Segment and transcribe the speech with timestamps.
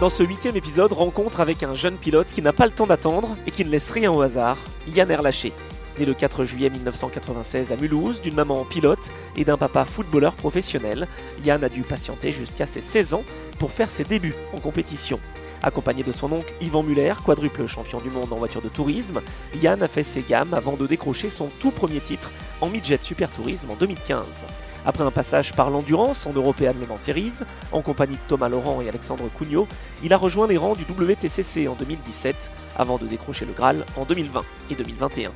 [0.00, 3.36] Dans ce huitième épisode, rencontre avec un jeune pilote qui n'a pas le temps d'attendre
[3.46, 4.56] et qui ne laisse rien au hasard,
[4.88, 5.52] Yann Erlaché.
[5.98, 11.06] Né le 4 juillet 1996 à Mulhouse, d'une maman pilote et d'un papa footballeur professionnel,
[11.44, 13.24] Yann a dû patienter jusqu'à ses 16 ans
[13.58, 15.20] pour faire ses débuts en compétition.
[15.62, 19.20] Accompagné de son oncle Yvan Muller, quadruple champion du monde en voiture de tourisme,
[19.56, 23.30] Yann a fait ses gammes avant de décrocher son tout premier titre en midget super
[23.30, 24.46] tourisme en 2015.
[24.86, 27.40] Après un passage par l'endurance en European Le Mans Series,
[27.72, 29.68] en compagnie de Thomas Laurent et Alexandre Cugnot,
[30.02, 34.04] il a rejoint les rangs du WTCC en 2017 avant de décrocher le Graal en
[34.04, 35.32] 2020 et 2021.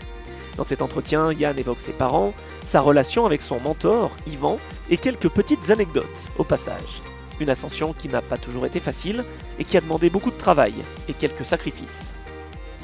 [0.57, 2.33] Dans cet entretien, Yann évoque ses parents,
[2.65, 7.03] sa relation avec son mentor, Yvan, et quelques petites anecdotes au passage.
[7.41, 9.25] Une ascension qui n'a pas toujours été facile
[9.59, 10.75] et qui a demandé beaucoup de travail
[11.09, 12.15] et quelques sacrifices.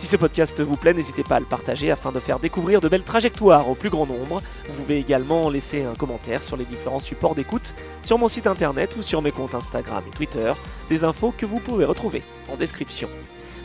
[0.00, 2.88] Si ce podcast vous plaît, n'hésitez pas à le partager afin de faire découvrir de
[2.88, 4.40] belles trajectoires au plus grand nombre.
[4.66, 8.96] Vous pouvez également laisser un commentaire sur les différents supports d'écoute, sur mon site internet
[8.96, 10.54] ou sur mes comptes Instagram et Twitter,
[10.88, 13.10] des infos que vous pouvez retrouver en description.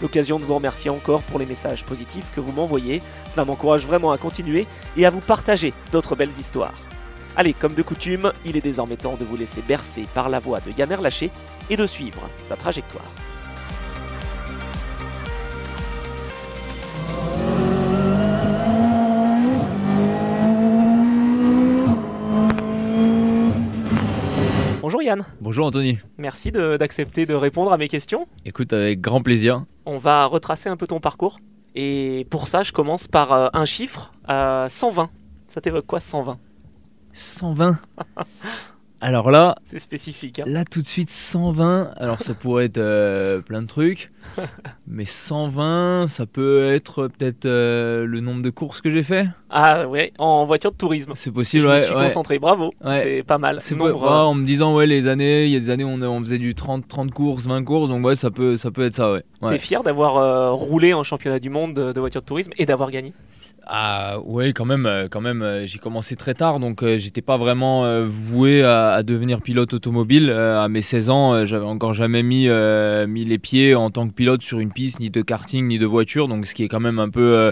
[0.02, 4.11] L'occasion de vous remercier encore pour les messages positifs que vous m'envoyez, cela m'encourage vraiment
[4.11, 6.75] à continuer et à vous partager d'autres belles histoires.
[7.38, 10.59] Allez, comme de coutume, il est désormais temps de vous laisser bercer par la voix
[10.59, 11.31] de Yann Erlaché
[11.69, 13.09] et de suivre sa trajectoire.
[24.81, 25.25] Bonjour Yann.
[25.41, 25.97] Bonjour Anthony.
[26.17, 28.27] Merci d'accepter de, répondre à mes questions.
[28.45, 29.65] Écoute, avec grand plaisir.
[29.85, 31.37] On va retracer un peu ton parcours.
[31.73, 34.29] Et pour ça, je commence par euh, un chiffre, 120.
[34.31, 35.05] Euh,
[35.47, 36.37] ça t'évoque quoi 120
[37.13, 37.79] 120
[39.07, 40.39] Alors là, c'est spécifique.
[40.39, 40.45] Hein.
[40.47, 41.91] Là tout de suite 120.
[41.95, 44.11] Alors ça pourrait être euh, plein de trucs,
[44.88, 49.27] mais 120, ça peut être peut-être euh, le nombre de courses que j'ai fait.
[49.51, 51.11] Ah ouais, en voiture de tourisme.
[51.13, 51.65] C'est possible.
[51.65, 52.39] Je me suis concentré.
[52.39, 52.73] Bravo.
[52.94, 53.57] C'est pas mal.
[53.59, 54.09] C'est nombre...
[54.09, 56.55] en me disant ouais les années, il y a des années on, on faisait du
[56.55, 59.23] 30 30 courses, 20 courses, donc ouais ça peut ça peut être ça ouais.
[59.47, 62.89] T'es fier d'avoir euh, roulé en championnat du monde de voiture de tourisme et d'avoir
[62.89, 63.13] gagné?
[63.67, 65.41] Ah oui, quand même, euh, quand même.
[65.41, 70.29] Euh, j'ai commencé très tard, donc euh, j'étais pas vraiment voué à, devenir pilote automobile.
[70.29, 74.59] à mes 16 ans, j'avais encore jamais mis, les pieds en tant que pilote sur
[74.59, 76.27] une piste, ni de karting, ni de voiture.
[76.27, 77.51] Donc ce qui est quand même un peu,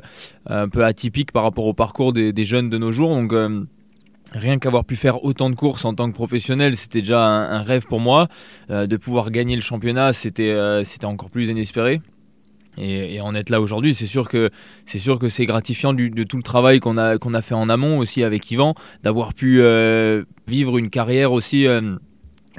[0.50, 3.10] atypique par rapport au parcours des, jeunes de nos jours.
[3.10, 3.34] Donc
[4.32, 7.86] Rien qu'avoir pu faire autant de courses en tant que professionnel, c'était déjà un, rêve
[7.88, 8.28] pour moi.
[8.70, 10.56] de pouvoir gagner le championnat, c'était
[11.04, 12.02] encore plus inespéré.
[12.78, 14.50] Et, en être là aujourd'hui, c'est sûr que
[14.86, 18.50] c'est gratifiant de tout le travail qu'on a qu'on a fait en amont aussi avec
[18.50, 21.68] Yvan, d'avoir pu euh, vivre une carrière aussi.
[21.68, 21.96] Euh,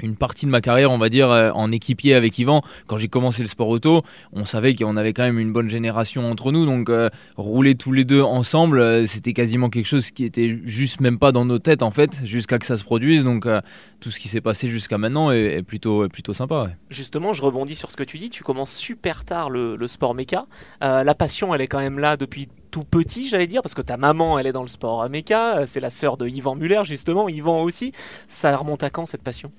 [0.01, 2.61] une partie de ma carrière, on va dire, euh, en équipier avec Yvan.
[2.87, 6.29] Quand j'ai commencé le sport auto, on savait qu'on avait quand même une bonne génération
[6.29, 6.65] entre nous.
[6.65, 10.99] Donc, euh, rouler tous les deux ensemble, euh, c'était quasiment quelque chose qui était juste
[10.99, 13.23] même pas dans nos têtes, en fait, jusqu'à que ça se produise.
[13.23, 13.47] Donc,
[13.99, 16.69] tout ce qui s'est passé jusqu'à maintenant est, plutôt, plutôt sympa.
[16.89, 18.29] Justement, je rebondis sur ce que tu dis.
[18.29, 20.45] Tu commences super tard le, le sport méca.
[20.81, 22.49] la passion, elle est quand même là depuis
[22.83, 25.89] petit, j'allais dire, parce que ta maman, elle est dans le sport méca, c'est la
[25.89, 27.91] sœur de Yvan Muller, justement, Yvan aussi.
[28.27, 29.51] Ça remonte à quand cette passion?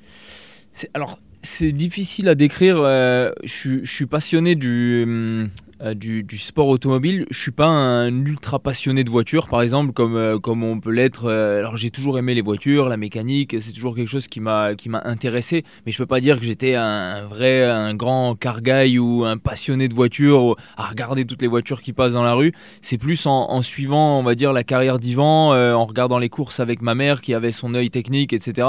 [0.95, 2.79] Alors, c'est difficile à décrire.
[2.79, 5.51] Euh, je, suis passionné du, hum,
[5.83, 7.27] euh, du, sport automobile.
[7.31, 10.91] Je suis pas un ultra passionné de voitures, par exemple, comme, euh, comme on peut
[10.91, 11.27] l'être.
[11.27, 14.73] Euh, alors j'ai toujours aimé les voitures, la mécanique, c'est toujours quelque chose qui m'a
[15.05, 15.65] intéressé.
[15.85, 19.37] Mais je peux pas dire que j'étais un, vrai, un grand car guy ou un
[19.37, 22.53] passionné de voitures à regarder toutes les voitures qui passent dans la rue.
[22.81, 26.81] C'est plus en, suivant, on va dire, la carrière d'Ivan, en regardant les courses avec
[26.81, 28.69] ma mère qui avait son œil technique, etc.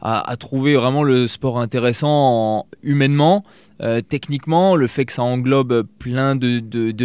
[0.00, 3.44] À trouver vraiment le sport intéressant humainement
[3.80, 6.60] euh, techniquement, le fait que ça englobe plein de,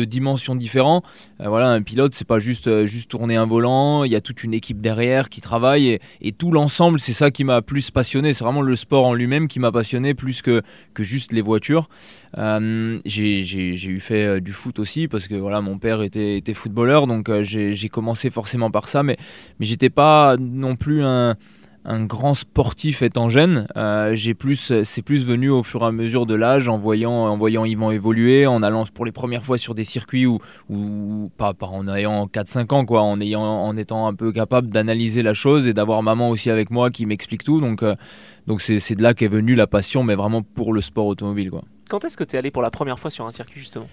[0.05, 1.05] dimensions différentes,
[1.41, 4.21] euh, voilà, un pilote, c'est pas juste, euh, juste tourner un volant, il y a
[4.21, 8.33] toute une équipe derrière qui travaille et, tout l'ensemble, c'est ça qui m'a plus passionné.
[8.33, 10.61] C'est vraiment le sport en lui-même qui m'a passionné plus que,
[10.93, 11.89] que juste les voitures.
[12.35, 17.29] j'ai eu fait du foot aussi parce que voilà, mon père était, était footballeur, donc
[17.41, 19.17] j'ai commencé forcément par ça, mais,
[19.59, 21.35] mais j'étais pas non plus un
[21.85, 23.67] un grand sportif étant jeune.
[23.75, 27.11] Euh, j'ai plus, c'est plus venu au fur et à mesure de l'âge, en voyant,
[27.11, 30.25] en voyant Yvan évoluer, en allant pour les premières fois sur des circuits
[31.37, 35.23] pas, pas en ayant 4-5 ans, quoi, en, ayant, en étant un peu capable d'analyser
[35.23, 37.59] la chose et d'avoir maman aussi avec moi qui m'explique tout.
[37.59, 37.95] Donc, euh,
[38.47, 41.63] donc c'est, de là qu'est venue la passion, mais vraiment pour le sport automobile, quoi.
[41.89, 43.87] quand est-ce que tu es allé pour la première fois sur un circuit justement?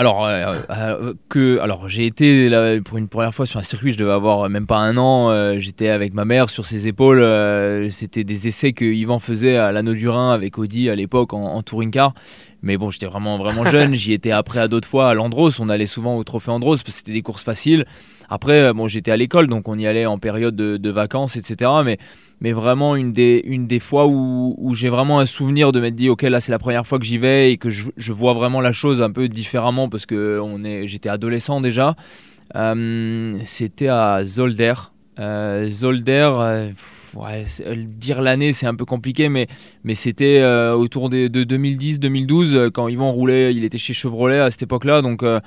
[0.00, 3.92] Alors, euh, euh, que, alors j'ai été là, pour une première fois sur un circuit,
[3.92, 5.28] je devais avoir même pas un an.
[5.30, 7.20] euh, J'étais avec ma mère sur ses épaules.
[7.20, 11.34] euh, C'était des essais que Yvan faisait à l'anneau du Rhin avec Audi à l'époque
[11.34, 12.14] en, en touring car.
[12.62, 13.94] Mais bon, j'étais vraiment vraiment jeune.
[13.94, 15.60] J'y étais après à d'autres fois à l'Andros.
[15.60, 17.84] On allait souvent au Trophée Andros parce que c'était des courses faciles.
[18.30, 21.36] Après, euh, bon, j'étais à l'école, donc on y allait en période de, de vacances,
[21.36, 21.70] etc.
[21.84, 21.98] Mais
[22.40, 25.94] mais vraiment une des, une des fois où, où j'ai vraiment un souvenir de m'être
[25.94, 28.34] dit ok là c'est la première fois que j'y vais et que je, je vois
[28.34, 31.96] vraiment la chose un peu différemment parce que on est, j'étais adolescent déjà.
[32.56, 34.74] Euh, c'était à Zolder.
[35.18, 36.70] Euh, Zolder, euh,
[37.14, 39.46] ouais, euh, dire l'année c'est un peu compliqué mais,
[39.84, 44.38] mais c'était euh, autour des- de 2010-2012 euh, quand Yvan roulait, il était chez Chevrolet
[44.40, 45.40] à cette époque-là donc, euh,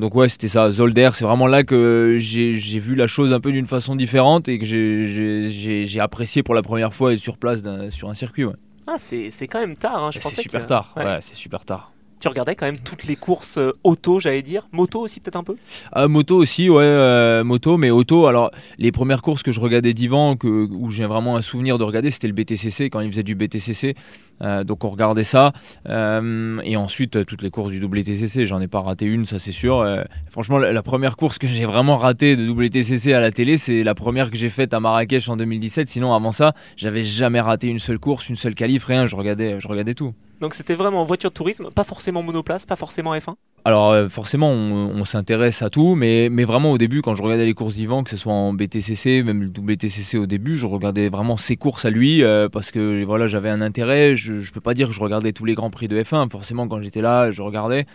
[0.00, 3.52] donc ouais c'était ça, Zolder, c'est vraiment là que j'ai vu la chose un peu
[3.52, 8.08] d'une façon différente et que j'ai- apprécié pour la première fois être sur place sur
[8.08, 8.44] un circuit.
[8.44, 8.54] Ouais.
[8.86, 10.04] Ah, c'est quand même tard.
[10.06, 10.10] Hein.
[10.12, 11.04] C'est super que- tard, ouais.
[11.04, 11.92] ouais, c'est super tard.
[12.20, 14.68] Tu regardais quand même toutes les courses euh, auto, j'allais dire.
[14.72, 15.56] Moto aussi, peut-être un peu?
[15.90, 18.26] Ah, moto aussi, ouais, euh, moto, mais auto.
[18.26, 22.10] Alors, les premières courses que je regardais d'Ivan, où j'ai vraiment un souvenir de regarder,
[22.10, 23.94] c'était le BTCC, quand il faisait du BTCC.
[24.42, 25.52] Euh, donc, on regardait ça.
[25.88, 29.52] Euh, et ensuite, toutes les courses du WTCC, j'en ai pas raté une, ça c'est
[29.52, 29.80] sûr.
[29.80, 33.56] Euh, franchement, la, la première course que j'ai vraiment ratée de WTCC à la télé,
[33.56, 35.88] c'est la première que j'ai faite à Marrakech en 2017.
[35.88, 39.06] Sinon, avant ça, j'avais jamais raté une seule course, une seule qualif, rien.
[39.06, 40.14] Je regardais, je regardais tout.
[40.40, 43.34] Donc c'était vraiment voiture de tourisme, pas forcément monoplace, pas forcément F1.
[43.64, 47.44] Alors euh, forcément, on, s'intéresse à tout, mais, mais vraiment au début, quand je regardais
[47.44, 51.10] les courses d'Ivan, que ce soit en BTCC, même le WTCC au début, je regardais
[51.10, 54.16] vraiment ses courses à lui, euh, parce que voilà, j'avais un intérêt.
[54.16, 56.68] Je ne peux pas dire que je regardais tous les grands prix de F1, forcément
[56.68, 57.86] quand j'étais là, je regardais.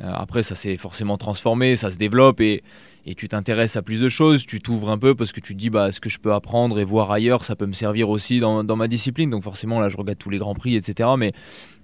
[0.00, 2.62] Euh, après, ça s'est forcément transformé, ça se développe et,
[3.04, 5.58] et tu t'intéresses à plus de choses, tu t'ouvres un peu parce que tu te
[5.58, 8.38] dis bah, ce que je peux apprendre et voir ailleurs, ça peut me servir aussi
[8.40, 9.30] dans, dans ma discipline.
[9.30, 11.10] Donc forcément, là, je regarde tous les grands prix, etc.
[11.18, 11.32] Mais,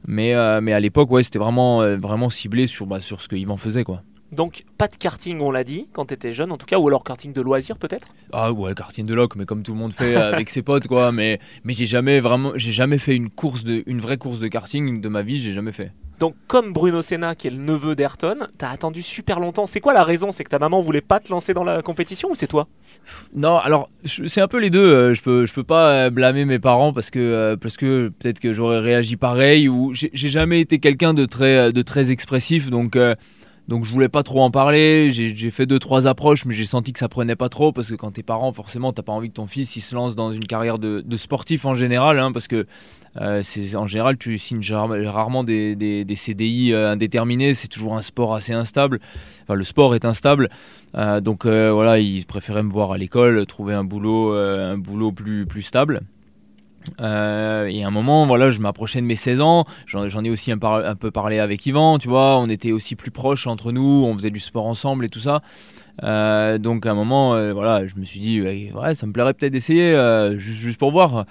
[0.07, 3.29] mais, euh, mais à l'époque, ouais, c'était vraiment, euh, vraiment ciblé sur, bah, sur ce
[3.29, 3.85] que Yvan faisait.
[3.85, 4.03] quoi.
[4.31, 7.03] Donc pas de karting, on l'a dit, quand t'étais jeune en tout cas, ou alors
[7.03, 8.09] karting de loisir peut-être?
[8.33, 10.87] Ah ouais, karting de loc, mais comme tout le monde fait euh, avec ses potes,
[10.87, 11.13] quoi.
[11.13, 14.49] Mais, mais j'ai jamais vraiment, j'ai jamais fait une course de, une vraie course de
[14.49, 15.93] karting de ma vie, j'ai jamais fait.
[16.19, 19.67] Donc comme Bruno Senna, qui est le neveu d'Ayrton, t'as attendu super longtemps.
[19.67, 20.33] C'est quoi la raison?
[20.33, 22.67] C'est que ta maman voulait pas te lancer dans la compétition ou c'est toi?
[23.35, 24.81] Non, alors c'est un peu les deux.
[24.81, 28.09] euh, Je peux, je peux pas euh, blâmer mes parents parce que, euh, parce que
[28.19, 32.69] peut-être que j'aurais réagi pareil ou j'ai jamais été quelqu'un de très, de très expressif,
[32.71, 32.97] donc.
[32.97, 33.15] euh,
[33.69, 36.95] donc je voulais pas trop en parler, j'ai fait deux trois approches mais j'ai senti
[36.95, 39.35] que ça prenait pas trop parce que quand t'es parent forcément t'as pas envie que
[39.35, 42.49] ton fils il se lance dans une carrière de, de sportif en général hein, parce
[42.49, 42.67] que
[43.21, 43.43] euh,
[43.77, 48.35] en général tu signes rarement des, des- des CDI euh, indéterminés, c'est toujours un sport
[48.35, 49.01] assez instable,
[49.43, 50.49] enfin le sport est instable
[50.95, 55.47] Euh, donc voilà il préférait me voir à l'école, trouver un boulot, un boulot plus,
[55.47, 56.01] plus stable.
[56.99, 59.67] Et à un moment, voilà, je m'approchais de mes 16 ans.
[59.87, 62.39] J'en ai aussi un, peu parlé avec Yvan, tu vois.
[62.39, 64.05] On était aussi plus proches entre nous.
[64.07, 65.43] On faisait du sport ensemble et tout ça.
[66.03, 69.93] Donc à un moment, voilà, je me suis dit, ouais, ça me plairait peut-être d'essayer,
[70.39, 71.27] ju- juste pour voir.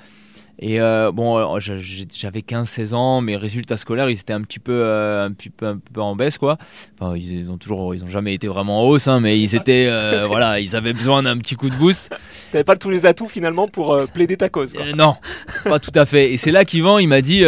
[0.59, 4.73] Et euh, bon, euh, j'avais 15-16 ans, mes résultats scolaires, ils étaient un petit peu,
[4.73, 6.57] euh, un petit peu, un peu en baisse, quoi.
[6.99, 9.87] Enfin, ils ont toujours, ils ont jamais été vraiment en hausse, hein, mais ils étaient,
[9.87, 12.15] euh, voilà, ils avaient besoin d'un petit coup de boost.
[12.51, 14.73] T'avais pas tous les atouts finalement pour plaider ta cause.
[14.73, 14.85] quoi.
[14.95, 15.15] Non,
[15.63, 16.33] pas tout à fait.
[16.33, 17.43] Et c'est là qu'Yvan, il m'a dit.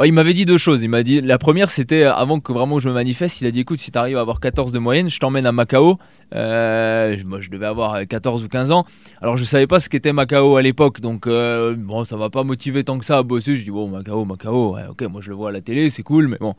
[0.00, 0.82] Euh, il m'avait dit deux choses.
[0.82, 3.40] Il m'a dit la première, c'était euh, avant que vraiment je me manifeste.
[3.40, 5.52] Il a dit écoute, si tu arrives à avoir 14 de moyenne, je t'emmène à
[5.52, 5.98] Macao.
[6.34, 8.84] Euh, moi, je devais avoir 14 ou 15 ans.
[9.20, 11.00] Alors, je savais pas ce qu'était Macao à l'époque.
[11.00, 13.56] Donc, euh, bon, ça m'a pas motivé tant que ça à bosser.
[13.56, 16.02] Je dis bon, Macao, Macao, ouais, ok, moi je le vois à la télé, c'est
[16.02, 16.54] cool, mais bon.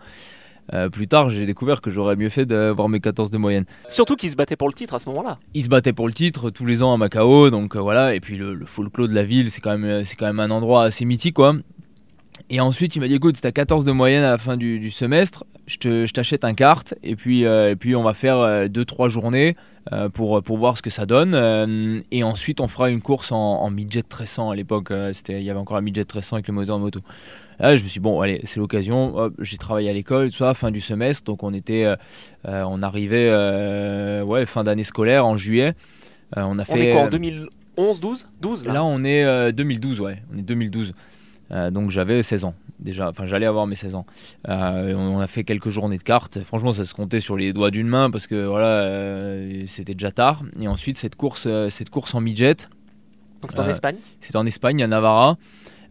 [0.74, 3.66] Euh, plus tard, j'ai découvert que j'aurais mieux fait d'avoir mes 14 de moyenne.
[3.90, 5.38] Surtout qu'ils se battaient pour le titre à ce moment-là.
[5.54, 8.16] Il se battait pour le titre tous les ans à Macao, donc euh, voilà.
[8.16, 10.40] Et puis le, le folklore de la ville, c'est quand même, euh, c'est quand même
[10.40, 11.56] un endroit assez mythique, quoi.
[12.54, 14.78] Et ensuite, il m'a dit écoute, si t'as 14 de moyenne à la fin du,
[14.78, 18.14] du semestre, je te- je t'achète un kart et puis, euh, et puis on va
[18.14, 19.56] faire 2-3 journées
[19.94, 21.34] euh, pour, pour voir ce que ça donne.
[21.34, 24.92] euh, et ensuite, on fera une course en, en midget 1300 à l'époque.
[24.92, 27.00] euh, c'était- Il y avait encore un midget 1300 avec le moteur de moto.
[27.60, 29.32] Là, je me suis dit, bon, allez, c'est l'occasion.
[29.40, 31.24] J'ai travaillé à l'école, tout fin du semestre.
[31.26, 31.96] Donc, on était, euh,
[32.48, 35.74] euh, on arrivait, euh, ouais, fin d'année scolaire, en juillet.
[36.38, 36.90] Euh, on a On fait.
[36.90, 40.22] est quoi en euh, 2011, 12 12 là, Là, on est euh, 2012, ouais.
[40.34, 40.94] On est 2012.
[41.52, 43.10] Euh, donc j'avais 16 ans déjà.
[43.10, 44.06] Enfin, j'allais avoir mes 16 ans.
[44.48, 46.40] Euh, on, a fait quelques journées de cartes.
[46.44, 50.12] Franchement, ça se comptait sur les doigts d'une main parce que voilà, euh, c'était déjà
[50.12, 50.44] tard.
[50.60, 52.56] Et ensuite, cette course, cette course en midget,
[53.42, 53.98] Donc c'est en Espagne.
[54.20, 55.38] c'était en Espagne, à Navarra.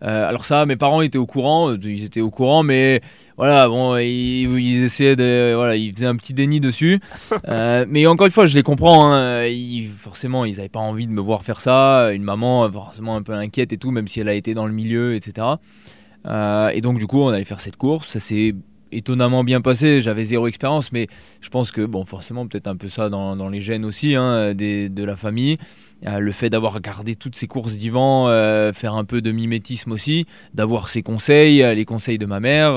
[0.03, 3.03] Euh, alors ça, mes parents étaient au courant, euh, ils étaient au courant, mais
[3.37, 7.01] voilà, bon, ils, ils essayaient de, voilà, ils faisaient un petit déni dessus.
[7.49, 9.13] Euh, mais encore une fois, je les comprends.
[9.13, 12.13] hein, ils- forcément, ils n'avaient pas envie de me voir faire ça.
[12.13, 14.73] Une maman, forcément un peu inquiète et tout, même si elle a été dans le
[14.73, 15.47] milieu, etc.
[16.27, 18.09] et donc du coup, on allait faire cette course.
[18.09, 18.55] Ça s'est
[18.93, 20.01] étonnamment bien passé.
[20.01, 21.09] J'avais zéro expérience, mais
[21.41, 25.05] je pense que, bon, forcément, peut-être un peu ça dans, les gènes aussi, hein, de
[25.05, 25.57] la famille.
[26.07, 29.93] Euh, le fait d'avoir gardé toutes ces courses d'Ivan, euh, faire un peu de mimétisme
[29.93, 32.71] aussi, d'avoir ses conseils, euh, les conseils de ma mère,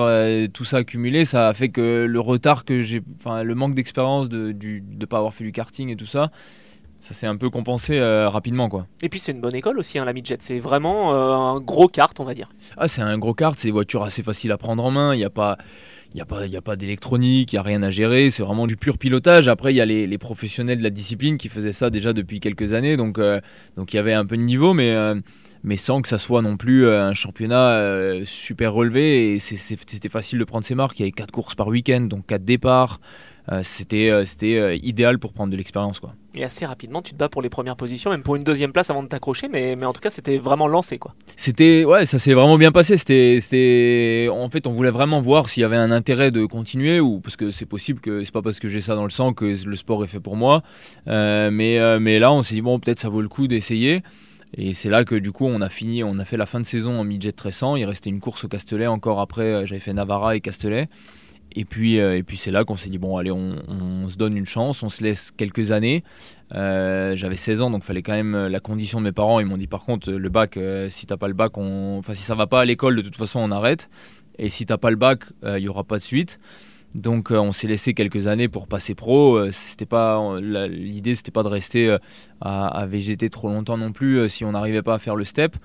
[0.51, 4.27] tout ça accumulé, ça a fait que le retard que j'ai, enfin le manque d'expérience
[4.27, 6.31] de ne pas avoir fait du karting et tout ça,
[6.99, 8.87] ça s'est un peu compensé rapidement quoi.
[9.01, 12.19] Et puis c'est une bonne école aussi, hein, la Midjet, c'est vraiment un gros kart
[12.19, 12.49] on va dire.
[12.77, 15.19] Ah c'est un gros kart, c'est des voitures assez faciles à prendre en main, il
[15.19, 15.57] n'y a pas
[16.13, 18.99] il n'y a pas, d'électronique, il n'y a rien à gérer, c'est vraiment du pur
[18.99, 19.47] pilotage.
[19.47, 22.73] Après, il y a les, professionnels de la discipline qui faisaient ça déjà depuis quelques
[22.73, 23.41] années, donc euh,
[23.77, 25.15] il y avait un peu de niveau, mais, euh,
[25.63, 29.33] mais sans que ça soit non plus euh, un championnat super relevé.
[29.33, 30.99] Et c'était facile de prendre ses marques.
[30.99, 32.99] Il y avait 4 courses par week-end, donc 4 départs.
[33.63, 35.99] C'était idéal pour prendre de l'expérience.
[35.99, 36.13] quoi.
[36.35, 38.89] Et assez rapidement, tu te bats pour les premières positions, même pour une deuxième place
[38.89, 40.97] avant de t'accrocher, mais, mais en tout cas, c'était vraiment lancé.
[40.97, 41.13] quoi.
[41.35, 42.97] C'était ouais, ça s'est vraiment bien passé.
[42.97, 47.19] C'était en fait, on voulait vraiment voir s'il y avait un intérêt de continuer ou
[47.19, 49.45] parce que c'est possible que c'est pas parce que j'ai ça dans le sang que
[49.45, 50.63] le sport est fait pour moi.
[51.05, 54.01] mais mais là, on s'est dit bon, peut-être ça vaut le coup d'essayer.
[54.55, 56.65] Et c'est là que du coup on a fini, on a fait la fin de
[56.65, 57.75] saison en midget 1300.
[57.75, 60.89] Il restait une course au Castellet encore après, j'avais fait Navarra et Castellet.
[61.55, 64.35] Et puis, euh, et puis c'est là qu'on s'est dit, bon, allez, on, se donne
[64.35, 66.03] une chance, on se laisse quelques années.
[66.53, 69.39] Euh, j'avais 16 ans, donc fallait quand même euh, la condition de mes parents.
[69.39, 70.57] Ils m'ont dit, par contre, le bac,
[70.89, 73.39] si t'as pas le bac, enfin, si ça va pas à l'école, de toute façon,
[73.39, 73.89] on arrête.
[74.39, 76.39] Et si t'as pas le bac, il y aura pas de suite.
[76.95, 79.51] Donc on s'est laissé quelques années pour passer pro.
[79.51, 81.97] C'était pas l'idée, c'était pas de rester
[82.41, 85.55] à, à, végéter trop longtemps non plus si on n'arrivait pas à faire le step.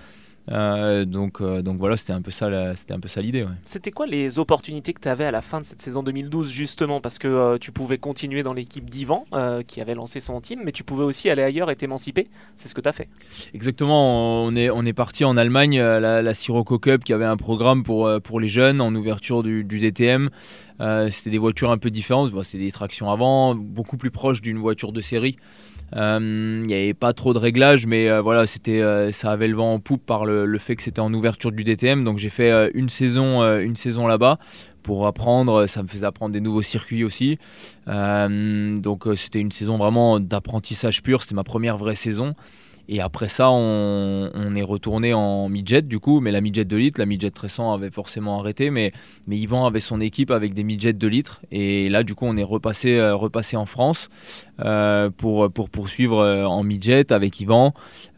[0.51, 3.47] Euh, donc, euh, donc voilà, c'était un peu ça, c'était un peu ça l'idée.
[3.65, 7.01] C'était quoi les opportunités que tu avais à la fin de cette saison 2012 justement?
[7.01, 9.25] Parce que euh, tu pouvais continuer dans l'équipe d'Ivan
[9.67, 12.29] qui avait lancé son team, mais tu pouvais aussi aller ailleurs et t'émanciper.
[12.57, 13.09] C'est ce que tu as fait.
[13.55, 14.45] Exactement.
[14.45, 17.83] On est on est parti en Allemagne, la, la Sirocco Cup qui avait un programme
[17.83, 20.31] pour pour les jeunes en ouverture du, du DTM.
[21.11, 22.31] c'était des voitures un peu différentes.
[22.45, 25.37] c'était des tractions avant, beaucoup plus proches d'une voiture de série.
[25.97, 29.49] Euh, il n'y avait pas trop de réglages, mais euh, voilà, c'était, euh, ça avait
[29.49, 32.05] le vent en poupe par le, fait que c'était en ouverture du DTM.
[32.05, 34.39] Donc j'ai fait une saison, une saison là-bas
[34.83, 35.67] pour apprendre.
[35.67, 37.39] Ça me faisait apprendre des nouveaux circuits aussi.
[37.87, 41.23] donc c'était une saison vraiment d'apprentissage pur.
[41.23, 42.35] C'était ma première vraie saison.
[42.91, 46.99] Et après ça, on, est retourné en midget du coup, mais la midget de litre,
[46.99, 48.93] la midget 1300 avait forcément arrêté, mais,
[49.27, 51.43] mais Yvan avait son équipe avec des midgets de litre.
[51.51, 54.09] Et là, du coup, on est repassé, euh, repassé en France
[54.61, 57.75] euh, pour, pour poursuivre euh, en midget avec Yvan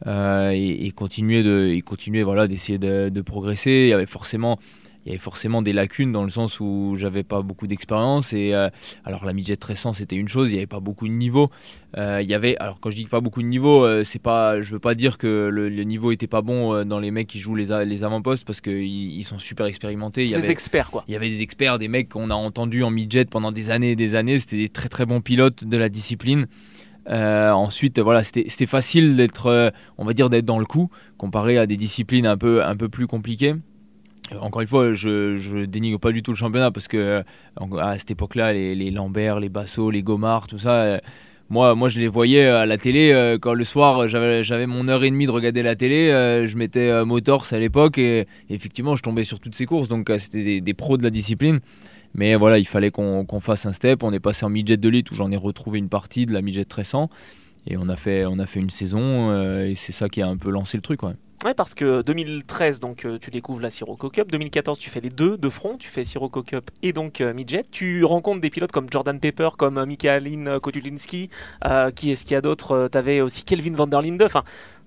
[0.07, 3.71] et, continuer de, voilà d'essayer de, de, progresser.
[3.71, 4.59] Il y avait forcément
[5.05, 8.53] il y avait forcément des lacunes dans le sens où j'avais pas beaucoup d'expérience et
[8.53, 8.69] euh,
[9.05, 11.49] alors la midget 1300 c'était une chose il n'y avait pas beaucoup de niveau.
[11.97, 14.61] Euh, il y avait alors quand je dis pas beaucoup de niveau euh, c'est pas
[14.61, 17.55] je veux pas dire que le, niveau était pas bon dans les mecs qui jouent
[17.55, 20.25] les, les avant-postes parce qu'ils ils sont super expérimentés.
[20.25, 21.05] Il y des avait, experts quoi.
[21.09, 23.93] il y avait des experts des mecs qu'on a entendus en midget pendant des années
[23.93, 24.39] et des années.
[24.39, 26.47] C'était des très très bons pilotes de la discipline.
[27.09, 31.77] Ensuite, voilà, c'était facile d'être, on va dire, d'être dans le coup, comparé à des
[31.77, 33.55] disciplines un peu, un peu plus compliquées.
[34.33, 37.23] Euh, encore une fois, je, je dénigre pas du tout le championnat parce que euh,
[37.79, 40.99] à cette époque-là, les, Lambert, les Basso, les Gomard, tout ça, euh,
[41.49, 45.11] moi, moi je les voyais à la télé quand le soir j'avais mon heure et
[45.11, 46.07] demie de regarder la télé,
[46.47, 50.61] je mettais Motors à l'époque et, effectivement je tombais sur toutes ces courses, donc c'était
[50.61, 51.59] des, pros de la discipline.
[52.15, 54.05] Mais voilà, il fallait qu'on fasse un step.
[54.05, 56.41] On est passé en midget de lit où j'en ai retrouvé une partie de la
[56.41, 57.11] midget 1300
[57.67, 59.35] et on a fait, on a fait une saison
[59.65, 61.03] et c'est ça qui a un peu lancé le truc.
[61.03, 61.15] Ouais.
[61.43, 64.31] Ouais, parce que 2013, donc euh, tu découvres la Sirocco Cup.
[64.31, 65.79] 2014, tu fais les deux de front.
[65.79, 67.65] Tu fais Sirocco Cup et donc euh, Midget.
[67.71, 71.31] Tu rencontres des pilotes comme Jordan Pepper, comme euh, Mikaelin Kotulinski.
[71.97, 73.87] qui est-ce qu'il y a d'autre Tu avais aussi Kelvin van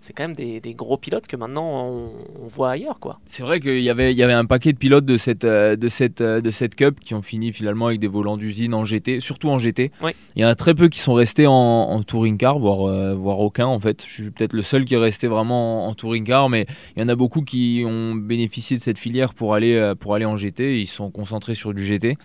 [0.03, 2.99] c'est quand même des, gros pilotes que maintenant on, voit ailleurs.
[2.99, 3.21] quoi.
[3.25, 5.77] C'est vrai qu'il y avait, il y avait un paquet de pilotes de cette, euh,
[5.77, 8.83] de, cette, euh, de cette Cup qui ont fini finalement avec des volants d'usine en
[8.83, 9.91] GT, surtout en GT.
[10.35, 13.39] Il y en a très peu qui sont restés en, touring car, voire, euh, voire
[13.39, 14.03] aucun en fait.
[14.05, 16.65] Je suis peut-être le seul qui est resté vraiment en, touring car, mais
[16.97, 20.25] il y en a beaucoup qui ont bénéficié de cette filière pour aller, pour aller
[20.25, 20.81] en GT.
[20.81, 22.17] Ils sont concentrés sur du GT.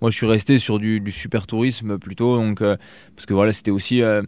[0.00, 4.02] Moi, je suis resté sur du, super tourisme plutôt, donc, parce que voilà, c'était aussi
[4.02, 4.22] euh,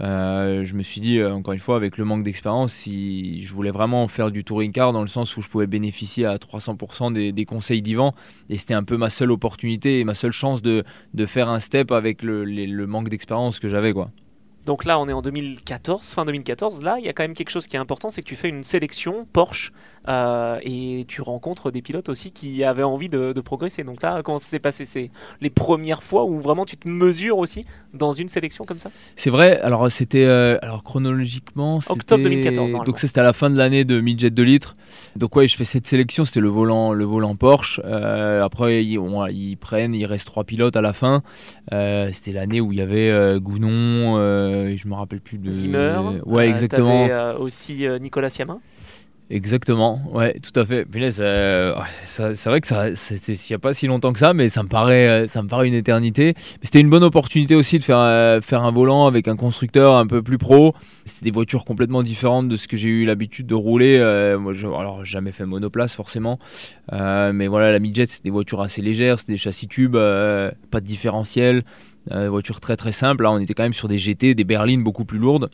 [0.00, 3.70] je me suis dit, euh, encore une fois, avec le manque d'expérience, si je voulais
[3.70, 7.44] vraiment faire du touring car dans le sens où je pouvais bénéficier à 300% des,
[7.44, 8.14] conseils d'Ivan,
[8.50, 10.84] et c'était un peu ma seule opportunité et ma seule chance de,
[11.14, 13.92] de faire un step avec le, le manque d'expérience que j'avais.
[13.92, 14.10] quoi.
[14.66, 16.82] Donc là, on est en 2014, fin 2014.
[16.82, 18.48] Là, il y a quand même quelque chose qui est important, c'est que tu fais
[18.48, 19.72] une sélection Porsche
[20.08, 23.84] euh, et tu rencontres des pilotes aussi qui avaient envie de, progresser.
[23.84, 24.84] Donc là, comment ça s'est passé?
[24.84, 25.10] C'est
[25.40, 28.90] les premières fois où vraiment tu te mesures aussi dans une sélection comme ça?
[29.14, 29.60] C'est vrai.
[29.60, 32.72] Alors c'était, euh, alors chronologiquement, octobre 2014.
[32.84, 34.76] Donc c'était à la fin de l'année de midget 2 litres.
[35.14, 36.24] Donc ouais, je fais cette sélection.
[36.24, 37.80] C'était le volant, le volant Porsche.
[37.84, 41.22] Euh, après, ils, ils, prennent, il reste trois pilotes à la fin.
[41.70, 44.16] c'était l'année où il y avait Gounon
[44.76, 45.50] je me rappelle plus de.
[45.50, 46.00] Zimmer.
[46.24, 47.06] Ouais, exactement.
[47.08, 48.60] Euh, aussi Nicolas Siamin.
[49.28, 50.86] Exactement, ouais, tout à fait.
[51.10, 54.68] c'est vrai que ça, il n'y a pas si longtemps que ça, mais ça me
[54.68, 56.34] paraît, ça me paraît une éternité.
[56.62, 60.22] c'était une bonne opportunité aussi de faire, faire un volant avec un constructeur un peu
[60.22, 60.74] plus pro.
[61.04, 63.98] C'était des voitures complètement différentes de ce que j'ai eu l'habitude de rouler.
[64.38, 66.38] moi, je, alors, jamais fait monoplace forcément,
[66.92, 70.86] mais voilà, la midget, c'est des voitures assez légères, c'est des châssis tubes, pas de
[70.86, 71.64] différentiel.
[72.12, 73.24] Euh, voiture très très simple.
[73.24, 75.50] Là, on était quand même sur des GT, des berlines beaucoup plus lourdes.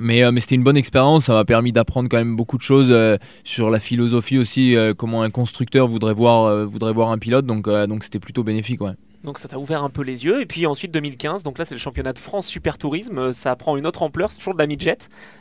[0.00, 2.62] Mais, euh, mais c'était une bonne expérience, ça m'a permis d'apprendre quand même beaucoup de
[2.62, 7.46] choses euh, sur la philosophie aussi, comment un constructeur voudrait voir, voudrait voir un pilote,
[7.46, 8.80] donc donc c'était plutôt bénéfique.
[8.80, 8.92] Ouais.
[9.24, 10.40] Donc ça t'a ouvert un peu les yeux.
[10.40, 13.54] Et puis ensuite 2015, donc là c'est le championnat de France Super Tourisme, euh, ça
[13.54, 14.98] prend une autre ampleur, c'est toujours de la midget.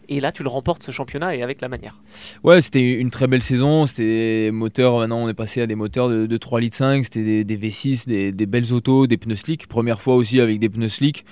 [0.08, 2.00] Et là tu le remportes ce championnat et avec la manière.
[2.44, 3.88] Ouais, c'était une très belle saison.
[3.88, 7.58] C'était moteur, maintenant on est passé à des moteurs de, 3 litres 5, c'était des,
[7.58, 9.68] V6, des, des, belles autos, des pneus slick.
[9.68, 11.26] Première fois aussi avec des pneus slick.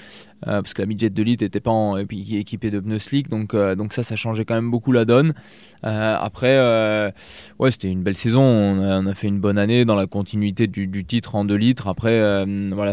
[0.47, 3.75] Euh, parce que la midget de litre n'était pas équipée de pneus slick, donc, euh,
[3.75, 5.33] donc ça, ça changeait quand même beaucoup la donne.
[5.85, 6.57] Euh, après,
[7.59, 11.05] ouais, c'était une belle saison, on a, fait une bonne année dans la continuité du,
[11.05, 11.87] titre en 2 litres.
[11.87, 12.45] Après,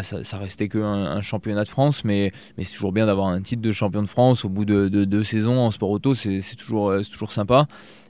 [0.02, 3.72] ça, restait qu'un un championnat de France, mais, c'est toujours bien d'avoir un titre de
[3.72, 7.66] champion de France au bout de, deux saisons en sport auto, c'est toujours, toujours sympa.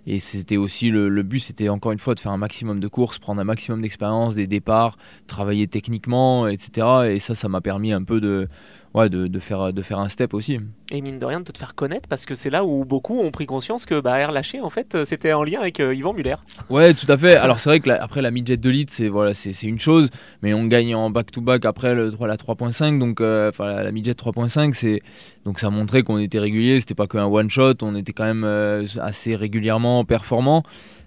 [0.08, 2.86] Et c'était aussi le, le but, c'était encore une fois de faire un maximum de
[2.86, 6.86] courses, prendre un maximum d'expérience, des départs, travailler techniquement, etc.
[7.08, 8.48] Et ça, ça m'a permis un peu de,
[8.96, 10.58] ouais, de, de, faire, de faire un step aussi.
[10.90, 13.30] Et mine de rien, de te faire connaître, parce que c'est là où beaucoup ont
[13.30, 16.36] pris conscience que bah, Air Lâché, en fait, c'était en lien avec euh, Yvan Muller.
[16.70, 17.36] Ouais, tout à fait.
[17.36, 20.10] Alors c'est vrai que après la midget de lead, c'est voilà, c'est une chose,
[20.42, 24.72] mais on gagne en back-to-back après le, la 3.5, donc euh, enfin la, midget 3.5,
[24.72, 25.02] c'est
[25.44, 28.44] donc ça montrait qu'on était régulier, c'était pas qu'un one shot, on était quand même
[28.44, 30.62] euh, assez régulièrement performant.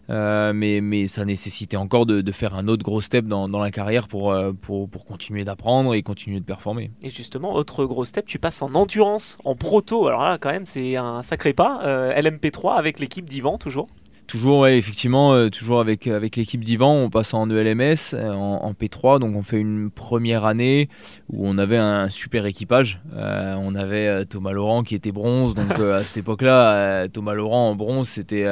[0.10, 3.60] Euh, mais, mais ça nécessitait encore de, de, faire un autre gros step dans, dans
[3.60, 6.92] la carrière pour, euh, pour, pour continuer d'apprendre et continuer de performer.
[7.04, 10.08] Et justement, autre gros step, tu passes en endurance, en proto.
[10.08, 11.82] Alors là, quand même, c'est un sacré pas.
[11.84, 13.88] Euh, LMP3 avec l'équipe d'Ivan, toujours
[14.26, 19.18] Toujours, ouais, effectivement, toujours avec, avec l'équipe d'Ivan, on passe en ELMS, en, en, P3,
[19.18, 20.88] donc on fait une première année
[21.30, 23.02] où on avait un super équipage.
[23.12, 28.08] on avait Thomas Laurent qui était bronze, donc à cette époque-là, Thomas Laurent en bronze,
[28.08, 28.46] c'était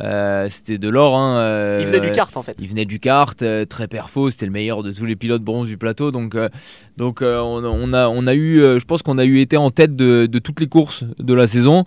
[0.00, 1.16] euh, c'était de l'or.
[1.16, 2.56] Hein, euh, il venait du kart en fait.
[2.60, 5.68] Il venait du kart, euh, très perfo, c'était le meilleur de tous les pilotes bronze
[5.68, 6.10] du plateau.
[6.10, 6.36] Donc,
[6.96, 10.26] donc on, a, on a eu, je pense qu'on a eu été en tête de,
[10.38, 11.84] toutes les courses de la saison.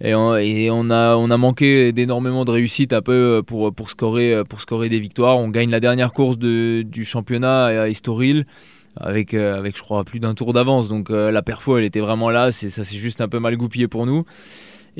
[0.00, 3.90] Et on, et on a, on a manqué d'énormément de réussite un peu pour, pour,
[3.90, 5.38] scorer, pour scorer des victoires.
[5.38, 8.46] On gagne la dernière course de, du championnat à Estoril
[8.96, 10.88] avec, avec je crois plus d'un tour d'avance.
[10.88, 14.06] Donc la perfo elle était vraiment là, ça s'est juste un peu mal goupillé pour
[14.06, 14.24] nous.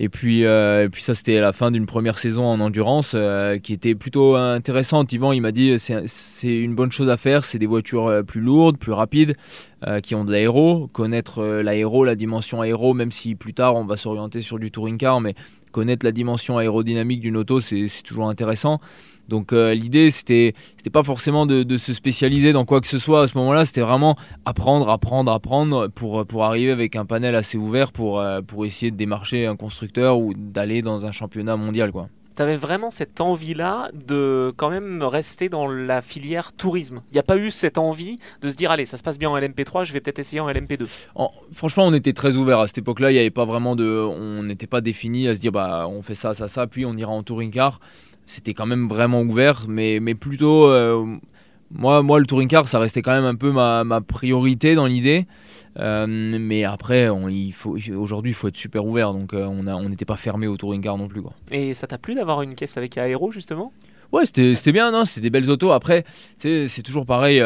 [0.00, 3.58] Et puis, euh, et puis ça, c'était la fin d'une première saison en endurance euh,
[3.58, 5.12] qui était plutôt intéressante.
[5.12, 7.42] Yvan, il m'a dit c'est une bonne chose à faire.
[7.42, 9.36] C'est des voitures euh, plus lourdes, plus rapides,
[10.04, 10.88] qui ont de l'aéro.
[10.92, 14.98] Connaître l'aéro, la dimension aéro, même si plus tard on va s'orienter sur du touring
[14.98, 15.34] car, mais
[15.72, 18.80] connaître la dimension aérodynamique d'une auto, c'est toujours intéressant.
[19.28, 23.22] Donc euh, l'idée, c'était, c'était pas forcément de, se spécialiser dans quoi que ce soit
[23.22, 27.58] à ce moment-là, c'était vraiment apprendre, apprendre, apprendre pour, pour arriver avec un panel assez
[27.58, 31.92] ouvert pour, euh, pour essayer de démarcher un constructeur ou d'aller dans un championnat mondial.
[31.92, 32.08] quoi.
[32.38, 37.02] Tu avais vraiment cette envie-là de quand même rester dans la filière tourisme.
[37.10, 39.28] Il n'y a pas eu cette envie de se dire allez, ça se passe bien
[39.28, 40.86] en LMP3, je vais peut-être essayer en LMP2.
[41.50, 43.10] franchement, on était très ouvert à cette époque-là.
[43.10, 46.00] Il n'y avait pas vraiment de, on n'était pas défini à se dire bah on
[46.00, 47.80] fait ça, ça, ça, puis on ira en touring car
[48.28, 51.04] c'était quand même vraiment ouvert, mais, mais plutôt, euh,
[51.70, 54.86] moi, moi, le touring car, ça restait quand même un peu ma, ma priorité dans
[54.86, 55.26] l'idée.
[55.78, 59.88] Euh, mais après, on, il faut, aujourd'hui, il faut être super ouvert, donc euh, on
[59.88, 61.22] n'était pas fermé au touring car non plus.
[61.22, 61.32] Quoi.
[61.50, 63.72] Et ça t'a plu d'avoir une caisse avec aéro, justement?
[64.12, 65.72] Ouais, c'était bien, non C'était des belles autos.
[65.72, 66.04] Après,
[66.36, 67.42] c'est toujours pareil.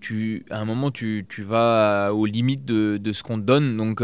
[0.00, 3.76] tu, à un moment, tu, tu vas aux limites de, de ce qu'on te donne.
[3.76, 4.02] Donc,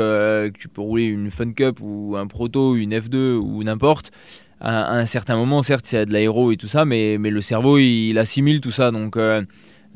[0.58, 4.12] tu peux rouler une Fun Cup ou un Proto, une F2 ou n'importe
[4.60, 7.30] à, un certain moment, certes, il y a de l'aéro et tout ça, mais, mais
[7.30, 8.90] le cerveau, il, assimile tout ça.
[8.90, 9.42] Donc, euh,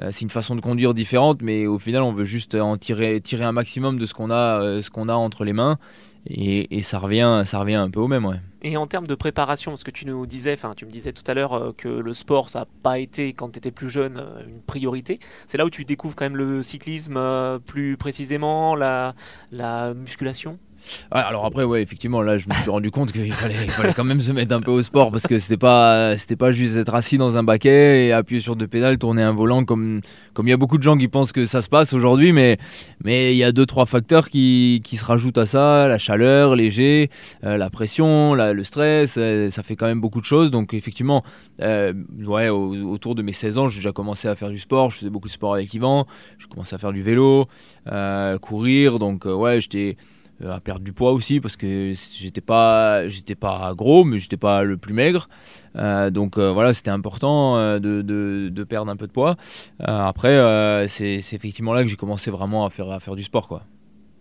[0.03, 3.20] euh, c'est une façon de conduire différente, mais au final, on veut juste en tirer,
[3.20, 5.79] tirer un maximum de ce qu'on a, euh, ce qu'on a entre les mains.
[6.27, 8.24] et, ça, revient, ça revient un peu au même.
[8.24, 8.40] Ouais.
[8.62, 11.22] Et en termes de préparation, parce que tu nous disais, enfin tu me disais tout
[11.27, 14.62] à l'heure que le sport, ça n'a pas été, quand tu étais plus jeune, une
[14.62, 15.20] priorité.
[15.46, 17.20] C'est là où tu découvres quand même le cyclisme
[17.66, 19.14] plus précisément, la,
[19.53, 20.59] la musculation?
[21.11, 24.33] Alors après, ouais, effectivement, là, je me suis rendu compte qu'il fallait, quand même se
[24.33, 27.37] mettre un peu au sport parce que c'était pas, c'était pas juste être assis dans
[27.37, 30.01] un baquet et appuyer sur deux pédales, tourner un volant comme,
[30.33, 32.59] comme il y a beaucoup de gens qui pensent que ça se passe aujourd'hui, mais,
[33.03, 36.57] mais il y a deux, trois facteurs qui, qui se rajoutent à ça, la chaleur,
[36.57, 37.11] léger,
[37.44, 40.51] euh, la pression, le stress, euh, ça fait quand même beaucoup de choses.
[40.51, 41.23] Donc effectivement,
[41.61, 41.92] euh,
[42.27, 45.11] ouais, autour de mes 16 ans, j'ai déjà commencé à faire du sport, je faisais
[45.11, 46.07] beaucoup de sport avec Yvan,
[46.38, 47.47] j'ai commencé à faire du vélo,
[48.40, 49.97] courir, donc ouais, j'étais
[50.42, 54.62] à perdre du poids aussi parce que j'étais pas j'étais pas gros mais j'étais pas
[54.64, 55.29] le plus maigre
[55.77, 59.37] euh, donc euh, voilà c'était important de, de, perdre un peu de poids
[59.79, 63.62] après c'est effectivement là que j'ai commencé vraiment à faire à faire du sport quoi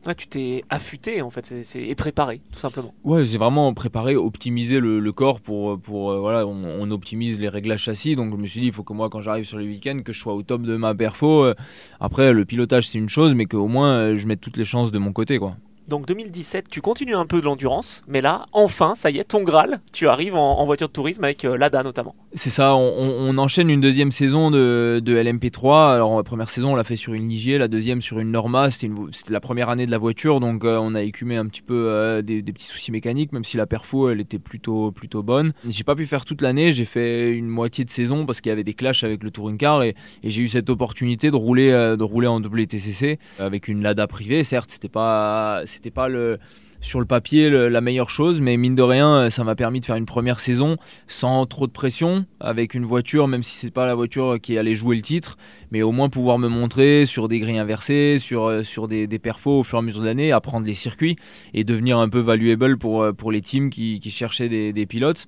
[0.05, 2.93] Ouais, tu t'es affûté en fait, c'est, et préparé tout simplement.
[3.05, 8.17] Ouais, j'ai vraiment préparé, optimisé le, corps pour, pour voilà, on, optimise les réglages châssis.
[8.17, 10.11] Donc je me suis dit, il faut que moi, quand j'arrive sur le week-end, que
[10.11, 11.53] je sois au top de ma perfo.
[12.01, 14.99] Après, le pilotage c'est une chose, mais qu'au moins je mette toutes les chances de
[14.99, 15.55] mon côté, quoi.
[15.89, 19.43] Donc 2017, tu continues un peu de l'endurance, mais là, enfin, ça y est, ton
[19.43, 22.15] Graal, tu arrives en, voiture de tourisme avec euh, l'ADA notamment.
[22.33, 25.93] C'est ça, on, enchaîne une deuxième saison de, LMP3.
[25.93, 28.71] Alors la première saison, on l'a fait sur une Ligier, la deuxième sur une Norma.
[28.71, 28.89] C'était
[29.29, 32.21] la première année de la voiture, donc euh, on a écumé un petit peu euh,
[32.21, 35.53] des, petits soucis mécaniques, même si la perfo, elle était plutôt, plutôt bonne.
[35.67, 38.53] J'ai pas pu faire toute l'année, j'ai fait une moitié de saison parce qu'il y
[38.53, 42.03] avait des clashs avec le touring car et, j'ai eu cette opportunité de rouler, de
[42.03, 44.43] rouler en WTCC avec une Lada privée.
[44.43, 46.39] Certes, c'était pas c'était pas le
[46.83, 49.95] sur le papier la meilleure chose, mais mine de rien, ça m'a permis de faire
[49.95, 50.75] une première saison
[51.07, 54.75] sans trop de pression, avec une voiture, même si c'est pas la voiture qui allait
[54.75, 55.37] jouer le titre,
[55.71, 59.17] mais au moins pouvoir me montrer sur des grilles inversées, sur, euh, sur des, des
[59.17, 61.15] perfos au fur et à mesure de l'année, apprendre les circuits
[61.53, 65.25] et devenir un peu valuable pour, euh, pour les teams qui, cherchaient des, pilotes.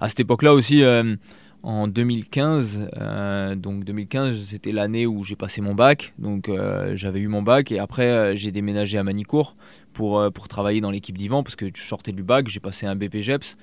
[0.00, 1.14] À cette époque-là aussi, euh,
[1.62, 2.88] en 2015.
[2.96, 6.14] Euh, donc 2015, c'était l'année où j'ai passé mon bac.
[6.18, 9.56] Donc euh, j'avais eu mon bac et après euh, j'ai déménagé à Manicourt
[9.92, 12.96] pour, pour travailler dans l'équipe d'Ivan parce que je sortais du bac, j'ai passé un
[12.96, 13.56] BPGEPS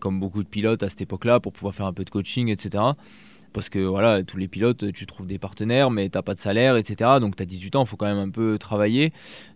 [0.00, 2.82] comme beaucoup de pilotes à cette époque-là pour pouvoir faire un peu de coaching, etc
[3.52, 6.38] parce que voilà, tous les pilotes, tu trouves des partenaires, mais tu n'as pas de
[6.38, 7.10] salaire, etc.
[7.20, 9.12] Donc tu as 18 ans, il faut quand même un peu travailler.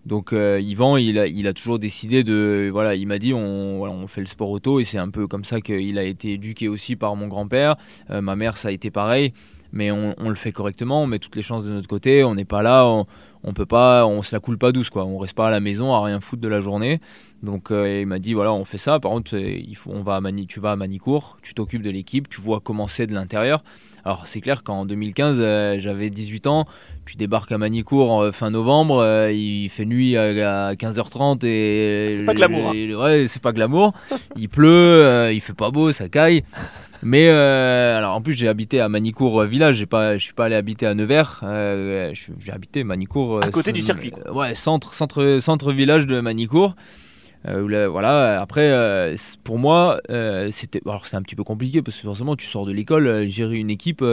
[0.06, 2.70] Donc euh, Yvan, il a, toujours décidé de.
[2.72, 5.44] Voilà, il m'a dit on, on, fait le sport auto, et c'est un peu comme
[5.44, 7.76] ça qu'il a été éduqué aussi par mon grand-père.
[8.10, 9.32] Euh, ma mère, ça a été pareil,
[9.72, 12.44] mais on, le fait correctement, on met toutes les chances de notre côté, on n'est
[12.44, 13.06] pas là, on,
[13.44, 15.04] on, peut pas, on se la coule pas douce, quoi.
[15.04, 17.00] On reste pas à la maison à rien foutre de la journée.
[17.42, 19.00] Donc euh, il m'a dit voilà, on fait ça.
[19.00, 21.90] Par contre, il faut, on va à Mani, tu vas à Manicourt, tu t'occupes de
[21.90, 23.62] l'équipe, tu vois comment c'est de l'intérieur.
[24.04, 26.66] Alors c'est clair qu'en 2015, euh, j'avais 18 ans,
[27.04, 32.14] tu débarques à Manicourt en fin novembre, euh, il fait nuit à, 15h30 et...
[32.16, 32.70] C'est pas glamour.
[32.70, 32.94] Hein.
[32.94, 33.92] ouais, c'est pas glamour.
[34.36, 36.44] il pleut, euh, il fait pas beau, ça caille.
[37.02, 40.54] Mais alors en plus j'ai habité à Manicourt village, j'ai pas, je suis pas allé
[40.54, 43.42] habiter à Nevers, j'ai habité Manicourt.
[43.42, 44.12] À côté du circuit.
[44.32, 46.74] ouais, centre, centre, centre village de Manicourt.
[47.48, 52.02] Euh, voilà, après, euh, pour moi, euh, c'était alors un petit peu compliqué parce que
[52.02, 54.04] forcément, tu sors de l'école, gérer une équipe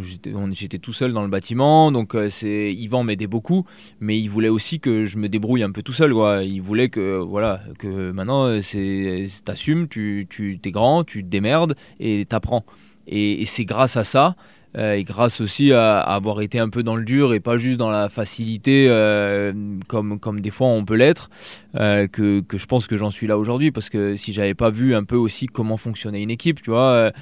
[0.00, 3.66] j'étais tout seul dans le bâtiment, donc c'est Yvan m'aidait beaucoup,
[4.00, 6.42] mais il voulait aussi que je me débrouille un peu tout seul, quoi.
[6.42, 11.76] Il voulait que voilà, que maintenant c'est t'assumes, tu tu t'es grand, tu te démerdes
[12.00, 12.64] et t'apprends.
[13.06, 16.82] Et, et c'est grâce à ça euh, et grâce aussi à, avoir été un peu
[16.82, 19.52] dans le dur et pas juste dans la facilité euh,
[19.86, 21.28] comme, comme des fois on peut l'être,
[21.76, 23.70] euh, que, que, je pense que j'en suis là aujourd'hui.
[23.70, 27.12] Parce que si j'avais pas vu un peu aussi comment fonctionnait une équipe, tu vois,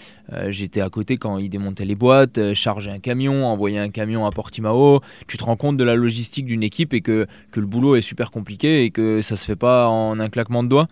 [0.49, 4.31] j'étais à côté quand ils démontaient les boîtes, chargeaient un camion, envoyaient un camion à
[4.31, 7.97] Portimao, tu te rends compte de la logistique d'une équipe et que, que le boulot
[7.97, 10.89] est super compliqué et que ça se fait pas en un claquement de doigts.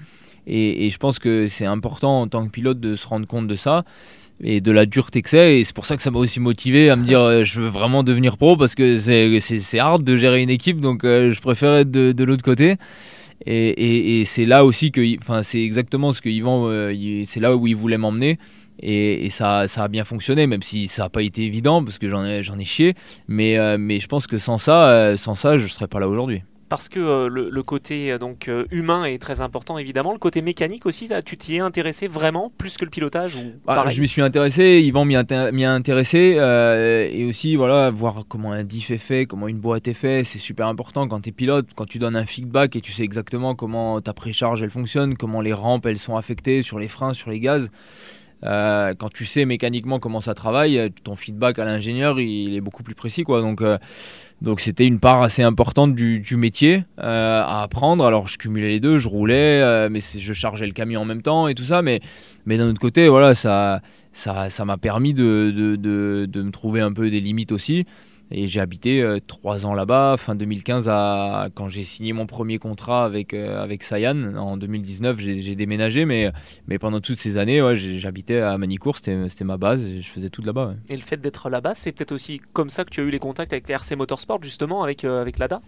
[0.51, 3.55] Et je pense que c'est important en tant que pilote de se rendre compte de
[3.55, 3.85] ça
[4.42, 5.59] et de la dureté que c'est.
[5.59, 7.68] Et c'est pour ça que ça m'a aussi motivé à me dire euh, je veux
[7.68, 11.74] vraiment devenir pro parce que c'est hard de gérer une équipe, donc euh, je préfère
[11.74, 12.77] être de, de l'autre côté.
[13.46, 17.55] Et, et, c'est là aussi que, enfin, c'est exactement ce que Yvan, euh, c'est là
[17.55, 18.37] où il voulait m'emmener.
[18.81, 22.09] Et, ça, ça a bien fonctionné, même si ça n'a pas été évident parce que
[22.09, 22.94] j'en ai, j'en ai chié.
[23.29, 26.88] Mais, mais je pense que sans ça, sans ça, je serais pas là aujourd'hui parce
[26.88, 30.12] que euh, le, côté euh, donc euh, humain est très important évidemment.
[30.12, 33.88] Le côté mécanique aussi, tu t'y es intéressé vraiment plus que le pilotage ou ah,
[33.88, 38.90] Je m'y suis intéressé, Yvan m'y a intéressé et aussi voilà voir comment un diff
[38.90, 41.87] est fait, comment une boîte est faite, c'est super important quand tu es pilote, quand
[41.87, 45.52] tu donnes un feedback et tu sais exactement comment ta précharge elle fonctionne, comment les
[45.52, 47.70] rampes elles sont affectées sur les freins, sur les gaz.
[48.42, 52.94] Quand tu sais mécaniquement comment ça travaille, ton feedback à l'ingénieur, il est beaucoup plus
[52.94, 53.24] précis.
[53.24, 53.40] Quoi.
[53.40, 53.62] Donc,
[54.42, 58.05] donc c'était une part assez importante du, métier à apprendre.
[58.05, 61.48] Alors je cumulais les deux, je roulais, mais je chargeais le camion en même temps
[61.48, 61.83] et tout ça.
[61.83, 62.01] Mais,
[62.46, 63.83] mais d'un autre côté, voilà, ça
[64.18, 67.87] ça, ça m'a permis de, de, de, de, me trouver un peu des limites aussi.
[68.31, 72.59] Et j'ai habité euh, trois ans là-bas, fin 2015, à, quand j'ai signé mon premier
[72.59, 74.37] contrat avec, euh, avec Sayan.
[74.37, 76.31] En 2019, j'ai déménagé, mais,
[76.67, 80.29] mais pendant toutes ces années, ouais, j'habitais à Manicourt, c'était ma base, et je faisais
[80.29, 80.75] tout là-bas.
[80.91, 83.19] Et le fait d'être là-bas, c'est peut-être aussi comme ça que tu as eu les
[83.19, 85.62] contacts avec RC Motorsport, justement, avec, euh, avec l'ADA?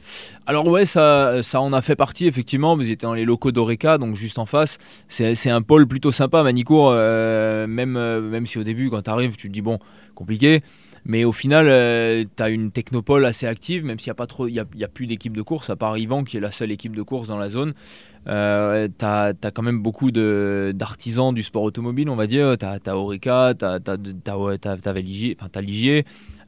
[0.47, 2.77] Alors ouais, ça, ça en a fait partie, effectivement.
[2.77, 4.77] Vous étiez dans les locaux d'Oreca, donc juste en face.
[5.09, 9.49] C'est un pôle plutôt sympa, Manicourt, même, même si au début, quand tu arrives, tu
[9.49, 9.79] te dis, bon,
[10.15, 10.61] compliqué.
[11.05, 14.79] Mais au final, euh, tu as une technopole assez active, même s'il n'y a, il
[14.79, 17.03] y a, plus d'équipe de course, à part Yvan qui est la seule équipe de
[17.03, 17.75] course dans la zone.
[18.29, 22.57] Euh, tu as, quand même beaucoup d'artisans du sport automobile, on va dire.
[22.59, 24.93] Tu as, as, Orica, tu as,
[25.61, 26.05] Ligier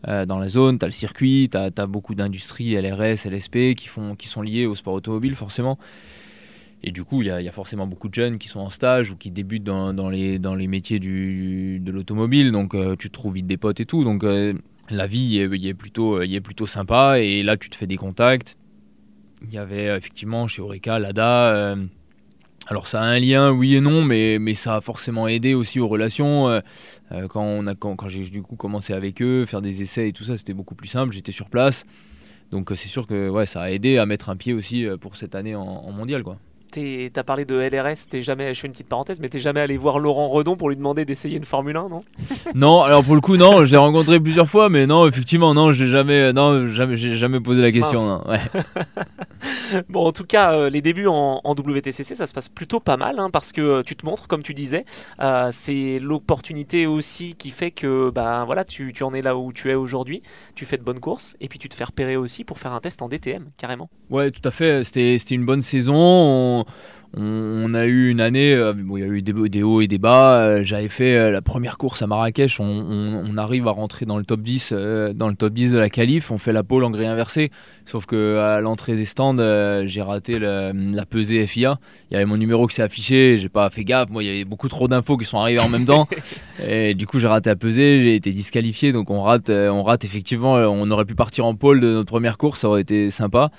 [0.08, 3.88] euh, dans la zone, tu as le circuit, tu as, beaucoup d'industries, LRS, LSP, qui,
[3.88, 5.78] font, qui sont liées au sport automobile forcément.
[6.84, 9.16] Et du coup, il y, a forcément beaucoup de jeunes qui sont en stage ou
[9.16, 12.50] qui débutent dans, les, métiers de l'automobile.
[12.50, 14.02] Donc, euh, tu trouves vite des potes et tout.
[14.02, 14.54] Donc, euh,
[14.90, 17.20] la vie y est, plutôt, est plutôt sympa.
[17.20, 18.56] Et là, tu te fais des contacts.
[19.44, 21.54] Il y avait effectivement chez Oreca, l'ADA.
[21.54, 21.76] Euh,
[22.66, 25.88] alors, ça a un lien, oui et non, mais, ça a forcément aidé aussi aux
[25.88, 26.60] relations.
[27.28, 30.74] quand j'ai du coup commencé avec eux, faire des essais et tout ça, c'était beaucoup
[30.74, 31.12] plus simple.
[31.12, 31.84] J'étais sur place.
[32.50, 35.54] Donc, c'est sûr que ça a aidé à mettre un pied aussi pour cette année
[35.54, 36.24] en, en mondial.
[36.24, 36.38] quoi
[37.12, 39.76] t'as parlé de LRS, t'es jamais, je fais une petite parenthèse, mais t'es jamais allé
[39.76, 41.98] voir Laurent Redon pour lui demander d'essayer une Formule 1, non?
[42.54, 45.72] Non, alors pour le coup, non, je l'ai rencontré plusieurs fois, mais non, effectivement, non,
[45.72, 48.22] j'ai jamais, non, jamais, j'ai jamais posé la question.
[49.88, 53.18] bon, en tout cas, euh, les débuts en, WTCC, ça se passe plutôt pas mal,
[53.18, 54.84] hein, parce que euh, tu te montres, comme tu disais,
[55.20, 59.52] euh, c'est l'opportunité aussi qui fait que, bah voilà, tu, tu en es là où
[59.52, 60.22] tu es aujourd'hui,
[60.54, 62.80] tu fais de bonnes courses, et puis tu te fais repérer aussi pour faire un
[62.80, 63.88] test en DTM, carrément.
[64.10, 65.94] Ouais, tout à fait, c'était une bonne saison.
[65.96, 66.61] On,
[67.74, 70.38] a eu une année, euh, il y a eu des, hauts et des bas.
[70.38, 72.58] Euh, j'avais fait euh, la première course à Marrakech.
[72.60, 74.72] On, arrive à rentrer dans le top 10,
[75.14, 76.30] dans le top 10 de la qualif.
[76.30, 77.50] On fait la pole en grille inversée.
[77.86, 79.36] Sauf que à l'entrée des stands,
[79.86, 81.78] j'ai raté la pesée FIA.
[82.10, 83.38] Il y avait mon numéro qui s'est affiché.
[83.38, 84.10] J'ai pas fait gaffe.
[84.10, 86.06] Moi, il y avait beaucoup trop d'infos qui sont arrivées en même temps.
[86.68, 88.00] et du coup, j'ai raté la pesée.
[88.00, 88.92] J'ai été disqualifié.
[88.92, 90.54] Donc, on rate, on rate effectivement.
[90.54, 92.60] On aurait pu partir en pole de notre première course.
[92.60, 93.50] Ça aurait été sympa.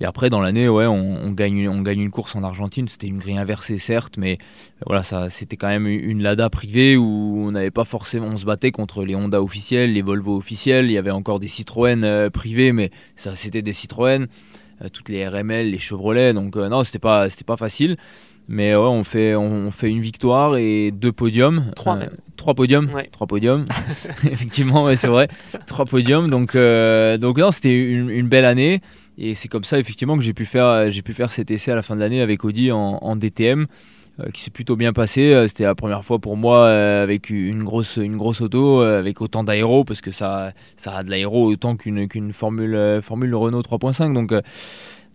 [0.00, 2.88] Et après, dans l'année, ouais, on, gagne, on gagne une course en Argentine.
[2.88, 4.38] C'était une grille inversée, certes, mais
[4.86, 8.46] voilà, ça, c'était quand même une Lada privée où on n'avait pas forcément, on se
[8.46, 10.86] battait contre les Honda officiels, les Volvo officiels.
[10.86, 14.26] Il y avait encore des Citroën euh, privés, mais ça, c'était des Citroën.
[14.82, 16.32] Euh, toutes les RML, les Chevrolet.
[16.32, 17.96] Donc euh, non, c'était pas, c'était pas facile.
[18.48, 21.70] Mais ouais, on fait, on, fait une victoire et deux podiums.
[21.76, 22.16] Trois même.
[22.36, 22.88] Trois podiums.
[23.12, 23.66] Trois podiums.
[24.24, 25.28] Effectivement, ouais, c'est vrai.
[25.66, 26.30] trois podiums.
[26.30, 28.80] Donc, donc non, c'était une, belle année.
[29.18, 31.72] Et c'est comme ça effectivement que j'ai pu faire, euh, j'ai pu faire cet essai
[31.72, 33.66] à la fin de l'année avec Audi en, DTM.
[34.18, 35.32] Euh, qui s'est plutôt bien passé.
[35.32, 39.44] Euh, c'était la première fois pour moi avec une grosse, une grosse auto, avec autant
[39.44, 44.12] d'aéro, parce que ça, ça a de l'aéro autant qu'une Formule, Formule Renault 3.5.
[44.12, 44.32] Donc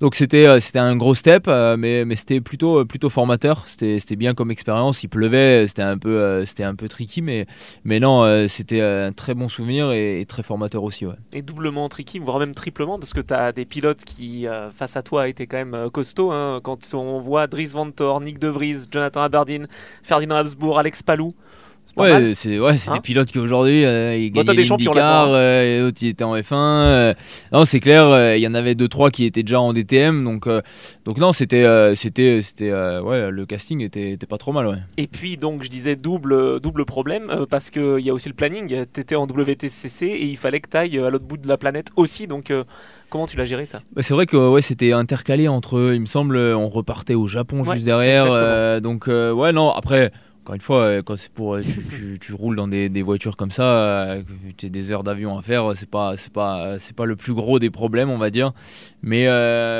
[0.01, 3.65] donc c'était euh, c'était un gros step, euh, mais, c'était plutôt euh, plutôt formateur.
[3.67, 5.03] C'était bien comme expérience.
[5.03, 7.47] Il pleuvait, c'était un peu c'était un peu tricky, mais
[7.84, 11.05] mais non, c'était un très bon souvenir et, très formateur aussi.
[11.34, 15.03] Et doublement tricky, voire même triplement, parce que tu as des pilotes qui face à
[15.03, 16.31] toi étaient quand même costauds.
[16.31, 16.60] Hein.
[16.63, 19.67] quand on voit Dries Ventor, Nick De Vries, Jonathan Aberdeen,
[20.03, 21.34] Ferdinand Habsbourg, Alex Palou.
[21.97, 25.77] Ouais, c'est ouais, c'est des hein pilotes qui aujourd'hui euh, ils gagnent des champions euh,
[25.77, 26.53] et d'autres qui étaient en F1.
[26.53, 27.13] Euh.
[27.53, 30.25] non, c'est clair, euh, il y en avait deux trois qui étaient déjà en DTM,
[30.25, 30.49] donc
[31.05, 34.77] donc non, c'était c'était c'était ouais, le casting était, était, pas trop mal, ouais.
[34.97, 38.35] Et puis donc je disais double double problème parce que il y a aussi le
[38.35, 38.85] planning.
[38.91, 42.27] T'étais en WTCC et il fallait que t'ailles à l'autre bout de la planète aussi,
[42.27, 42.51] donc.
[43.07, 43.81] Comment tu l'as géré ça?
[43.95, 47.63] Bah, C'est vrai que ouais, c'était intercalé entre, il me semble, on repartait au Japon
[47.63, 48.81] juste derrière.
[48.81, 50.11] donc ouais, non, après,
[50.45, 51.63] encore une fois, euh, quand euh,
[52.21, 54.21] tu, roules dans des, voitures comme ça, euh,
[54.58, 57.34] tu as des heures d'avion à faire, c'est pas c'est pas c'est pas le plus
[57.34, 58.53] gros des problèmes, on va dire.
[59.01, 59.25] Mais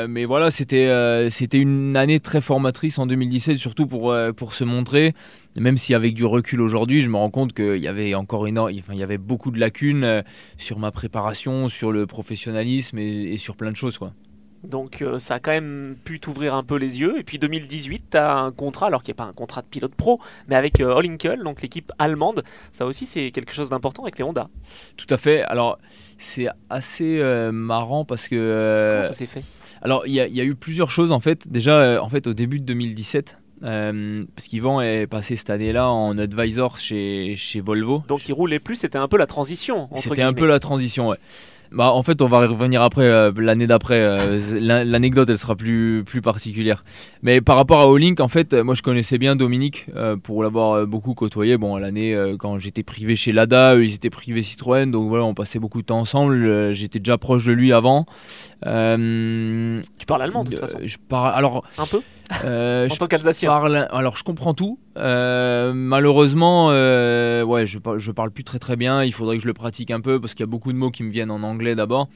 [0.08, 0.90] mais voilà, c'était
[1.30, 5.14] c'était une année très formatrice en 2017, surtout pour pour se montrer.
[5.54, 8.72] Même si avec du recul aujourd'hui, je me rends compte qu'il y avait encore énorme,
[8.76, 10.24] enfin, il y avait beaucoup de lacunes
[10.58, 14.12] sur ma préparation, sur le professionnalisme et, et sur plein de choses quoi.
[14.64, 17.18] Donc euh, ça a quand même pu t'ouvrir un peu les yeux.
[17.18, 19.66] Et puis 2018, tu as un contrat, alors qu'il n'y a pas un contrat de
[19.66, 21.02] pilote pro, mais avec euh,
[21.42, 22.42] donc l'équipe allemande.
[22.72, 24.48] Ça aussi, c'est quelque chose d'important avec les Honda.
[24.96, 25.42] Tout à fait.
[25.42, 25.78] Alors
[26.18, 28.90] c'est assez euh, marrant parce que...
[28.92, 29.44] Comment ça s'est fait?
[29.82, 31.46] Alors il y, a eu plusieurs choses en fait.
[31.48, 36.78] Déjà, en fait, au début de 2017, parce qu'Yvan est passé cette année-là en advisor
[36.78, 38.02] chez, chez Volvo.
[38.08, 39.88] Donc il roulait plus, c'était un peu la transition.
[39.94, 41.18] C'était un peu la transition, ouais.
[41.72, 44.00] Bah, en fait, on va revenir après, euh, l'année d'après.
[44.00, 46.84] Euh, l'anecdote, elle sera plus, plus particulière.
[47.22, 50.86] Mais par rapport à Olink, en fait, moi, je connaissais bien Dominique euh, pour l'avoir
[50.86, 51.56] beaucoup côtoyé.
[51.56, 54.90] Bon, l'année, quand j'étais privé chez Lada, eux, ils étaient privés Citroën.
[54.90, 56.72] Donc voilà, on passait beaucoup de temps ensemble.
[56.72, 58.06] J'étais déjà proche de lui avant.
[58.62, 61.32] tu parles allemand, de toute façon Je parle.
[61.34, 61.64] Alors.
[61.78, 62.00] Un peu
[62.44, 64.78] euh, en tant qu'Alsacien Alors, je comprends tout.
[64.96, 69.04] Euh, malheureusement, euh, ouais, je, je parle plus très très bien.
[69.04, 70.90] Il faudrait que je le pratique un peu parce qu'il y a beaucoup de mots
[70.90, 72.08] qui me viennent en anglais d'abord.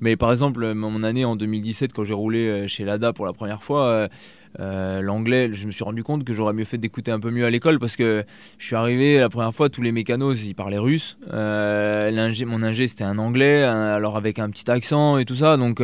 [0.00, 3.62] Mais par exemple, mon année en 2017, quand j'ai roulé chez Lada pour la première
[3.62, 4.08] fois,
[4.58, 7.50] l'anglais, je me suis rendu compte que j'aurais mieux fait d'écouter un peu mieux à
[7.50, 8.24] l'école parce que
[8.58, 11.16] je suis arrivé la première fois, tous les mécanos ils parlaient russe.
[11.30, 15.56] mon ingé c'était un anglais, alors avec un petit accent et tout ça.
[15.56, 15.80] Donc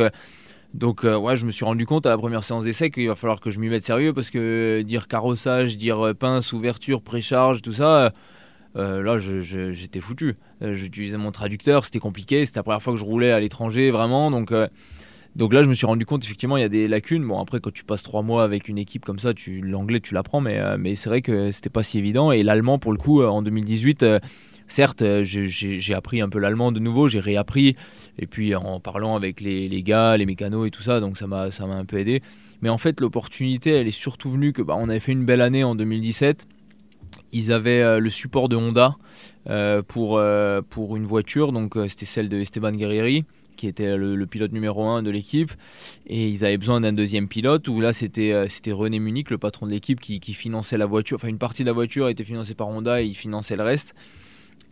[0.73, 3.15] donc euh, ouais, je me suis rendu compte à la première séance d'essai qu'il va
[3.15, 7.61] falloir que je m'y mette sérieux parce que dire carrossage, dire euh, pince, ouverture, précharge,
[7.61, 8.13] tout ça,
[8.77, 10.37] euh, là j'étais foutu.
[10.61, 14.31] J'utilisais mon traducteur, c'était compliqué, c'était la première fois que je roulais à l'étranger vraiment,
[14.31, 14.53] donc
[15.35, 17.27] donc là je me suis rendu compte effectivement il y a des lacunes.
[17.27, 20.39] Bon après quand tu passes trois mois avec une équipe comme ça, l'anglais tu l'apprends,
[20.39, 23.41] mais mais c'est vrai que c'était pas si évident et l'allemand pour le coup en
[23.41, 24.05] 2018
[24.71, 27.75] certes, euh, j'ai appris un peu l'allemand de nouveau, j'ai réappris,
[28.17, 31.49] et puis en parlant avec les, gars, les mécanos et tout ça, donc ça m'a
[31.61, 32.21] un peu aidé.
[32.61, 35.41] Mais en fait, l'opportunité, elle est surtout venue que bah, on avait fait une belle
[35.41, 36.47] année en 2017.
[37.33, 38.95] Ils avaient euh, le support de Honda
[39.49, 40.21] euh, pour,
[40.69, 43.25] pour une voiture, donc c'était celle de Esteban Guerrieri
[43.57, 45.51] qui était le, pilote numéro 1 de l'équipe.
[46.07, 49.71] Et ils avaient besoin d'un deuxième pilote, où là c'était René Munich, le patron de
[49.71, 51.17] l'équipe, qui, qui, finançait la voiture.
[51.17, 53.93] Enfin, une partie de la voiture était financée par Honda et il finançait le reste.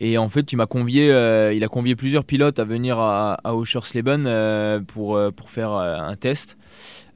[0.00, 3.34] Et en fait, il m'a convié, euh, il a convié plusieurs pilotes à venir à,
[3.44, 6.56] à Oschersleben euh, pour, euh, pour faire un test.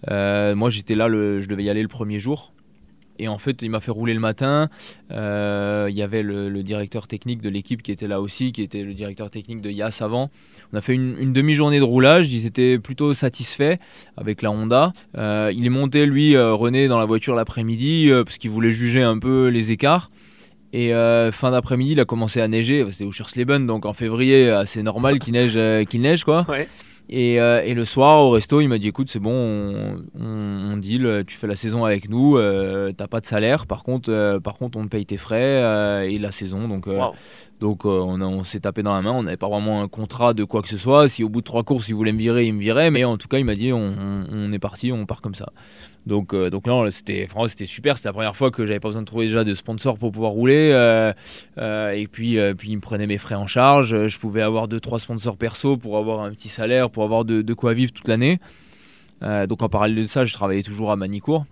[0.09, 2.53] moi, j'étais là, je devais y aller le premier jour.
[3.21, 4.69] Et en fait, il m'a fait rouler le matin.
[5.11, 8.93] il y avait le, directeur technique de l'équipe qui était là aussi, qui était le
[8.93, 10.31] directeur technique de Yas avant.
[10.73, 12.31] On a fait une demi-journée de roulage.
[12.33, 13.77] Ils étaient plutôt satisfaits
[14.19, 14.93] avec la Honda.
[15.17, 19.47] il est monté, lui, René, dans la voiture l'après-midi parce qu'il voulait juger un peu
[19.47, 20.11] les écarts.
[20.77, 22.85] Et euh, fin d'après-midi, il a commencé à neiger.
[22.91, 26.45] C'était au Schersleben, donc en février, euh, c'est normal qu'il neige, euh, qu'il neige quoi.
[27.09, 31.23] Et, et, le soir, au resto, il m'a dit écoute, c'est bon, on, on, deal,
[31.27, 32.39] tu fais la saison avec nous,
[32.97, 36.33] t'as pas de salaire, par contre, par contre, on te paye tes frais et la
[36.33, 36.67] saison.
[36.67, 36.89] Donc,
[37.65, 40.45] donc on, on s'est tapé dans la main, on n'avait pas vraiment un contrat de
[40.45, 41.09] quoi que ce soit.
[41.09, 42.91] Si au bout de trois courses, il voulait me virer, il me virait.
[42.91, 45.51] Mais en tout cas, il m'a dit on, est parti, on part comme ça.
[46.05, 47.97] Donc, euh, donc là, c'était c'était super.
[47.97, 50.33] C'était la première fois que j'avais pas besoin de trouver déjà de sponsor pour pouvoir
[50.33, 50.73] rouler.
[50.75, 51.15] Euh,
[51.57, 54.09] euh, et puis, puis, il me prenait mes frais en charge.
[54.09, 57.55] Je pouvais avoir deux trois sponsors perso pour avoir un petit salaire, pour avoir de
[57.55, 58.41] quoi vivre toute l'année.
[59.23, 61.47] donc, en parallèle de ça, je travaillais toujours à Manicourt.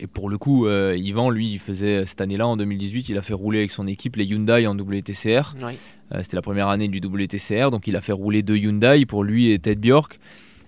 [0.00, 3.34] Et pour le coup, Yvan, lui, il faisait cette année-là, en 2018, il a fait
[3.34, 5.54] rouler avec son équipe les Hyundai en WTCR.
[6.20, 9.50] C'était la première année du WTCR, donc il a fait rouler deux Hyundai pour lui
[9.50, 10.18] et Ted Bjork.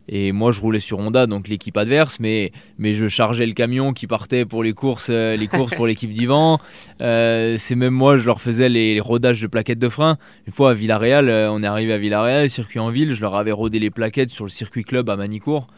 [0.08, 3.92] Et moi, je roulais sur Honda, donc l'équipe adverse, mais, mais je chargeais le camion
[3.92, 6.60] qui partait pour les courses, euh, les courses pour l'équipe d'Ivan.
[7.00, 10.18] Euh, c'est même moi, je leur faisais les, rodages de plaquettes de frein.
[10.46, 13.34] Une fois à Villarreal, euh, on est arrivé à Villarreal, circuit en ville, je leur
[13.34, 15.68] avais rodé les plaquettes sur le circuit club à Manicourt.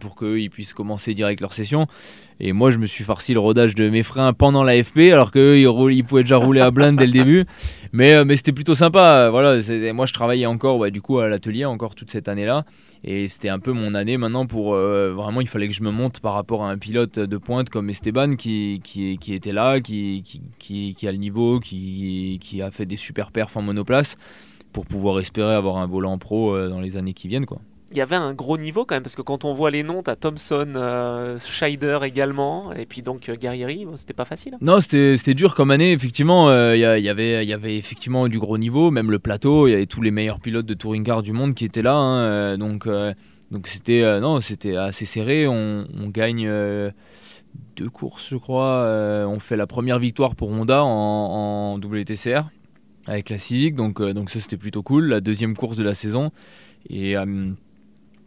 [0.00, 1.86] Pour qu'ils puissent commencer direct leur session.
[2.40, 5.30] Et moi, je me suis farci le rodage de mes freins pendant la FP, alors
[5.30, 7.46] qu'eux, ils, pouvaient déjà rouler à blinde dès le début.
[7.92, 9.30] Mais, mais c'était plutôt sympa.
[9.30, 9.60] Voilà,
[9.92, 12.64] moi, je travaillais encore du coup à l'atelier encore toute cette année-là.
[13.04, 15.90] Et c'était un peu mon année maintenant pour euh, vraiment, il fallait que je me
[15.90, 18.80] monte par rapport à un pilote de pointe comme Esteban qui,
[19.28, 20.22] était là, qui,
[20.58, 24.16] qui, qui, a le niveau, qui, qui a fait des super perfs en monoplace
[24.72, 27.46] pour pouvoir espérer avoir un volant pro euh, dans les années qui viennent.
[27.46, 27.58] quoi
[27.92, 30.02] il y avait un gros niveau quand même, parce que quand on voit les noms,
[30.02, 34.56] t'as Thompson, euh, Scheider également, et puis donc euh, Guerrieri, c'était pas facile.
[34.62, 36.48] Non, c'était dur comme année, effectivement.
[36.48, 39.74] Euh, il y, avait, y avait effectivement du gros niveau, même le plateau, il y
[39.74, 41.94] avait tous les meilleurs pilotes de touring car du monde qui étaient là.
[41.94, 42.88] Hein, donc
[43.50, 45.46] donc c'était non, c'était assez serré.
[45.46, 46.48] On, gagne
[47.76, 48.86] deux courses, je crois.
[49.28, 52.44] on fait la première victoire pour Honda en, en WTCR
[53.06, 55.06] avec la Civic, donc, donc ça c'était plutôt cool.
[55.06, 56.30] La deuxième course de la saison.
[56.88, 57.16] Et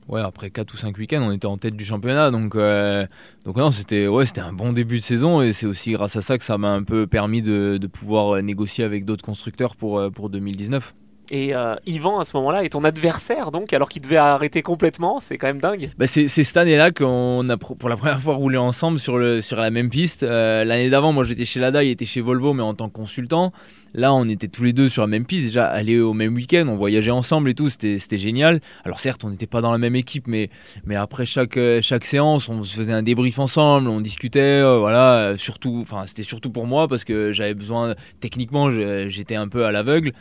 [0.09, 2.31] ouais, après 4 ou 5 week-ends, on était en tête du championnat.
[2.31, 3.05] Donc, euh,
[3.45, 6.57] non, c'était un bon début de saison et c'est aussi grâce à ça que ça
[6.57, 10.93] m'a un peu permis de, de pouvoir négocier avec d'autres constructeurs pour, euh, pour 2019.
[11.31, 15.19] Et euh, Yvan, à ce moment-là, est ton adversaire, donc, alors qu'il devait arrêter complètement.
[15.19, 15.89] C'est quand même dingue.
[15.97, 19.57] Bah, c'est cette année-là qu'on a pour la première fois roulé ensemble sur, le, sur
[19.57, 20.23] la même piste.
[20.23, 22.93] Euh, l'année d'avant, moi j'étais chez Lada, il était chez Volvo, mais en tant que
[22.93, 23.51] consultant.
[23.97, 26.65] Là, on était tous les deux sur la même piste, déjà aller au même week-end,
[26.67, 28.59] on voyageait ensemble et tout, c'était génial.
[28.83, 30.49] Alors certes, on n'était pas dans la même équipe, mais,
[30.85, 35.35] mais après chaque, euh, chaque séance, on se faisait un débrief ensemble, on discutait, voilà,
[35.37, 40.11] surtout, c'était surtout pour moi parce que j'avais besoin, techniquement, j'étais un peu à l'aveugle.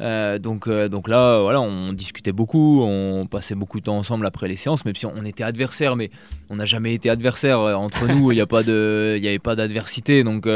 [0.00, 4.26] Euh, donc, euh, donc là, voilà, on discutait beaucoup, on passait beaucoup de temps ensemble
[4.26, 6.10] après les séances, même si on était adversaires, mais
[6.48, 8.32] on n'a jamais été adversaires euh, entre nous.
[8.32, 10.24] Il n'y avait pas d'adversité.
[10.24, 10.48] Donc,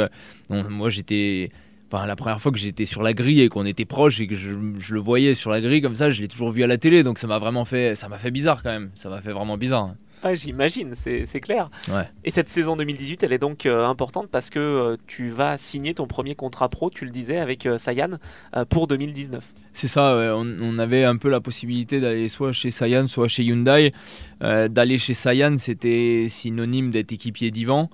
[0.51, 1.51] moi, j'étais.
[1.93, 4.35] Enfin, la première fois que j'étais sur la grille et qu'on était proche et que
[4.35, 6.77] je, je, le voyais sur la grille comme ça, je l'ai toujours vu à la
[6.77, 8.91] télé, donc ça m'a vraiment fait, ça m'a fait bizarre quand même.
[8.95, 9.95] Ça m'a fait vraiment bizarre.
[10.27, 11.69] Ah, J'imagine, c'est clair.
[12.25, 15.93] Et cette saison 2018, elle est donc euh, importante parce que euh, tu vas signer
[15.93, 18.13] ton premier contrat pro, tu le disais, avec euh, Sayan
[18.71, 19.45] pour 2019.
[19.75, 23.91] C'est ça, on, avait un peu la possibilité d'aller soit chez Sayan, soit chez Hyundai.
[24.41, 27.91] d'aller chez Sayan, c'était synonyme d'être équipier d'Ivan.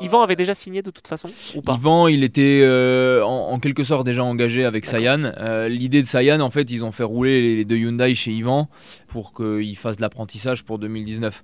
[0.00, 1.74] Yvan avait déjà signé de toute façon ou pas?
[1.74, 5.32] Yvan, il était euh, en, quelque sorte déjà engagé avec Sayan.
[5.38, 8.68] Euh, l'idée de Sayan, en fait, ils ont fait rouler les deux Hyundai chez Yvan
[9.08, 11.42] pour qu'il fasse de l'apprentissage pour 2019.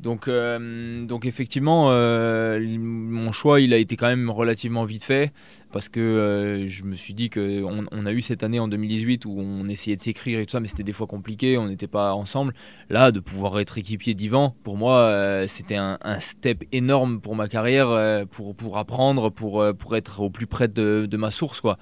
[0.00, 5.32] Donc, euh, donc effectivement, euh, mon choix, il a été quand même relativement vite fait
[5.72, 9.24] parce que euh, je me suis dit qu'on on a eu cette année en 2018
[9.24, 11.86] où on essayait de s'écrire et tout ça, mais c'était des fois compliqué, on n'était
[11.86, 12.52] pas ensemble.
[12.90, 18.26] Là, de pouvoir être équipier d'Ivan, pour moi, c'était un, step énorme pour ma carrière,
[18.30, 21.78] pour, pour apprendre, pour, pour être au plus près de, de ma source, quoi.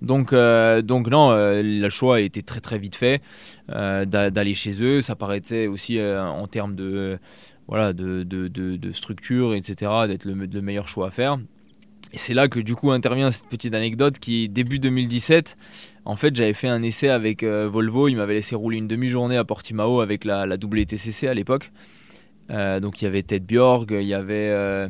[0.00, 3.22] Donc, donc non, le choix a été très très vite fait
[3.68, 5.00] d'aller chez eux.
[5.00, 7.18] Ça paraissait aussi en termes de,
[7.68, 11.38] voilà, de, de, de, structure, etc., d'être le, le, meilleur choix à faire.
[12.12, 15.56] Et c'est là que du coup intervient cette petite anecdote qui, début 2017,
[16.04, 19.36] en fait j'avais fait un essai avec euh, Volvo, il m'avait laissé rouler une demi-journée
[19.36, 21.72] à Portimao avec la, la WTCC à l'époque.
[22.50, 24.88] Euh, donc il y avait Ted Bjorg, il y avait euh,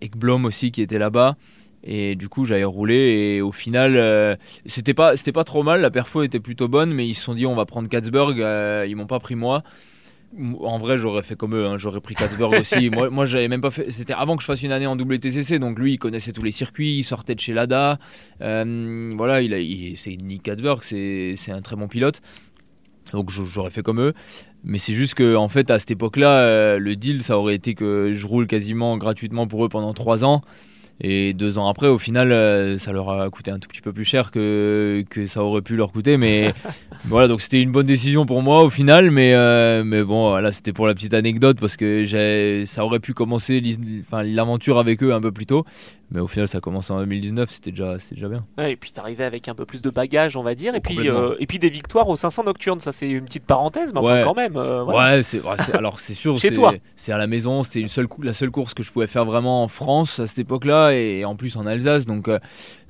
[0.00, 1.36] Ekblom aussi qui était là-bas.
[1.86, 5.82] Et du coup, j'avais roulé et au final, euh, c'était pas, pas trop mal.
[5.82, 8.38] La perfo était plutôt bonne, mais ils se sont dit on va prendre Katzberg.
[8.88, 9.62] ils m'ont pas pris moi.
[10.60, 11.78] En vrai, j'aurais fait comme eux, hein.
[11.78, 12.90] j'aurais pris Katzberg aussi.
[12.92, 13.90] moi, moi j'avais même pas fait.
[13.90, 16.50] C'était avant que je fasse une année en WTCC, donc lui, il connaissait tous les
[16.50, 17.98] circuits, il sortait de chez Lada.
[18.40, 22.20] Euh, voilà, il, a, c'est Nick Katzberg, c'est, un très bon pilote.
[23.12, 24.14] Donc j'aurais fait comme eux.
[24.64, 27.74] Mais c'est juste que, en fait, à cette époque-là, euh, le deal, ça aurait été
[27.74, 30.40] que je roule quasiment gratuitement pour eux pendant 3 ans.
[31.00, 33.92] Et deux ans après, au final, euh, ça leur a coûté un tout petit peu
[33.92, 36.16] plus cher que, que ça aurait pu leur coûter.
[36.16, 36.52] Mais
[37.06, 39.10] voilà, donc c'était une bonne décision pour moi au final.
[39.10, 43.12] Mais, euh, mais bon, voilà, c'était pour la petite anecdote parce que ça aurait pu
[43.12, 43.62] commencer
[44.12, 45.64] l'aventure avec eux un peu plus tôt.
[46.10, 48.44] Mais au final, ça commence en 2019, c'était déjà, déjà bien.
[48.58, 51.34] et puis t'arrivais avec un peu plus de bagages, on va dire, et puis, euh,
[51.38, 52.80] et puis des victoires au 500 nocturnes.
[52.80, 54.56] Ça, c'est une petite parenthèse, mais enfin, quand même.
[54.56, 55.40] ouais, c'est,
[55.74, 56.38] alors c'est sûr.
[56.44, 59.06] Chez toi C'est à la maison, c'était une seule, la seule course que je pouvais
[59.06, 62.04] faire vraiment en France à cette époque-là, et en plus en Alsace.
[62.06, 62.38] Donc, euh,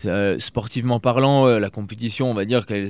[0.04, 2.88] euh, sportivement parlant, la compétition, on va dire qu'elle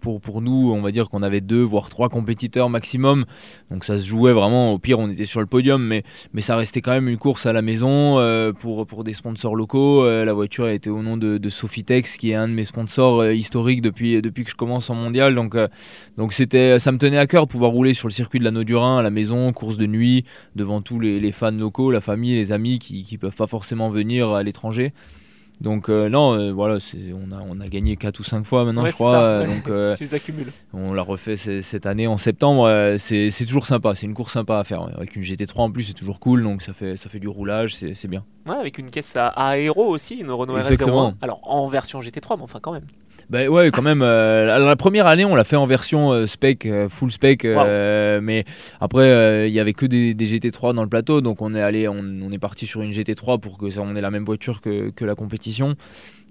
[0.00, 3.24] pour, pour nous, on va dire qu'on avait deux voire trois compétiteurs maximum.
[3.70, 4.72] Donc ça se jouait vraiment.
[4.72, 6.02] Au pire, on était sur le podium, mais,
[6.32, 9.54] mais ça restait quand même une course à la maison euh, pour, pour des sponsors
[9.54, 10.04] locaux.
[10.04, 12.64] Euh, la voiture a été au nom de, de Sofitex, qui est un de mes
[12.64, 15.34] sponsors euh, historiques depuis, depuis que je commence en mondial.
[15.34, 15.56] Donc,
[16.16, 18.64] donc c'était, ça me tenait à cœur de pouvoir rouler sur le circuit de l'anneau
[18.64, 20.24] du Rhin à la maison, course de nuit,
[20.56, 23.90] devant tous les, les fans locaux, la famille, les amis qui ne peuvent pas forcément
[23.90, 24.92] venir à l'étranger.
[25.60, 26.78] Donc euh, non, euh, voilà,
[27.14, 29.16] on a, on a gagné 4 ou 5 fois maintenant, je crois.
[29.16, 29.46] Euh,
[29.92, 30.52] donc, tu les accumules.
[30.72, 32.96] On l'a refait cette année en septembre.
[32.98, 34.82] c'est toujours sympa, c'est une course sympa à faire.
[34.96, 37.74] Avec une GT3 en plus, c'est toujours cool, donc ça fait, ça fait du roulage,
[37.74, 38.24] c'est bien.
[38.46, 41.14] Ouais, avec une caisse à, aéro aussi, une Renault RS01.
[41.20, 42.86] Alors en version GT3, mais enfin quand même.
[43.30, 44.00] Bah ouais, quand même.
[44.00, 48.44] Euh, la première année, on l'a fait en version euh, spec, euh, full spec, mais
[48.80, 52.30] après, il y avait que des, GT3 dans le plateau, donc on est allé, on,
[52.32, 55.04] est parti sur une GT3 pour que ça, on ait la même voiture que, que
[55.04, 55.76] la compétition.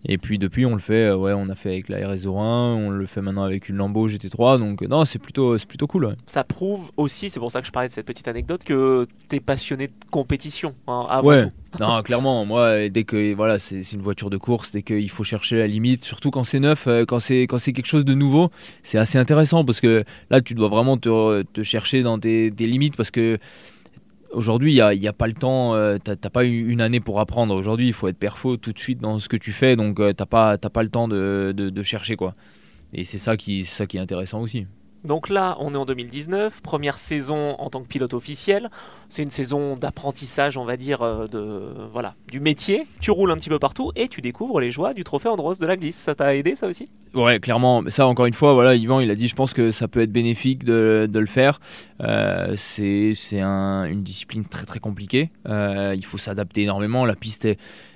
[0.10, 3.06] Et puis depuis, on le fait, ouais, on a fait avec la RS01, on le
[3.06, 6.16] fait maintenant avec une Lambo GT3, donc non, c'est plutôt, c'est plutôt cool.
[6.26, 9.36] Ça prouve aussi, c'est pour ça que je parlais de cette petite anecdote, que tu
[9.36, 11.52] es passionné de compétition hein, avant ouais.
[11.80, 15.58] non, clairement, moi, dès que voilà, c'est une voiture de course, dès qu'il faut chercher
[15.58, 18.50] la limite, surtout quand c'est neuf, euh, quand c'est quand c'est quelque chose de nouveau,
[18.84, 22.96] c'est assez intéressant parce que là, tu dois vraiment te, te chercher dans tes, limites
[22.96, 23.38] parce que
[24.32, 27.56] aujourd'hui, il n'y a, pas le temps, euh, tu n'as pas une année pour apprendre.
[27.56, 30.14] Aujourd'hui, il faut être perfo tout de suite dans ce que tu fais, donc euh,
[30.14, 32.16] tu n'as pas, le temps de, de, chercher.
[32.16, 32.34] quoi.
[32.94, 34.68] Et c'est ça, qui, ça qui est intéressant aussi.
[35.08, 38.70] Donc là, on est en 2019, première saison en tant que pilote officiel.
[39.08, 42.86] C'est une saison d'apprentissage, on va dire, euh, de voilà, du métier.
[43.00, 45.66] Tu roules un petit peu partout et tu découvres les joies du trophée Andros de
[45.66, 45.96] la glisse.
[45.96, 46.90] Ça t'a aidé, ça aussi?
[47.14, 47.84] Ouais, clairement.
[47.88, 50.12] Ça, encore une fois, voilà, Yvan, il a dit, je pense que ça peut être
[50.12, 51.62] bénéfique de, le faire.
[52.02, 55.32] Euh, c'est une discipline très très compliquée.
[55.48, 57.06] Euh, il faut s'adapter énormément.
[57.06, 57.48] La piste,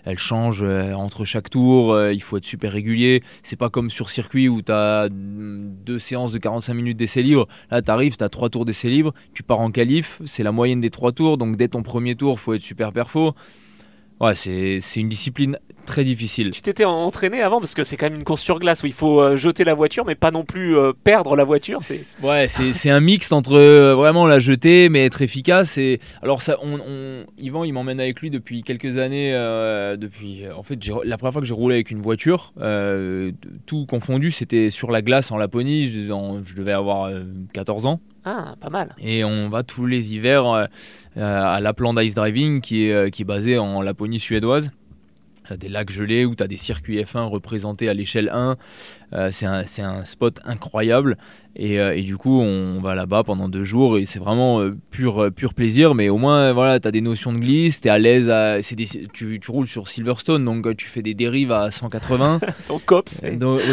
[0.06, 2.00] elle change euh, entre chaque tour.
[2.12, 3.22] il faut être super régulier.
[3.44, 7.48] C'est pas comme sur circuit où tu as deux séances de 45 minutes d'essai libre.
[7.70, 9.14] Là, tu arrives, tu as trois tours d'essai libre.
[9.34, 10.22] Tu pars en qualif.
[10.26, 11.38] C'est la moyenne des trois tours.
[11.38, 13.34] Donc, dès ton premier tour, faut être super perfo.
[14.20, 16.52] Ouais, c'est une discipline très difficile.
[16.52, 18.94] Tu t'étais entraîné avant parce que c'est quand même une course sur glace où il
[18.94, 21.80] faut euh, jeter la voiture mais pas non plus euh, perdre la voiture.
[22.24, 25.78] Ouais, c'est un mix entre euh, vraiment la jeter mais être efficace.
[25.78, 29.32] Et alors ça, on, Yvan, il m'emmène avec lui depuis quelques années.
[29.98, 32.54] depuis, en fait, la première fois que j'ai roulé avec une voiture,
[33.66, 35.90] tout confondu, c'était sur la glace en Laponie.
[35.90, 36.02] Je,
[36.46, 37.12] je devais avoir
[37.54, 38.00] 14 ans.
[38.24, 38.90] Ah, pas mal.
[39.00, 40.68] Et on va tous les hivers
[41.16, 44.72] à la plan d'Ice Driving qui est, qui est basé en Laponie suédoise
[45.50, 48.58] des lacs gelés où tu as des circuits F1 représentés à l'échelle 1.
[49.14, 51.18] Euh, c'est un, un, spot incroyable.
[51.58, 54.78] Et, euh, et, du coup, on va là-bas pendant deux jours et c'est vraiment euh,
[54.90, 55.96] pur, pur plaisir.
[55.96, 58.30] Mais au moins, voilà, tu as des notions de glisse, tu es à l'aise.
[58.30, 62.40] À, tu, tu, roules sur Silverstone, donc tu fais des dérives à 180.
[62.70, 63.22] Ton cops.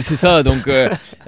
[0.00, 0.42] C'est ça.
[0.42, 0.68] Donc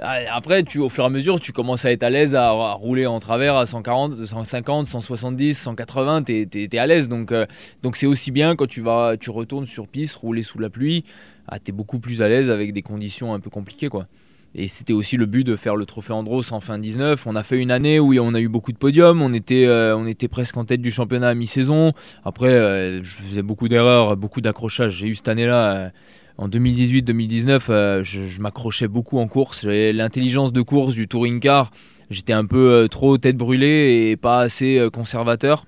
[0.01, 3.05] après, tu, au fur et à mesure, tu commences à être à l'aise à, rouler
[3.05, 6.23] en travers à 140, 150, 170, 180.
[6.23, 7.07] Tu es, à l'aise.
[7.07, 7.33] Donc
[7.81, 11.05] donc c'est aussi bien quand tu, vas, tu retournes sur piste, rouler sous la pluie.
[11.51, 13.89] Ah, tu es beaucoup plus à l'aise avec des conditions un peu compliquées.
[13.89, 14.07] quoi.
[14.55, 17.25] Et c'était aussi le but de faire le trophée Andros en fin 19.
[17.25, 19.21] On a fait une année où on a eu beaucoup de podiums.
[19.21, 21.93] On était, euh, on était presque en tête du championnat à mi-saison.
[22.25, 24.93] Après, euh, je faisais beaucoup d'erreurs, beaucoup d'accrochages.
[24.93, 25.89] J'ai eu cette année-là, euh,
[26.37, 29.63] en 2018-2019, je, m'accrochais beaucoup en course.
[29.63, 31.71] J'avais l'intelligence de course du touring car.
[32.09, 35.65] J'étais un peu trop tête brûlée et pas assez conservateur.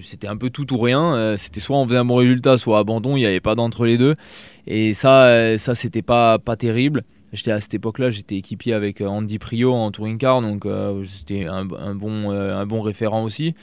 [0.00, 1.36] C'était un peu tout ou rien.
[1.36, 3.16] C'était soit on faisait un bon résultat, soit abandon.
[3.16, 4.14] Il n'y avait pas d'entre les deux.
[4.66, 7.04] Et ça, ça c'était pas, pas terrible.
[7.32, 11.04] J'étais à cette époque-là, j'étais équipier avec euh, Andy Prio en touring car, donc euh,
[11.04, 13.54] c'était un, bon, euh, un bon référent aussi.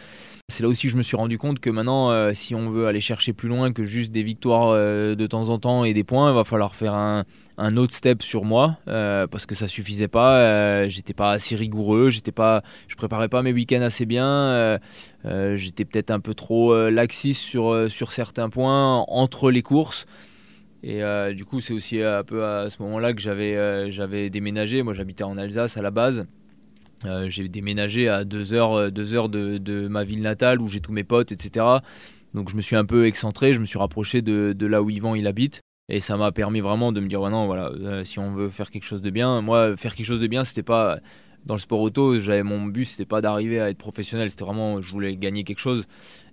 [0.47, 3.01] C'est là aussi que je me suis rendu compte que maintenant, si on veut aller
[3.01, 6.35] chercher plus loin que juste des victoires de temps en temps et des points, il
[6.35, 7.25] va falloir faire un,
[7.77, 10.87] autre step sur moi parce que ça suffisait pas.
[10.87, 14.79] j'étais pas assez rigoureux, j'étais pas, je préparais pas mes week-ends assez bien.
[15.55, 20.05] j'étais peut-être un peu trop laxiste sur, certains points entre les courses.
[20.85, 24.83] Et euh, du coup, c'est aussi un peu à ce moment-là que euh, j'avais déménagé.
[24.83, 26.27] Moi, j'habitais en Alsace à la base.
[27.05, 30.79] Euh, j'ai déménagé à deux heures, deux heures de, de, ma ville natale où j'ai
[30.79, 31.65] tous mes potes, etc.
[32.33, 35.15] Donc, je me suis un peu excentré, je me suis rapproché de, là où Yvan
[35.15, 35.61] il habite.
[35.87, 38.71] Et ça m'a permis vraiment de me dire, ouais, non, voilà, si on veut faire
[38.71, 40.99] quelque chose de bien, moi, faire quelque chose de bien, c'était pas
[41.45, 44.81] dans le sport auto, j'avais mon but, c'était pas d'arriver à être professionnel, c'était vraiment,
[44.81, 45.85] je voulais gagner quelque chose.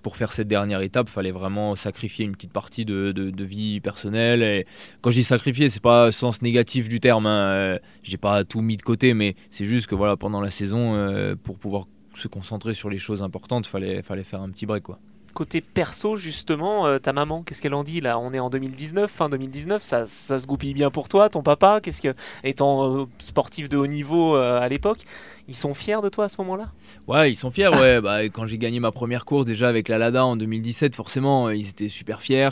[0.03, 4.43] Pour faire cette dernière étape, il fallait vraiment sacrifier une petite partie de, vie personnelle.
[4.43, 4.67] Et
[5.01, 7.27] quand je dis sacrifier, c'est pas sens négatif du terme.
[7.27, 7.41] Hein.
[7.53, 10.95] Euh, j'ai pas tout mis de côté, mais c'est juste que voilà, pendant la saison,
[10.95, 14.83] euh, pour pouvoir se concentrer sur les choses importantes, fallait, fallait faire un petit break,
[14.83, 14.99] quoi.
[15.35, 18.19] Côté perso, justement, euh, ta maman, qu'est-ce qu'elle en dit là?
[18.19, 21.81] On est en 2019, fin 2019, ça, ça se goupille bien pour toi, ton papa
[21.83, 22.15] Qu'est-ce que,
[22.45, 25.01] étant euh, sportif de haut niveau euh, à l'époque,
[25.49, 26.69] ils sont fiers de toi à ce moment-là?
[27.09, 27.69] Ouais, ils sont fiers.
[27.69, 31.49] ouais, bah, quand j'ai gagné ma première course déjà avec la Lada en 2017, forcément,
[31.49, 32.51] ils étaient super fiers.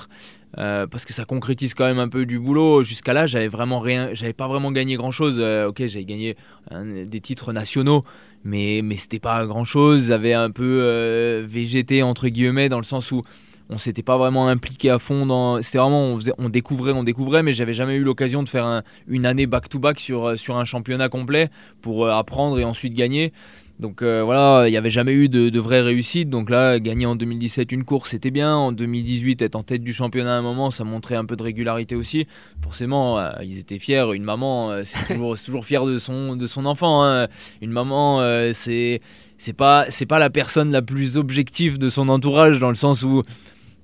[0.56, 2.82] parce que ça concrétise quand même un peu du boulot.
[2.82, 5.38] Jusqu'à là, j'avais vraiment rien, j'avais pas vraiment gagné grand chose.
[5.38, 6.36] ok, j'avais gagné
[6.72, 8.04] des titres nationaux,
[8.44, 10.08] mais, mais c'était pas grand chose.
[10.08, 13.22] J'avais un peu euh, végété entre guillemets dans le sens où
[13.68, 15.62] on s'était pas vraiment impliqué à fond dans.
[15.62, 19.26] C'était vraiment, on, on découvrait, on découvrait, mais j'avais jamais eu l'occasion de faire une
[19.26, 21.48] année back-to-back sur, sur un championnat complet
[21.80, 23.32] pour euh, apprendre et ensuite gagner.
[23.80, 26.28] Donc euh, voilà, il n'y avait jamais eu de, de, vraie réussite.
[26.28, 28.54] Donc là, gagner en 2017 une course, c'était bien.
[28.54, 31.42] En 2018, être en tête du championnat à un moment, ça montrait un peu de
[31.42, 32.26] régularité aussi.
[32.62, 34.04] Forcément, euh, ils étaient fiers.
[34.12, 37.04] Une maman, euh, c'est toujours, toujours fier de son, de son enfant.
[37.04, 37.28] Hein.
[37.62, 38.20] Une maman,
[38.52, 39.00] c'est
[39.38, 43.02] c'est pas c'est pas la personne la plus objective de son entourage dans le sens
[43.02, 43.22] où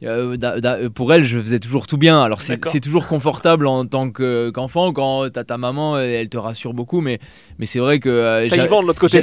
[0.03, 2.20] euh, pour elle, je faisais toujours tout bien.
[2.20, 7.01] Alors, c'est toujours confortable en tant qu'enfant quand t'as ta maman, elle te rassure beaucoup.
[7.01, 7.18] Mais,
[7.59, 8.49] mais c'est vrai que euh,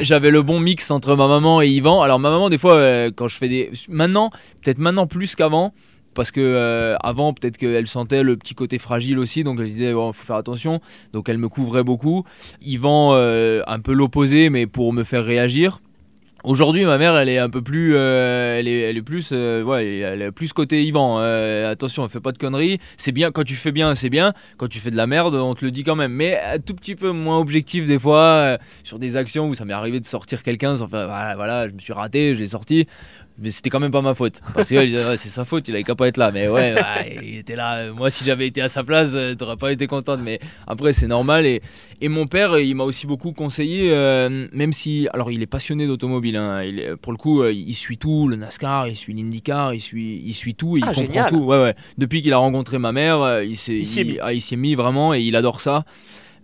[0.02, 2.02] j'avais le bon mix entre ma maman et Yvan.
[2.02, 3.72] Alors, ma maman, des fois, euh, quand je fais des.
[3.90, 4.30] Maintenant,
[4.64, 5.74] peut-être maintenant plus qu'avant.
[6.16, 10.14] Parce que avant, peut-être qu'elle sentait le petit côté fragile aussi, donc elle disait bon,
[10.14, 10.80] faut faire attention.
[11.12, 12.24] Donc elle me couvrait beaucoup.
[12.62, 15.80] Yvan, un peu l'opposé, mais pour me faire réagir
[16.44, 19.64] Aujourd'hui, ma mère, elle est un peu plus, euh, elle, est, elle est plus, euh,
[19.64, 21.20] ouais, elle est plus côté Yvan.
[21.22, 22.80] Euh, attention, fais pas de conneries.
[22.98, 24.34] C'est bien quand tu fais bien, c'est bien.
[24.58, 26.12] Quand tu fais de la merde, on te le dit quand même.
[26.12, 29.72] Mais un tout petit peu moins objectif des fois sur des actions où ça m'est
[29.72, 30.74] arrivé de sortir quelqu'un.
[30.74, 32.88] Enfin, voilà, voilà, je me suis raté, je sorti
[33.38, 34.42] mais c'était quand même pas ma faute.
[34.54, 36.32] Parce que c'est sa faute, il avait qu'à pas être là.
[36.32, 36.76] Mais ouais,
[37.24, 37.92] il était là.
[37.92, 40.20] Moi, si j'avais été à sa place, euh, t'aurais pas été contente.
[40.24, 41.46] Mais après, c'est normal.
[41.46, 41.62] Et,
[42.02, 45.08] et mon père, il m'a aussi beaucoup conseillé, euh, même si.
[45.14, 46.38] Alors, il est passionné d'automobile.
[46.38, 46.62] Hein.
[47.02, 50.34] pour le coup, euh, il suit tout le NASCAR, il suit l'IndyCar, il suit, il
[50.34, 51.44] suit tout, il ah, comprend tout.
[51.44, 51.76] Ouais, ouais.
[51.98, 54.20] Depuis qu'il a rencontré ma mère, il s'est mis.
[54.22, 55.86] Ah, mis vraiment et il adore ça.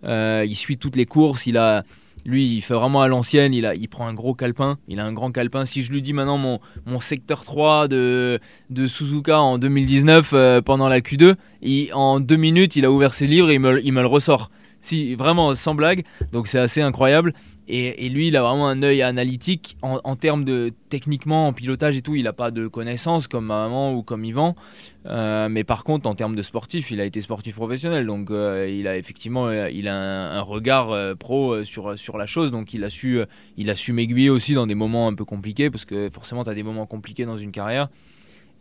[0.03, 1.45] il suit toutes les courses.
[1.45, 1.83] Il a.
[2.25, 5.13] Lui, il fait vraiment à l'ancienne, il, il prend un gros calepin, il a un
[5.13, 5.65] grand calepin.
[5.65, 8.39] Si je lui dis maintenant mon, mon secteur 3 de,
[8.69, 11.35] de Suzuka en 2019 euh, pendant la Q2,
[11.93, 14.51] en deux minutes, il a ouvert ses livres et il me, il me le ressort.
[14.81, 16.03] Si, vraiment, sans blague.
[16.31, 17.33] Donc c'est assez incroyable.
[17.71, 22.01] Et, lui, il a vraiment un œil analytique en, termes de techniquement, en pilotage et
[22.01, 22.15] tout.
[22.15, 24.55] Il n'a pas de connaissances comme maman ou comme Yvan.
[25.05, 28.07] Euh, mais par contre, en termes de sportif, il a été sportif professionnel.
[28.07, 32.49] Donc euh, il a effectivement euh, il a un, regard pro sur, sur la chose.
[32.49, 33.19] Donc il a su,
[33.55, 35.69] il a su m'aiguiller aussi dans des moments un peu compliqués.
[35.69, 37.89] Parce que forcément, tu as des moments compliqués dans une carrière.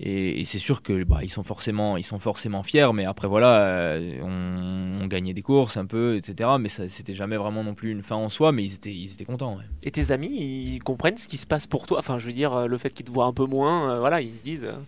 [0.01, 3.63] Et, c'est sûr que bah, ils sont forcément ils sont forcément fiers mais après voilà
[3.63, 7.91] euh, on, gagnait des courses un peu etc mais ça c'était jamais vraiment non plus
[7.91, 11.17] une fin en soi mais ils étaient ils étaient contents et tes amis ils comprennent
[11.17, 11.99] ce qui se passe pour toi?
[11.99, 14.35] Enfin je veux dire le fait qu'ils te voient un peu moins euh, voilà ils
[14.35, 14.79] se disent euh.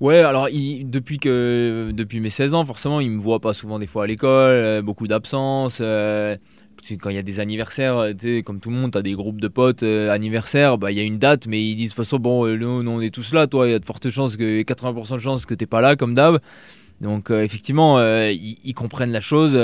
[0.00, 3.88] Ouais, alors depuis que depuis mes 16 ans, forcément, ils me voient pas souvent des
[3.88, 5.82] fois à l'école, beaucoup d'absence
[7.00, 9.40] quand il y a des anniversaires, euh, comme tout le monde, tu as des groupes
[9.40, 12.04] de potes euh, anniversaires, bah, il y a une date, mais ils disent de toute
[12.04, 14.36] façon, bon, euh, nous, on est tous là, toi, il y a de fortes chances,
[14.36, 16.38] que 80% de chances que tu pas là, comme d'hab.
[17.00, 19.58] Donc, effectivement, ils, comprennent la chose.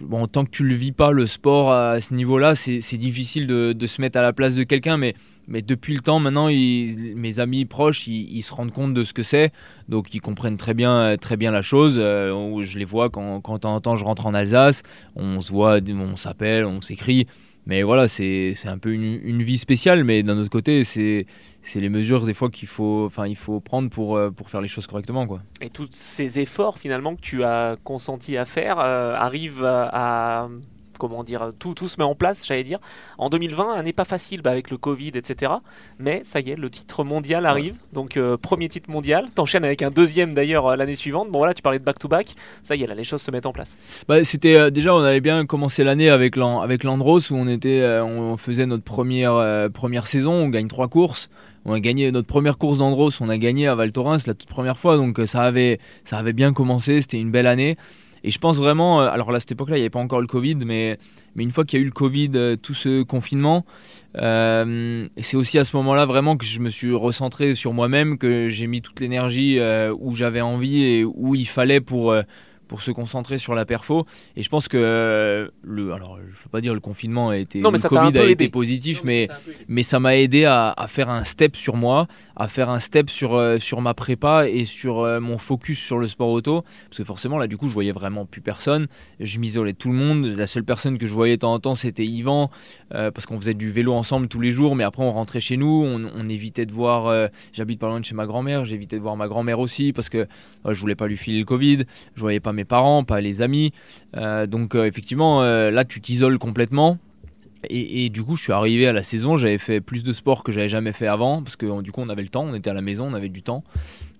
[0.00, 3.86] bon, tant que tu le vis pas, le sport à ce niveau-là, c'est difficile de,
[3.86, 5.14] se mettre à la place de quelqu'un, mais
[5.48, 9.22] mais depuis le temps, maintenant, mes amis proches, ils, se rendent compte de ce que
[9.22, 9.50] c'est.
[9.88, 11.96] Donc, ils comprennent très bien, très bien la chose.
[11.98, 14.82] Euh, je les vois quand, quand en temps je rentre en Alsace.
[15.16, 17.26] On se voit, on s'appelle, on s'écrit.
[17.64, 20.04] Mais voilà, c'est un peu une, vie spéciale.
[20.04, 21.26] Mais d'un autre côté, c'est
[21.74, 24.86] les mesures des fois qu'il faut, il faut prendre pour, euh, pour faire les choses
[24.86, 25.26] correctement.
[25.26, 25.40] Quoi.
[25.62, 30.48] Et tous ces efforts finalement que tu as consenti à faire euh, arrivent à
[30.98, 32.78] comment dire, tout, tout se met en place, j'allais dire.
[33.16, 35.52] En 2020, n'est pas facile bah, avec le Covid, etc.
[35.98, 37.76] Mais ça y est, le titre mondial arrive.
[37.92, 39.28] Donc, euh, premier titre mondial.
[39.34, 41.30] T'enchaînes avec un deuxième d'ailleurs euh, l'année suivante.
[41.30, 42.34] Bon, voilà, tu parlais de back-to-back.
[42.62, 43.78] Ça y est, là, les choses se mettent en place.
[44.08, 47.82] Bah, c'était euh, déjà, on avait bien commencé l'année avec, avec l'Andros où on, était,
[48.02, 50.32] on faisait notre première, première saison.
[50.32, 51.28] On gagne trois courses
[51.64, 54.48] on a gagné notre première course d'Andros, on a gagné à Val Thorens la toute
[54.48, 57.76] première fois, donc ça avait, ça avait bien commencé, c'était une belle année.
[58.24, 60.26] Et je pense vraiment, euh, alors à cette époque-là, il n'y avait pas encore le
[60.26, 60.98] Covid, mais,
[61.34, 63.64] mais une fois qu'il y a eu le Covid, euh, tout ce confinement,
[64.16, 68.48] euh, c'est aussi à ce moment-là vraiment que je me suis recentré sur moi-même, que
[68.48, 69.58] j'ai mis toute l'énergie
[70.00, 72.14] où j'avais envie et où il fallait pour,
[72.68, 74.06] pour se concentrer sur la perfo.
[74.36, 77.60] Et je pense que euh, le, alors je veux pas dire le confinement a été,
[77.60, 79.28] non, mais le Covid a, été positif, mais
[79.66, 82.06] mais ça m'a aidé à, à, faire un step sur moi,
[82.36, 85.98] à faire un step sur euh, sur ma prépa et sur euh, mon focus sur
[85.98, 88.86] le sport auto, parce que forcément là du coup je voyais vraiment plus personne,
[89.18, 91.60] je m'isolais de tout le monde, la seule personne que je voyais de temps en
[91.60, 92.50] temps c'était Yvan,
[92.90, 95.82] parce qu'on faisait du vélo ensemble tous les jours, mais après on rentrait chez nous,
[95.84, 99.16] on, on évitait de voir, j'habite pas loin de chez ma grand-mère, j'évitais de voir
[99.16, 100.26] ma grand-mère aussi parce que
[100.68, 103.72] je voulais pas lui filer le Covid, je voyais pas mes parents, pas les amis.
[104.16, 106.98] Euh, donc euh, effectivement, euh, là, tu t'isoles complètement.
[107.70, 110.52] Et, du coup, je suis arrivé à la saison, j'avais fait plus de sport que
[110.52, 112.74] j'avais jamais fait avant, parce que du coup, on avait le temps, on était à
[112.74, 113.64] la maison, on avait du temps.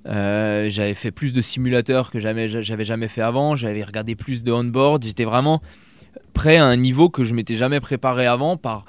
[0.05, 5.05] j'avais fait plus de simulateurs que j'avais jamais fait avant, j'avais regardé plus de on-board,
[5.05, 5.63] j'étais vraiment
[6.35, 8.87] prêt à un niveau que je m'étais jamais préparé avant par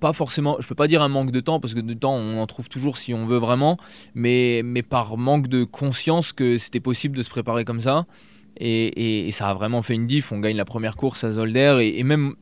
[0.00, 2.38] pas forcément, je peux pas dire un manque de temps parce que de temps on
[2.38, 3.76] en trouve toujours si on veut vraiment,
[4.14, 8.06] mais, mais par manque de conscience que c'était possible de se préparer comme ça.
[8.58, 10.32] Et, ça a vraiment fait une diff.
[10.32, 12.34] On gagne la première course à Zolder et, même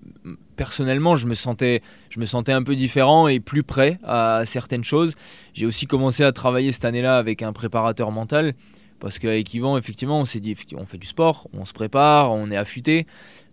[0.57, 4.85] personnellement, je me sentais, je me sentais un peu différent et plus prêt à certaines
[4.85, 5.15] choses.
[5.53, 8.55] J'ai aussi commencé à travailler cette année-là avec un préparateur mental
[9.01, 12.51] parce qu'avec Yvan, effectivement, on s'est dit, on fait du sport, on se prépare, on
[12.51, 13.07] est affûté.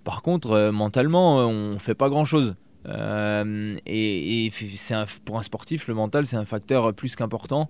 [0.03, 2.55] Par contre, euh, mentalement, on fait pas grand-chose.
[2.87, 4.51] Euh, et, et
[5.25, 7.69] pour un sportif, le mental, c'est un facteur plus qu'important.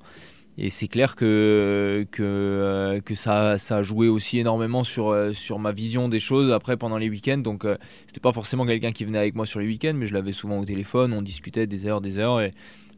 [0.58, 6.10] Et c'est clair que, euh, ça, a joué aussi énormément sur, euh, sur ma vision
[6.10, 7.38] des choses après pendant les week-ends.
[7.38, 7.66] Donc,
[8.08, 10.60] c'était pas forcément quelqu'un qui venait avec moi sur les week-ends, mais je l'avais souvent
[10.60, 12.42] au téléphone, on discutait des heures, des heures.
[12.42, 12.52] Et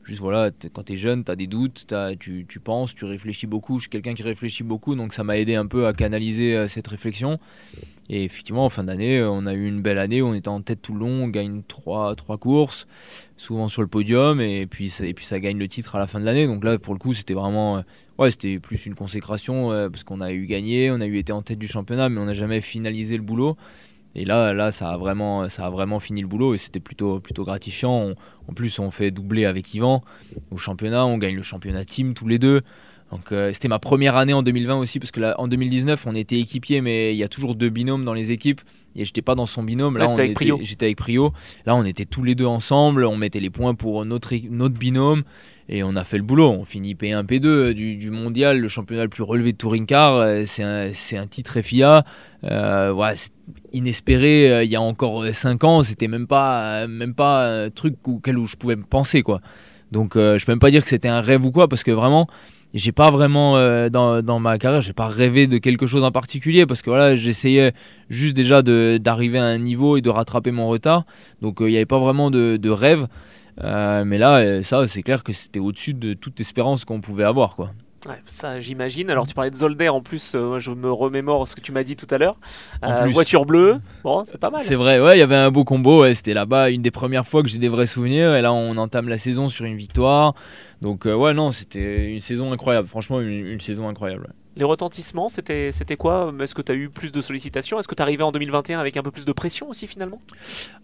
[0.05, 3.47] Juste voilà, quand tu es jeune, tu as des doutes, tu, tu, penses, tu réfléchis
[3.47, 3.77] beaucoup.
[3.77, 6.67] Je suis quelqu'un qui réfléchit beaucoup, donc ça m'a aidé un peu à canaliser euh,
[6.67, 7.39] cette réflexion.
[8.09, 10.61] Et effectivement, en fin d'année, euh, on a eu une belle année, on était en
[10.61, 12.85] tête tout le long, on gagne 3, trois courses,
[13.37, 16.19] souvent sur le podium, et puis, et puis ça gagne le titre à la fin
[16.19, 16.47] de l'année.
[16.47, 17.77] Donc là, pour le coup, c'était vraiment.
[17.77, 17.81] Euh,
[18.17, 21.41] ouais, c'était plus une consécration, parce qu'on a eu gagné, on a eu été en
[21.41, 23.55] tête du championnat, mais on n'a jamais finalisé le boulot.
[24.15, 27.19] Et là, là ça, a vraiment, ça a vraiment fini le boulot et c'était plutôt,
[27.19, 28.11] plutôt gratifiant.
[28.47, 30.03] en plus, on fait doubler avec Yvan
[30.51, 32.61] au championnat, on gagne le championnat team tous les deux.
[33.13, 36.15] Donc euh, c'était ma première année en 2020 aussi parce que là, en 2019 on
[36.15, 38.59] était équipiers mais il y a toujours deux binômes dans les équipes
[38.95, 39.97] et j'étais pas dans son binôme.
[39.97, 40.07] Là,
[40.63, 41.31] j'étais avec Prio.
[41.67, 45.21] Là on était tous les deux ensemble, on mettait les points pour notre, notre binôme
[45.69, 46.49] et on a fait le boulot.
[46.49, 50.15] On finit P1, P2 du, mondial, le championnat le plus relevé de touring car.
[50.15, 50.89] Euh, c'est un,
[51.21, 52.03] un, titre FIA.
[52.43, 53.15] Euh,
[53.71, 55.81] inespéré euh, il y a encore 5 ans.
[55.81, 59.23] C'était même pas, même pas un truc auquel où je pouvais me penser.
[59.23, 59.41] Quoi.
[59.91, 62.27] Donc je peux même pas dire que c'était un rêve ou quoi parce que vraiment
[62.73, 63.53] j'ai pas vraiment
[63.91, 67.15] dans, dans, ma carrière j'ai pas rêvé de quelque chose en particulier parce que voilà
[67.15, 67.73] j'essayais
[68.09, 71.05] juste déjà d'arriver à un niveau et de rattraper mon retard
[71.43, 73.05] donc il n'y avait pas vraiment de, de rêve
[73.61, 77.23] euh, mais là, euh, ça, c'est clair que c'était au-dessus de toute espérance qu'on pouvait
[77.23, 77.71] avoir, quoi.
[78.07, 79.09] Ouais, ça j'imagine.
[79.09, 81.83] Alors tu parlais de Zolder en plus, euh, je me remémore ce que tu m'as
[81.83, 82.35] dit tout à l'heure.
[83.11, 84.59] voiture bleue, bon c'est pas mal.
[84.59, 87.43] C'est vrai, ouais, il y avait un beau combo, c'était là-bas une des premières fois
[87.43, 90.33] que j'ai des vrais souvenirs et là on entame la saison sur une victoire.
[90.81, 94.33] Donc ouais non, c'était une saison incroyable, franchement une, saison incroyable.
[94.55, 96.33] Les retentissements, c'était quoi?
[96.39, 97.79] Est-ce que tu as eu plus de sollicitations?
[97.79, 100.19] Est-ce que tu arrivé en 2021 avec un peu plus de pression aussi finalement?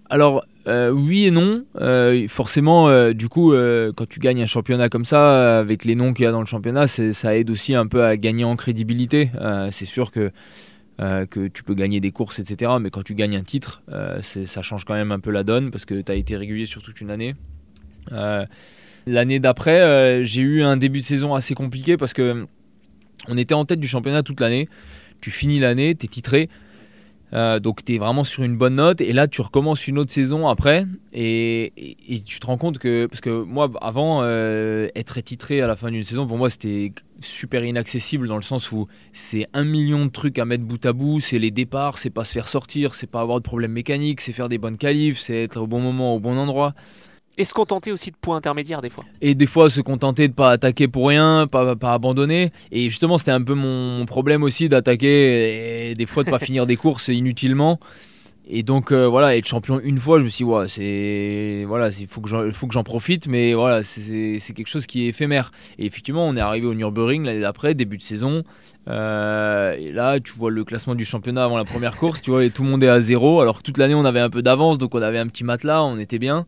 [0.10, 1.66] Alors euh, oui et non.
[1.80, 3.54] Euh, forcément, euh, du coup,
[3.96, 6.46] quand tu gagnes un championnat comme ça, avec les noms qu'il y a dans le
[6.46, 9.32] championnat, ça aide aussi un peu à gagner en crédibilité.
[9.72, 10.32] c'est sûr que,
[10.98, 12.74] que tu peux gagner des courses, etc.
[12.82, 13.84] Mais quand tu gagnes un titre,
[14.22, 16.82] ça change quand même un peu la donne parce que tu as été régulier sur
[16.82, 17.36] toute une année.
[19.06, 22.48] L'année d'après, j'ai eu un début de saison assez compliqué parce que
[23.30, 24.68] on était en tête du championnat toute l'année.
[25.22, 26.50] Tu finis l'année, tu es titré.
[27.32, 30.12] Euh, donc tu es vraiment sur une bonne note et là tu recommences une autre
[30.12, 31.72] saison après et,
[32.26, 35.92] tu te rends compte que parce que moi avant euh, être titré à la fin
[35.92, 40.10] d'une saison pour moi c'était super inaccessible dans le sens où c'est un million de
[40.10, 43.06] trucs à mettre bout à bout c'est les départs c'est pas se faire sortir c'est
[43.06, 46.16] pas avoir de problèmes mécaniques c'est faire des bonnes qualifs c'est être au bon moment
[46.16, 46.74] au bon endroit
[47.40, 49.06] et se contenter aussi de points intermédiaires des fois.
[49.22, 52.52] Et des fois se contenter de pas attaquer pour rien, pas, pas abandonner.
[52.72, 56.68] Et justement, c'était un peu mon problème aussi d'attaquer et des fois de pas finir
[56.68, 57.80] des courses inutilement.
[58.52, 61.92] Et donc euh, voilà, être champion une fois, je me suis dit, ouais, c'est voilà,
[61.98, 65.52] il faut que j'en profite, mais voilà, c'est quelque chose qui est éphémère.
[65.78, 68.44] Et effectivement, on est arrivé au Nürburgring l'année d'après, début de saison.
[68.90, 72.44] Euh, et là, tu vois le classement du championnat avant la première course, tu vois,
[72.44, 74.42] et tout le monde est à zéro, alors que toute l'année on avait un peu
[74.42, 76.48] d'avance, donc on avait un petit matelas, on était bien.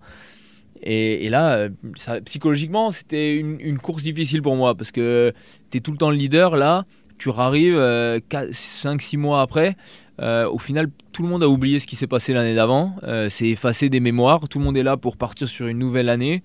[0.83, 1.69] Et, là, euh,
[2.25, 5.31] psychologiquement, c'était une, course difficile pour moi parce que
[5.69, 6.55] tu es tout le temps le leader.
[6.55, 6.85] Là,
[7.17, 9.75] tu arrives 5-6 mois après.
[10.21, 12.95] Euh, au final, tout le monde a oublié ce qui s'est passé l'année d'avant.
[13.03, 14.47] Euh, c'est effacé des mémoires.
[14.47, 16.43] Tout le monde est là pour partir sur une nouvelle année.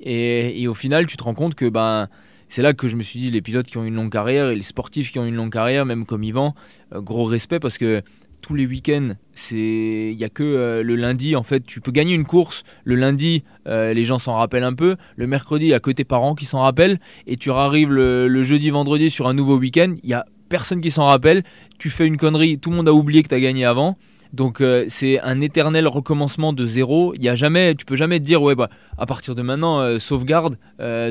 [0.00, 2.08] Et, au final, tu te rends compte que ben,
[2.48, 4.56] c'est là que je me suis dit les pilotes qui ont une longue carrière et
[4.56, 6.54] les sportifs qui ont une longue carrière, même comme Yvan,
[6.92, 8.02] gros respect parce que
[8.42, 9.12] tous les week-ends.
[9.34, 11.64] C'est, il y a que euh, le lundi en fait.
[11.64, 14.96] Tu peux gagner une course le lundi, euh, les gens s'en rappellent un peu.
[15.16, 16.98] Le mercredi, il y a que tes parents qui s'en rappellent.
[17.26, 19.94] Et tu arrives le, jeudi, vendredi sur un nouveau week-end.
[20.02, 21.44] Il y a personne qui s'en rappelle.
[21.78, 23.96] Tu fais une connerie, tout le monde a oublié que tu as gagné avant.
[24.32, 27.12] Donc euh, c'est un éternel recommencement de zéro.
[27.14, 29.98] Il y a jamais, tu peux jamais te dire ouais bah à partir de maintenant
[29.98, 30.56] sauvegarde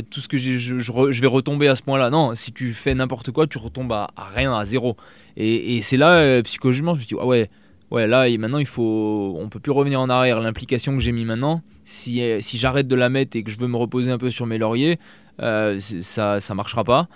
[0.09, 2.09] tout ce que je, je, vais retomber à ce point-là.
[2.09, 4.95] Non, si tu fais n'importe quoi, tu retombes à, rien, à zéro.
[5.37, 7.47] Et, c'est là, euh, psychologiquement, je me dit, ah ouais,
[7.89, 10.39] ouais, là, maintenant, il faut, on peut plus revenir en arrière.
[10.41, 13.57] L'implication que j'ai mis maintenant, si, euh, si j'arrête de la mettre et que je
[13.57, 14.99] veux me reposer un peu sur mes lauriers,
[15.41, 17.07] euh, ça, ça marchera pas.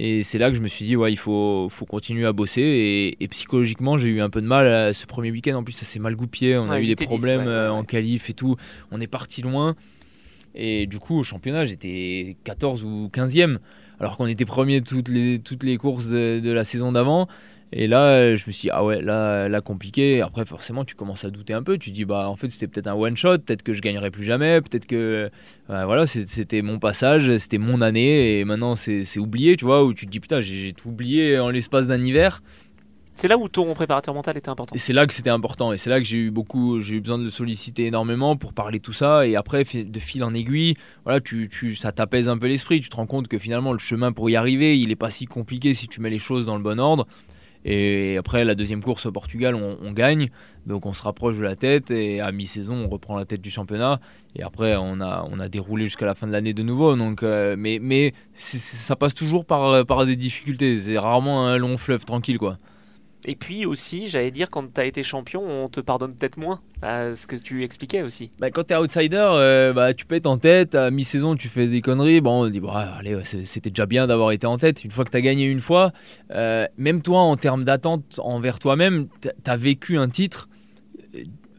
[0.00, 3.16] Et c'est là que je me suis dit, ouais, il faut, faut continuer à bosser.
[3.20, 5.56] Et, psychologiquement, j'ai eu un peu de mal ce premier week-end.
[5.56, 6.56] En plus, ça s'est mal goupillé.
[6.56, 8.56] On a eu des problèmes en qualif et tout.
[8.92, 9.74] On est parti loin.
[10.54, 13.58] Et du coup, au championnat, j'étais 14 ou 15e.
[14.00, 17.26] Alors qu'on était premier toutes les, toutes les courses de, de la saison d'avant.
[17.72, 20.22] Et là, je me suis dit, ah ouais, là, là compliqué.
[20.22, 21.76] Après, forcément, tu commences à douter un peu.
[21.76, 24.60] Tu dis, bah, en fait, c'était peut-être un one-shot, peut-être que je gagnerai plus jamais,
[24.60, 25.30] peut-être que.
[25.70, 29.92] Euh, voilà, c'était mon passage, c'était mon année, et maintenant, c'est oublié, tu vois, où
[29.92, 32.40] tu te dis, putain, j'ai tout oublié en l'espace d'un hiver.
[33.20, 34.76] C'est là où ton préparateur mental était important.
[34.76, 35.72] Et c'est là que c'était important.
[35.72, 38.52] Et c'est là que j'ai eu beaucoup, j'ai eu besoin de le solliciter énormément pour
[38.52, 39.26] parler tout ça.
[39.26, 42.80] Et après, de fil en aiguille, voilà, tu, tu ça t'apaise un peu l'esprit.
[42.80, 45.26] Tu te rends compte que finalement, le chemin pour y arriver, il est pas si
[45.26, 47.08] compliqué si tu mets les choses dans le bon ordre.
[47.64, 50.30] Et après, la deuxième course au Portugal, on, gagne.
[50.66, 51.90] Donc on se rapproche de la tête.
[51.90, 54.00] Et à mi-saison, on reprend la tête du championnat.
[54.36, 56.96] Et après, on a, on a déroulé jusqu'à la fin de l'année de nouveau.
[56.96, 60.78] Donc, euh, mais mais ça passe toujours par, par des difficultés.
[60.78, 62.38] C'est rarement un long fleuve tranquille.
[62.38, 62.58] quoi.
[63.28, 66.62] Et puis aussi, j'allais dire, quand tu as été champion, on te pardonne peut-être moins.
[66.80, 68.30] à ce que tu expliquais aussi.
[68.38, 70.74] Bah, quand tu es outsider, euh, bah, tu peux être en tête.
[70.74, 72.22] À mi-saison, tu fais des conneries.
[72.22, 74.82] Bon, on dit, bah, allez, c'était déjà bien d'avoir été en tête.
[74.82, 75.92] Une fois que tu as gagné une fois,
[76.30, 80.48] euh, même toi, en termes d'attente envers toi-même, tu as vécu un titre.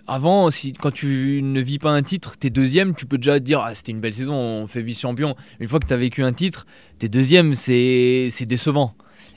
[0.07, 3.45] Avant, si, quand tu ne vis pas un titre, t'es deuxième, tu peux déjà te
[3.45, 5.35] dire ah, c'était une belle saison, on fait vice-champion.
[5.59, 6.65] Une fois que tu as vécu un titre,
[6.97, 8.95] t'es deuxième, c'est décevant.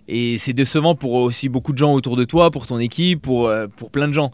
[0.08, 3.48] Et c'est décevant pour aussi beaucoup de gens autour de toi, pour ton équipe, pour,
[3.48, 4.30] euh, plein de gens.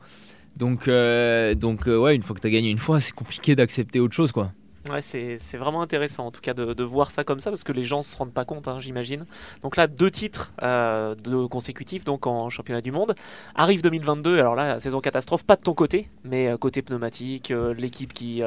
[0.56, 3.54] Donc, euh, donc euh, ouais, une fois que tu as gagné une fois, c'est compliqué
[3.54, 4.52] d'accepter autre chose, quoi.
[4.90, 7.84] Ouais, c'est vraiment intéressant en tout cas de, voir ça comme ça parce que les
[7.84, 9.26] gens se rendent pas compte, hein, j'imagine.
[9.62, 13.14] Donc là, deux titres euh, de consécutifs donc en championnat du monde.
[13.54, 17.74] Arrive 2022, alors là, saison catastrophe, pas de ton côté, mais euh, côté pneumatique, euh,
[17.74, 18.42] l'équipe qui,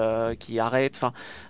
[0.58, 1.02] arrête.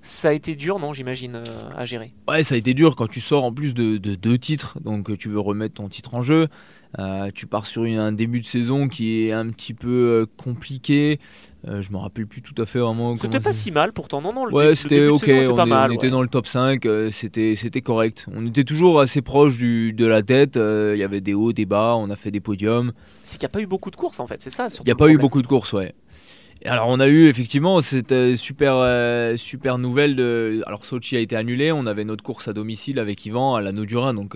[0.01, 1.43] Ça a été dur, non, j'imagine,
[1.75, 2.11] à gérer?
[2.27, 5.17] Ouais, ça a été dur quand tu sors en plus de, de deux titres, donc
[5.17, 6.47] tu veux remettre ton titre en jeu.
[6.99, 11.19] Euh, tu pars sur un début de saison qui est un petit peu euh, compliqué.
[11.67, 13.15] Euh, je me rappelle plus tout à fait vraiment.
[13.15, 14.45] C'était pas si mal pourtant, non, non.
[14.45, 15.31] Le ouais, c'était ok.
[15.49, 18.25] on, pas mal, on était dans le top 5, c'était c'était correct.
[18.33, 20.57] On était toujours assez proche du, de la tête.
[20.57, 22.91] Il y avait des hauts, des bas, on a fait des podiums.
[23.23, 24.67] C'est qu'il n'y a pas eu beaucoup de courses en fait, c'est ça.
[24.79, 25.93] Il n'y a pas eu beaucoup de courses, ouais.
[26.63, 31.71] Alors on a eu effectivement cette super super nouvelle de alors Sochi a été annulé,
[31.71, 34.35] on avait notre course à domicile avec Yvan à l'anneau du Rhin donc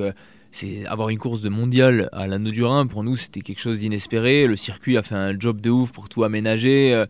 [0.55, 3.79] c'est avoir une course de mondial à l'anneau du Rhin pour nous c'était quelque chose
[3.79, 4.47] d'inespéré.
[4.47, 6.93] Le circuit a fait un job de ouf pour tout aménager.
[6.93, 7.05] Euh,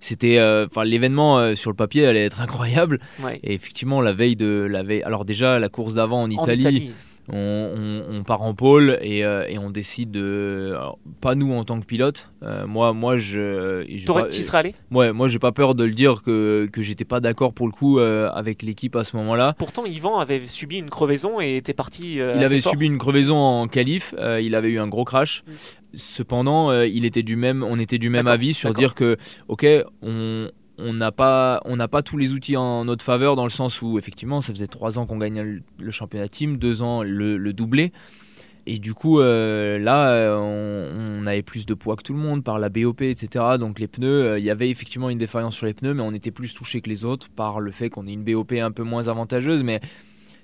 [0.00, 2.96] c'était euh, enfin l'événement euh, sur le papier allait être incroyable.
[3.42, 6.90] Et effectivement la veille de la veille alors déjà la course d'avant en Italie
[7.28, 10.74] on, part en pôle et, euh, on décide de.
[11.20, 12.30] pas nous en tant que pilote.
[12.42, 13.84] Euh, moi, moi, je.
[13.84, 14.74] Tu serais allé?
[14.90, 17.72] Ouais, moi, j'ai pas peur de le dire que, que j'étais pas d'accord pour le
[17.72, 19.54] coup euh, avec l'équipe à ce moment-là.
[19.58, 22.16] Pourtant, Yvan avait subi une crevaison et était parti.
[22.16, 24.14] il avait subi une crevaison en qualif.
[24.40, 25.44] il avait eu un gros crash.
[25.46, 25.52] Mm.
[25.94, 29.16] Cependant, il était du même, on était du même avis sur dire que,
[29.48, 29.66] ok,
[30.02, 33.50] on, on n'a pas, on n'a pas tous les outils en notre faveur dans le
[33.50, 35.44] sens où effectivement ça faisait trois ans qu'on gagnait
[35.78, 37.92] le, championnat team, deux ans le, doublé.
[38.68, 42.58] Et du coup, euh, là, on, avait plus de poids que tout le monde par
[42.58, 43.44] la BOP, etc.
[43.60, 46.12] Donc les pneus, euh, il y avait effectivement une défaillance sur les pneus, mais on
[46.12, 48.82] était plus touché que les autres par le fait qu'on ait une BOP un peu
[48.82, 49.62] moins avantageuse.
[49.62, 49.80] Mais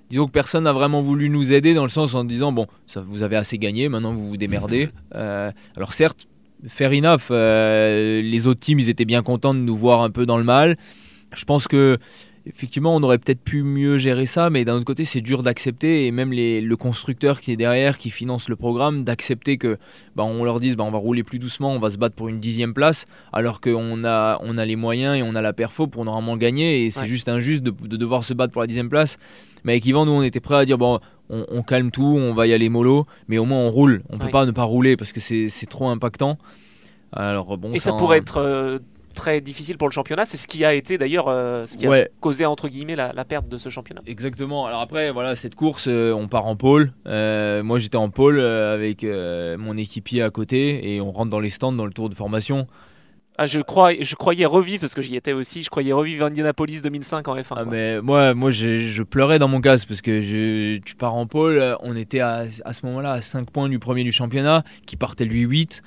[0.08, 3.00] disons que personne n'a vraiment voulu nous aider dans le sens en disant bon, ça
[3.00, 4.88] vous avez assez gagné, maintenant vous vous démerdez.
[5.14, 6.26] Euh, alors certes,
[6.68, 7.30] fair enough.
[7.30, 10.44] Euh, les autres teams, ils étaient bien contents de nous voir un peu dans le
[10.44, 10.76] mal.
[11.34, 11.98] Je pense que
[12.46, 16.06] effectivement, on aurait peut-être pu mieux gérer ça, mais d'un autre côté, c'est dur d'accepter,
[16.06, 19.78] et même les, le constructeur qui est derrière, qui finance le programme, d'accepter que
[20.16, 22.28] bah, on leur dise bah, on va rouler plus doucement, on va se battre pour
[22.28, 25.86] une dixième place, alors qu'on a, on a les moyens et on a la perfo
[25.86, 28.88] pour normalement gagner, et c'est juste injuste de, de, devoir se battre pour la dixième
[28.88, 29.18] place.
[29.64, 30.98] Mais avec Yvan, nous, on était prêts à dire bon,
[31.30, 34.02] on, calme tout, on va y aller mollo, mais au moins on roule.
[34.10, 36.38] On ne peut pas ne pas rouler parce que c'est trop impactant.
[37.12, 38.78] Alors, bon, Et ça, pourrait être euh,
[39.14, 40.24] très difficile pour le championnat.
[40.24, 43.48] C'est ce qui a été d'ailleurs euh, ce qui a causé entre guillemets la, perte
[43.48, 44.02] de ce championnat.
[44.06, 44.66] Exactement.
[44.66, 46.92] Alors après, voilà, cette course, euh, on part en pôle.
[47.06, 51.72] moi, j'étais en pôle avec mon équipier à côté et on rentre dans les stands
[51.72, 52.66] dans le tour de formation.
[53.42, 56.80] Ah, je, crois, je croyais revivre, parce que j'y étais aussi, je croyais revivre Indianapolis
[56.80, 57.54] 2005 en F1.
[57.56, 61.26] Ah, mais moi, moi je, pleurais dans mon casque parce que je, tu pars en
[61.26, 64.94] pôle, on était à, à ce moment-là à 5 points du premier du championnat, qui
[64.94, 65.82] partait lui 8.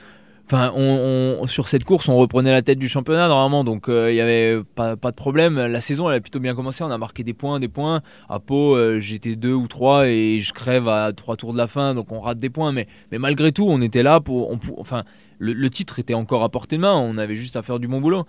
[0.48, 4.14] Enfin, on, sur cette course, on reprenait la tête du championnat normalement, donc euh, il
[4.14, 5.58] n'y avait pas, de problème.
[5.58, 6.84] La saison, elle a plutôt bien commencé.
[6.84, 8.04] On a marqué des points, des points.
[8.30, 11.66] À Pau, euh, j'étais deux ou trois et je crève à trois tours de la
[11.66, 12.72] fin, donc on rate des points.
[12.72, 14.56] Mais, mais malgré tout, on était là pour.
[14.78, 15.04] enfin,
[15.40, 16.94] le, titre était encore à portée de main.
[16.94, 18.26] On avait juste à faire du bon boulot.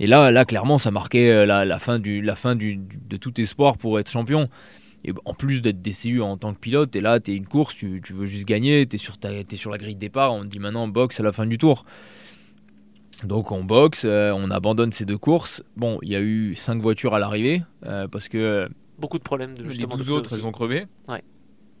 [0.00, 3.16] Et là, là clairement, ça marquait euh, la, la fin, du, la fin du, de
[3.18, 4.48] tout espoir pour être champion.
[5.04, 7.74] Et en plus d'être DCU en tant que pilote, et là, tu es une course,
[7.74, 9.16] tu, veux juste gagner, tu es, sur
[9.54, 11.84] sur la grille de départ, on te dit maintenant boxe à la fin du tour.
[13.24, 15.62] Donc on boxe, euh, on abandonne ces deux courses.
[15.76, 18.68] Bon, il y a eu cinq voitures à l'arrivée, euh, parce que...
[18.98, 19.94] Beaucoup de problèmes de justement.
[19.96, 20.86] Les 12 autres, elles ont crevé.
[21.08, 21.22] Ouais.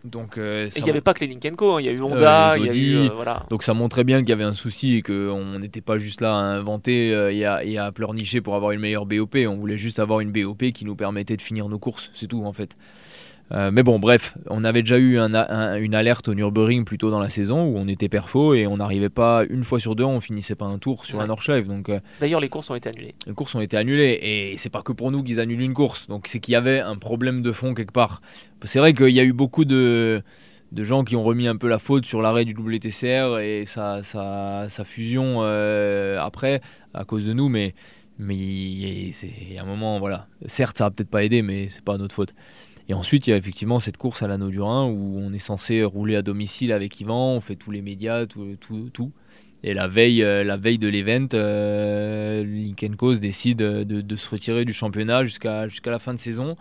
[0.04, 1.80] Donc, euh, il n'y avait pas que les Link Co, hein.
[1.80, 3.46] il y a eu Honda, il y a eu, voilà.
[3.50, 6.34] Donc ça montrait bien qu'il y avait un souci et qu'on n'était pas juste là
[6.34, 9.36] à inventer et, à, et à pleurnicher pour avoir une meilleure BOP.
[9.46, 12.44] On voulait juste avoir une BOP qui nous permettait de finir nos courses, c'est tout
[12.44, 12.76] en fait.
[13.50, 17.20] Euh, mais bon, bref, on avait déjà eu une alerte au Nürburgring plus tôt dans
[17.20, 20.20] la saison où on était perfo et on n'arrivait pas une fois sur deux, on
[20.20, 21.66] finissait pas un tour sur un Nordschleife.
[21.66, 23.14] Donc, euh, D'ailleurs, les courses ont été annulées.
[23.26, 26.06] Les courses ont été annulées et c'est pas que pour nous qu'ils annulent une course.
[26.08, 28.22] Donc c'est qu'il y avait un problème de fond quelque part.
[28.64, 30.22] C'est vrai qu'il y a eu beaucoup de
[30.72, 34.02] de gens qui ont remis un peu la faute sur l'arrêt du WTCR et sa,
[34.02, 36.62] sa, sa fusion euh, après
[36.94, 37.74] à cause de nous, mais
[38.18, 40.28] mais c'est un moment voilà.
[40.46, 42.34] Certes, ça a peut-être pas aidé, mais c'est pas notre faute.
[42.88, 45.38] Et ensuite, il y a effectivement cette course à l'anneau du Rhin où on est
[45.38, 49.12] censé rouler à domicile avec Yvan, on fait tous les médias, tout, tout, tout.
[49.64, 54.64] Et la veille, euh, la veille de l'event, euh, Linkenko décide de, de, se retirer
[54.64, 56.56] du championnat jusqu'à jusqu'à la fin de saison.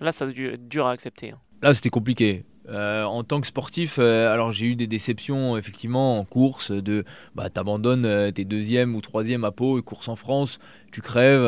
[0.00, 1.30] Là, ça a dû dur à accepter.
[1.30, 1.38] Hein.
[1.62, 2.44] Là, c'était compliqué.
[2.70, 7.04] Euh, en tant que sportif, euh, alors j'ai eu des déceptions effectivement en course de
[7.34, 10.60] bah t'abandonnes, euh, t'es deuxième ou troisième à Pau, et course en France,
[10.92, 11.42] tu crèves,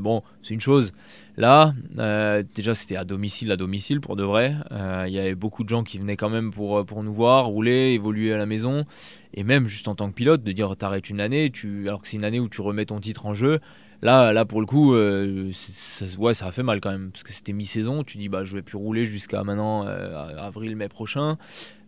[0.00, 0.92] bon c'est une chose.
[1.40, 1.74] Là,
[2.54, 4.54] déjà c'était à domicile, à domicile pour de vrai.
[5.06, 7.94] Il y avait beaucoup de gens qui venaient quand même pour, pour nous voir, rouler,
[7.94, 8.84] évoluer à la maison.
[9.32, 12.08] Et même juste en tant que pilote, de dire t'arrêtes une année, tu, alors que
[12.08, 13.60] c'est une année où tu remets ton titre en jeu,
[14.02, 17.32] Là, là pour le coup, euh, ça, ça a fait mal quand même, parce que
[17.32, 18.02] c'était mi-saison.
[18.02, 21.36] Tu dis, bah, je vais plus rouler jusqu'à maintenant, euh, avril, mai prochain.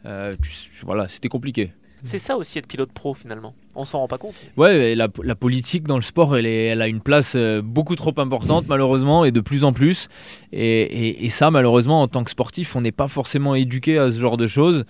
[0.05, 0.35] Euh,
[0.83, 1.73] voilà, c'était compliqué.
[2.03, 3.55] C'est ça aussi être pilote pro finalement.
[3.75, 4.35] On s'en rend pas compte.
[4.57, 9.31] Ouais, la, politique dans le sport, elle, a une place beaucoup trop importante malheureusement et
[9.31, 10.09] de plus en plus.
[10.53, 14.37] Et, ça, malheureusement, en tant que sportif, on n'est pas forcément éduqué à ce genre
[14.37, 14.85] de choses.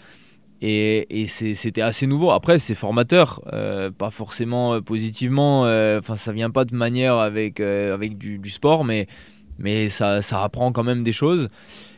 [0.64, 2.30] Et, c'était assez nouveau.
[2.30, 5.66] Après, c'est formateur, euh, pas forcément euh, positivement.
[5.66, 9.08] Euh, enfin, ça vient pas de manière avec, avec du, sport, mais,
[9.58, 11.48] mais ça, ça apprend quand même des choses.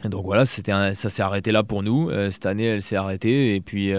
[0.05, 2.11] donc voilà, c'était ça s'est arrêté là pour nous.
[2.31, 3.55] cette année, elle s'est arrêtée.
[3.55, 3.93] Et puis,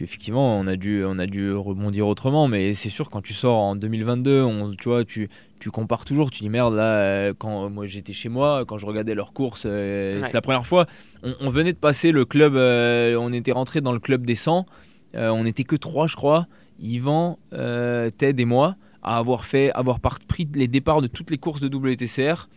[0.00, 2.48] puis effectivement, on a, dû, on a dû rebondir autrement.
[2.48, 5.28] Mais c'est sûr, quand tu sors en 2022, on, tu vois, tu,
[5.58, 8.86] tu compares toujours, tu dis merde là, euh, quand moi j'étais chez moi, quand je
[8.86, 10.86] regardais leurs courses, euh, c'est la première fois,
[11.22, 14.64] on, venait de passer le club, euh, on était rentré dans le club des 100,
[15.12, 16.46] on n'était que trois je crois,
[16.80, 21.60] Yvan, Ted et moi, à avoir fait, avoir pris les départs de toutes les courses
[21.60, 22.48] de WTCR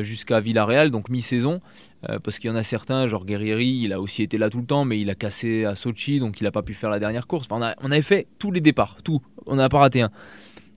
[0.00, 1.60] jusqu'à Villarreal, donc mi-saison,
[2.22, 4.66] parce qu'il y en a certains, genre Guerrieri, il a aussi été là tout le
[4.66, 7.26] temps, mais il a cassé à Sochi, donc il n'a pas pu faire la dernière
[7.26, 7.46] course.
[7.50, 10.10] on, on avait fait tous les départs, tout, on n'a pas raté un.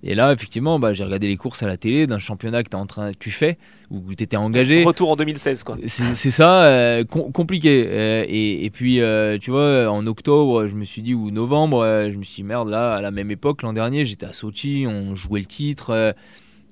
[0.03, 2.75] Et là, effectivement, bah, j'ai regardé les courses à la télé d'un championnat que es
[2.75, 3.57] en train, tu fais,
[3.89, 4.83] où tu étais engagé.
[4.83, 5.77] Retour en 2016, quoi.
[5.85, 7.87] C'est ça, euh, compliqué.
[7.89, 12.17] Euh, et, puis, euh, tu vois, en octobre, je me suis dit, ou novembre, je
[12.17, 15.15] me suis dit, merde, là, à la même époque, l'an dernier, j'étais à Sochi, on
[15.15, 16.13] jouait le titre,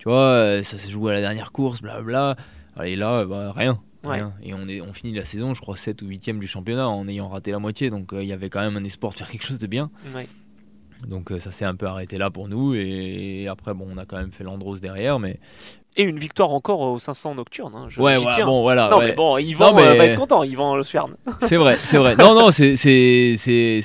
[0.06, 2.36] tu vois, ça s'est joué à la dernière course, blablabla.
[2.84, 3.80] Et là, bah, rien.
[4.43, 7.08] Et on, est, on finit la saison, je crois, 7 ou 8 du championnat en
[7.08, 7.89] ayant raté la moitié.
[7.89, 9.89] Donc il y avait quand même un espoir de faire quelque chose de bien.
[10.14, 10.28] Ouais.
[11.08, 12.76] Donc euh, ça s'est un peu arrêté là pour nous.
[12.76, 15.20] Et, après, bon, on a quand même fait l'Andros derrière.
[15.20, 15.39] Mais,
[15.97, 17.74] et une victoire encore au 500 nocturne.
[17.76, 18.89] Hein, ouais, bon, voilà.
[18.89, 21.16] Non, mais bon, Yvan euh, va être content, Yvan Le Suerne.
[21.41, 22.16] C'est vrai, c'est vrai.
[22.18, 22.74] Non, non, c'est,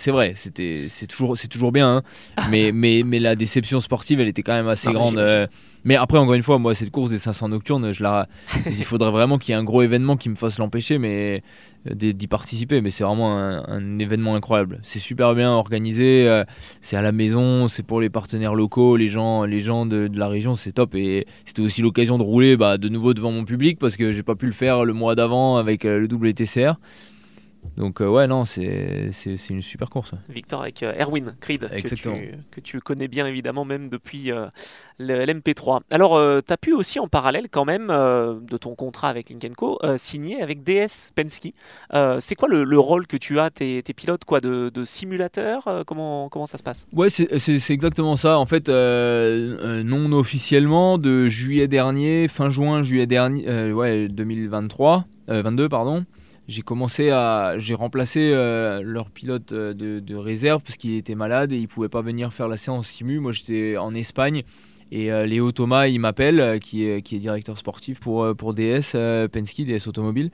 [0.09, 0.35] vrai.
[0.37, 1.97] C'est toujours, toujours bien.
[1.97, 2.03] Hein.
[2.51, 5.49] Mais, mais, mais la déception sportive, elle était quand même assez grande.
[5.81, 5.85] Euh.
[5.85, 8.29] mais après, encore une fois, moi, cette course des 500 nocturnes, je la...
[8.67, 10.99] il faudrait vraiment qu'il y ait un gros événement qui me fasse l'empêcher.
[10.99, 11.43] Mais
[11.87, 14.81] d'y participer, mais c'est vraiment un, événement incroyable.
[14.83, 16.45] C'est super bien organisé, euh,
[16.83, 20.29] c'est à la maison, c'est pour les partenaires locaux, les gens, les gens de, la
[20.29, 20.95] région, c'est top.
[20.95, 24.23] Et c'était aussi l'occasion de rouler bah, de nouveau devant mon public parce que j'ai
[24.23, 26.75] pas pu le faire le mois d'avant avec euh, le WTCR.
[27.77, 29.11] Donc euh, ouais, non, c'est
[29.49, 30.13] une super course.
[30.29, 32.09] Victor avec euh, Erwin Creed, que tu,
[32.51, 34.47] que tu, connais bien évidemment même depuis euh,
[34.99, 35.81] l'MP3.
[35.91, 40.43] Alors, tu as pu aussi en parallèle quand même de ton contrat avec Linkenko signer
[40.43, 41.55] avec DS Penske.
[42.19, 45.85] c'est quoi le, rôle que tu as, tes, tes pilotes quoi, de, de simulateur?
[45.87, 46.87] Comment, comment ça se passe?
[46.93, 48.39] Ouais, c'est exactement ça.
[48.39, 56.05] En fait, non officiellement, de juillet dernier, fin juin, juillet dernier, ouais, 2023, 22, pardon
[56.51, 61.53] j'ai commencé à j'ai remplacé euh, leur pilote euh, de, réserve parce qu'il était malade
[61.53, 63.21] et il pouvait pas venir faire la séance simu.
[63.21, 64.43] Moi j'étais en Espagne
[64.91, 68.97] et euh, Léo Thomas il m'appelle qui est qui est directeur sportif pour pour DS
[69.33, 70.31] Penske DS Automobile.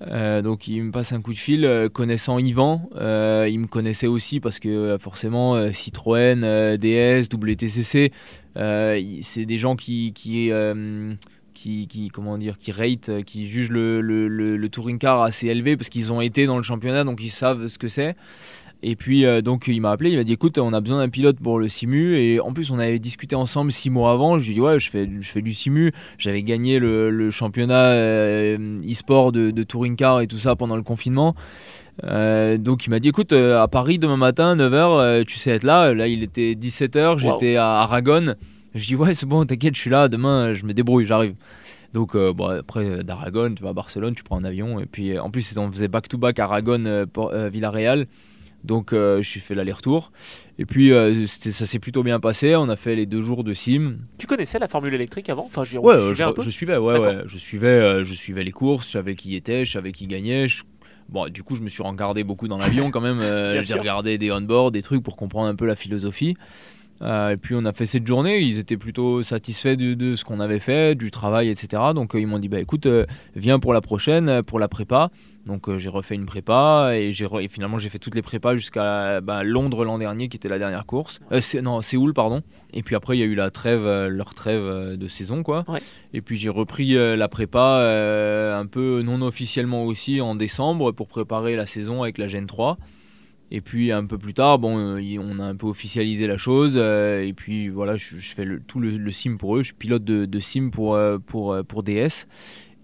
[0.00, 2.90] Donc il me passe un coup de fil connaissant Yvan.
[2.96, 8.10] Il me connaissait aussi parce que forcément Citroën DS WTCC
[8.56, 10.50] c'est des gens qui qui
[11.62, 15.76] qui, comment dire, qui rate, euh, qui juge le, le, le, touring car assez élevé
[15.76, 18.16] parce qu'ils ont été dans le championnat, donc ils savent ce que c'est.
[18.84, 21.08] Et puis euh, donc il m'a appelé, il m'a dit écoute on a besoin d'un
[21.08, 24.44] pilote pour le simu et en plus on avait discuté ensemble six mois avant, je
[24.46, 28.76] lui ai dit ouais je fais, je fais du simu, j'avais gagné le, championnat euh,
[28.84, 31.36] e-sport de, de, touring car et tout ça pendant le confinement.
[32.02, 36.08] donc il m'a dit écoute à Paris demain matin 9h tu sais être là, là
[36.08, 38.34] il était 17h, j'étais à Aragon.
[38.74, 41.34] Je dis ouais c'est bon, t'inquiète, je suis là, demain je me débrouille, j'arrive.
[41.92, 44.86] Donc euh, bon, après euh, d'Aragon, tu vas à Barcelone, tu prends un avion et
[44.86, 47.06] puis euh, en plus on faisait back to back Aragon
[47.50, 48.06] Villarreal.
[48.64, 50.12] Donc je suis fait l'aller-retour.
[50.56, 50.92] Et puis
[51.26, 52.54] ça s'est plutôt bien passé.
[52.54, 53.96] On a fait les deux jours de sim.
[54.18, 55.46] Tu connaissais la Formule électrique avant?
[55.46, 57.22] Enfin, je, ouais, je, je, suivais, ouais, ouais.
[57.26, 58.86] Je suivais, je suivais les courses.
[58.86, 60.46] Je savais qui était, je savais qui gagnait.
[61.08, 63.18] Bon, du coup, je me suis regardé beaucoup dans l'avion quand même.
[63.62, 66.36] J'ai regardé des on-board, des trucs pour comprendre un peu la philosophie.
[67.02, 70.60] Et puis on a fait cette journée, ils étaient plutôt satisfaits de, ce qu'on avait
[70.60, 71.82] fait, du travail, etc.
[71.94, 72.86] Donc ils m'ont dit, bah écoute,
[73.34, 75.10] viens pour la prochaine, pour la prépa.
[75.46, 77.12] Donc euh, j'ai refait une prépa et,
[77.48, 80.86] finalement j'ai fait toutes les prépas jusqu'à bah, Londres l'an dernier qui était la dernière
[80.86, 81.20] course.
[81.32, 82.42] Euh, non, Séoul pardon.
[82.72, 85.64] Et puis après il y a eu la trêve, euh, leur trêve de saison quoi.
[86.12, 91.56] Et puis j'ai repris la prépa un peu non officiellement aussi en décembre pour préparer
[91.56, 92.78] la saison avec la Gen 3.
[93.54, 96.78] Et puis un peu plus tard, bon, on a un peu officialisé la chose.
[96.78, 99.62] et puis voilà, je, fais tout le, sim pour eux.
[99.62, 102.26] Je pilote de, de sim pour, pour, pour DS.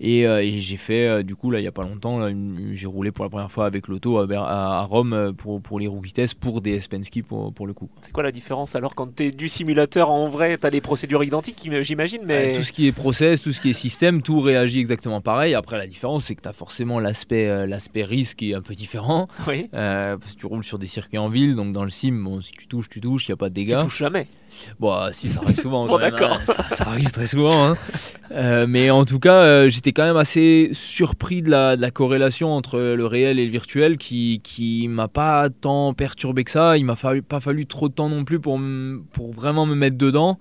[0.03, 2.29] Euh, et, j'ai fait, euh, du coup, là, il n'y a pas longtemps,
[2.73, 6.01] j'ai roulé pour la première fois avec l'auto à, Rome euh, pour, pour les roues
[6.01, 7.89] vitesse pour des Penske pour, pour le coup.
[8.01, 10.81] C'est quoi la différence alors quand tu es du simulateur en vrai Tu as les
[10.81, 12.53] procédures identiques, j'imagine mais...
[12.53, 15.55] Tout ce qui est process, tout ce qui est système, tout réagit exactement pareil.
[15.55, 18.75] Après, la différence, c'est que tu as forcément l'aspect l'aspect risque qui est un peu
[18.75, 19.29] différent.
[19.47, 19.69] Oui.
[19.71, 22.53] parce que tu roules sur des circuits en ville, donc dans le sim, bon, si
[22.53, 23.79] tu touches, tu touches, il n'y a pas de dégâts.
[23.79, 24.27] Tu touches jamais
[24.79, 25.87] Bon, si, ça arrive souvent.
[25.89, 26.39] bon, d'accord.
[26.49, 26.65] Hein.
[26.71, 27.73] Ça, arrive très souvent.
[28.33, 28.67] Hein.
[28.67, 33.39] mais en tout cas, j'étais quand même assez surpris de la, corrélation entre le réel
[33.39, 36.77] et le virtuel qui, qui m'a pas tant perturbé que ça.
[36.77, 38.61] Il m'a pas fallu trop de temps non plus pour,
[39.13, 40.39] pour vraiment me mettre dedans.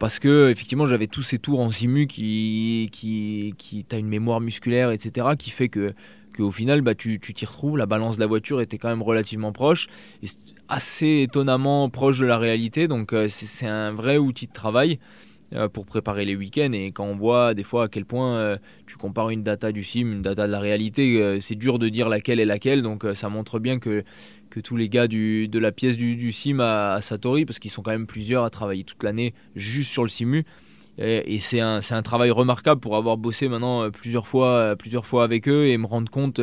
[0.00, 4.90] Parce que effectivement j'avais tous ces tours en simu qui, qui, qui une mémoire musculaire,
[4.92, 5.28] etc.
[5.38, 5.92] qui fait que
[6.36, 9.52] qu'au final bah, tu t'y retrouves, la balance de la voiture était quand même relativement
[9.52, 9.88] proche,
[10.22, 10.26] et
[10.68, 14.98] assez étonnamment proche de la réalité, donc euh, c'est un vrai outil de travail.
[15.52, 16.70] Euh, pour préparer les week-ends.
[16.72, 18.56] Et quand on voit des fois à quel point euh,
[18.86, 21.88] tu compares une data du sim, une data de la réalité, euh, c'est dur de
[21.88, 22.82] dire laquelle est laquelle.
[22.82, 24.04] Donc ça montre bien que,
[24.48, 27.82] que tous les gars du, de la pièce du, sim à, Satori, parce qu'ils sont
[27.82, 30.44] quand même plusieurs à travailler toute l'année juste sur le simu.
[30.98, 35.48] Et, c'est un, un, travail remarquable pour avoir bossé maintenant plusieurs fois, plusieurs fois avec
[35.48, 36.40] eux et me rendre compte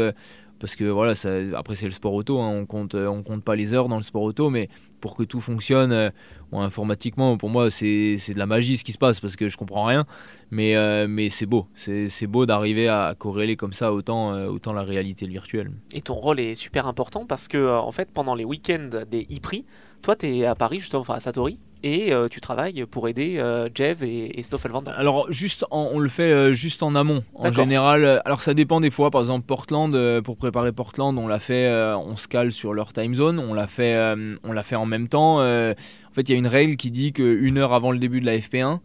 [0.60, 3.56] parce que voilà, ça, après c'est le sport auto, hein, on compte, on compte pas
[3.56, 4.70] les heures dans le sport auto, mais
[5.00, 6.12] pour que tout fonctionne,
[6.54, 9.86] informatiquement, pour moi, c'est de la magie ce qui se passe parce que je comprends
[9.86, 10.06] rien.
[10.52, 11.68] Mais, euh, mais c'est beau.
[11.76, 15.72] C'est beau d'arriver à corréler comme ça autant, euh, autant la réalité et le virtuel.
[15.94, 19.24] Et ton rôle est super important parce que, euh, en fait, pendant les week-ends des
[19.24, 19.66] e-prix,
[20.02, 23.38] toi, tu es à Paris, justement, enfin à Satori, et euh, tu travailles pour aider
[23.38, 27.24] euh, Jeff et, et Stoffel Van Alors juste on le fait euh, juste en amont
[27.36, 28.22] en général.
[28.26, 29.12] Alors ça dépend des fois.
[29.12, 33.16] Par exemple Portland pour préparer Portland, on l'a fait, on se cale sur leur time
[33.16, 33.40] zone.
[33.40, 33.98] On l'a fait,
[34.44, 35.38] on l'a fait en même temps.
[35.38, 35.74] en
[36.14, 38.38] fait il y a une règle qui dit qu'une heure avant le début de la
[38.38, 38.80] FP1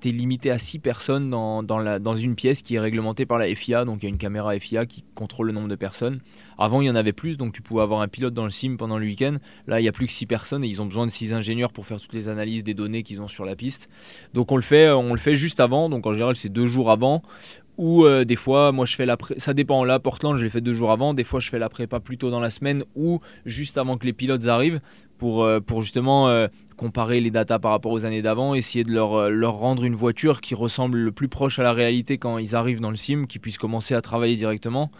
[0.00, 3.26] tu es limité à 6 personnes dans, dans, la, dans, une pièce qui est réglementée
[3.26, 5.74] par la FIA, donc il y a une caméra FIA qui contrôle le nombre de
[5.74, 6.18] personnes.
[6.58, 8.76] Avant, il y en avait plus, donc tu pouvais avoir un pilote dans le sim
[8.78, 9.36] pendant le week-end.
[9.66, 11.72] Là, il n'y a plus que 6 personnes et ils ont besoin de 6 ingénieurs
[11.72, 13.88] pour faire toutes les analyses des données qu'ils ont sur la piste.
[14.34, 16.90] Donc on le fait, on le fait juste avant, donc en général c'est deux jours
[16.90, 17.22] avant.
[17.78, 19.84] Ou euh, des fois, moi je fais la ça dépend.
[19.84, 21.12] Là, Portland, je l'ai fait deux jours avant.
[21.12, 24.06] Des fois, je fais la prépa plus tôt dans la semaine ou juste avant que
[24.06, 24.80] les pilotes arrivent
[25.18, 28.92] pour, euh, pour justement euh, comparer les datas par rapport aux années d'avant, essayer de
[28.92, 32.54] leur, leur rendre une voiture qui ressemble le plus proche à la réalité quand ils
[32.54, 34.90] arrivent dans le sim, qu'ils puissent commencer à travailler directement.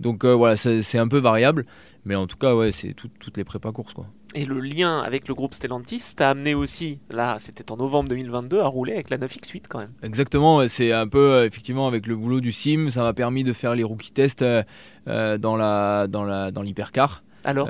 [0.00, 1.66] Donc euh, voilà, c'est un peu variable,
[2.04, 3.94] mais en tout cas, ouais, c'est toutes les prépas courses.
[3.94, 4.06] Quoi.
[4.34, 8.60] Et le lien avec le groupe Stellantis t'a amené aussi, là c'était en novembre 2022,
[8.60, 9.92] à rouler avec la 9X8 quand même.
[10.02, 13.52] Exactement, c'est un peu euh, effectivement avec le boulot du sim, ça m'a permis de
[13.52, 17.22] faire les rookie tests euh, dans la dans la dans l'hypercar.
[17.44, 17.68] Alors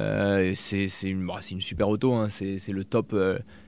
[0.55, 3.14] C'est une, bah, une super auto, hein, c'est le top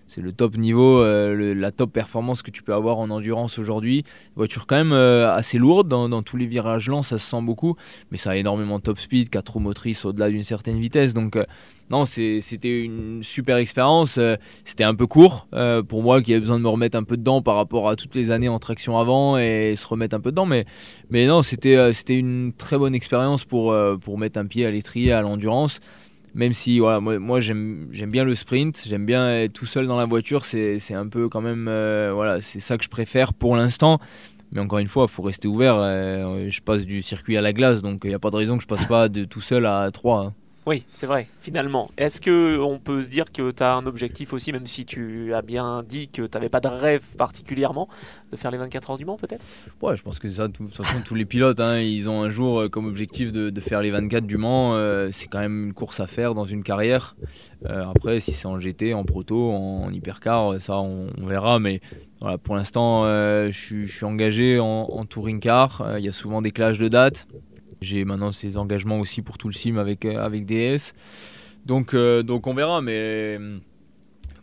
[0.09, 4.05] c'est le top niveau, euh, la top performance que tu peux avoir en endurance aujourd'hui.
[4.37, 7.75] Voiture quand même euh, assez lourde, dans, tous les virages lents ça se sent beaucoup,
[8.11, 11.13] mais ça a énormément de top speed, 4 roues motrices au-delà d'une certaine vitesse.
[11.13, 11.45] Donc euh,
[11.91, 14.19] non, c'était une super expérience.
[14.65, 15.49] c'était un peu court
[15.89, 18.15] pour moi qui avait besoin de me remettre un peu dedans par rapport à toutes
[18.15, 20.47] les années en traction avant et se remettre un peu dedans.
[20.47, 20.67] Mais,
[21.11, 23.73] non, c'était c'était une très bonne expérience pour,
[24.19, 25.81] mettre un pied à l'étrier, à l'endurance
[26.37, 30.45] même si moi, j'aime bien le sprint, j'aime bien être tout seul dans la voiture,
[30.45, 33.99] c'est un peu quand même, euh, voilà, c'est ça que je préfère pour l'instant.
[34.53, 35.77] Mais encore une fois, il faut rester ouvert.
[35.79, 38.57] Euh, je passe du circuit à la glace, donc il n'y a pas de raison
[38.57, 40.35] que je passe pas de tout seul à 3.
[40.67, 41.93] Oui, c'est vrai, finalement.
[41.97, 45.33] Est-ce que on peut se dire que tu as un objectif aussi, même si tu
[45.33, 47.89] as bien dit que tu n'avais pas de rêve particulièrement,
[48.33, 49.45] de faire les 24 heures du Mans peut-être?
[49.81, 52.31] Ouais, je pense que ça, de toute façon, tous les pilotes, hein, ils ont un
[52.31, 54.75] jour euh, comme objectif de, faire les 24 du Mans.
[54.75, 57.15] Euh, c'est quand même une course à faire dans une carrière.
[57.67, 61.61] Euh, après, si c'est en GT, en proto, en, hypercar, ça on, verra.
[61.61, 61.81] Mais
[62.21, 65.97] voilà, pour l'instant, je, suis engagé en, en touring car.
[65.97, 67.29] Il y a souvent des clashs de dates.
[67.81, 70.95] J'ai maintenant ces engagements aussi pour tout le sim avec, euh, avec DS.
[71.65, 73.39] Donc, euh, donc on verra, mais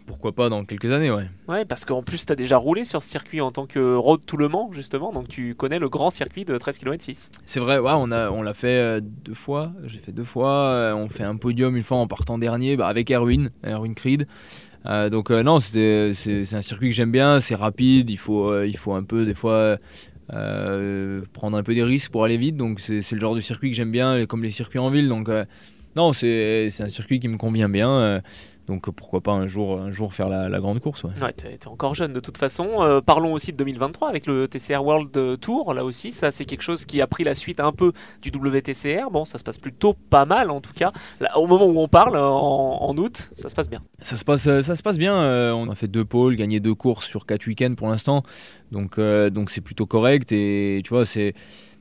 [0.05, 1.29] pourquoi pas dans quelques années, ouais.
[1.47, 4.21] Ouais, parce qu'en plus, tu as déjà roulé sur ce circuit en tant que road
[4.25, 7.31] tout le Mans, justement, donc tu connais le grand circuit de 13 km 6.
[7.45, 10.93] C'est vrai, ouais, on l'a on fait euh, deux fois, j'ai fait deux fois, euh,
[10.93, 14.27] on fait un podium une fois en partant dernier bah, avec Erwin, Erwin Creed.
[14.86, 16.11] Euh, donc non, c'est
[16.51, 19.77] un circuit que j'aime bien, c'est rapide, il faut, il faut un peu des fois
[20.30, 23.76] prendre un peu des risques pour aller vite, donc c'est le genre de circuit que
[23.76, 25.30] j'aime bien, comme les circuits en ville, donc
[25.95, 28.21] non, c'est un circuit qui me convient bien.
[28.68, 31.03] Donc pourquoi pas un jour, un jour faire la, grande course.
[31.03, 32.82] Ouais, ouais tu es, encore jeune de toute façon.
[32.82, 35.74] Euh, parlons aussi de 2023 avec le TCR World Tour.
[35.74, 37.91] Là aussi, ça c'est quelque chose qui a pris la suite un peu
[38.22, 39.09] du WTCR.
[39.11, 40.91] Bon, ça se passe plutôt pas mal en tout cas.
[41.35, 43.81] au moment où on parle, en, août, ça se passe bien.
[44.02, 45.15] Ça se passe, ça se passe bien.
[45.15, 48.23] Euh, on a fait deux pôles, gagné deux courses sur quatre week-ends pour l'instant.
[48.72, 51.34] Donc euh, donc c'est plutôt correct et tu vois c'est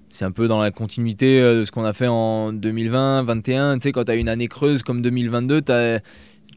[0.09, 3.75] c'est un peu dans la continuité de ce qu'on a fait en 2020, 2021.
[3.77, 6.03] Tu sais, quand tu as une année creuse comme 2022, tu as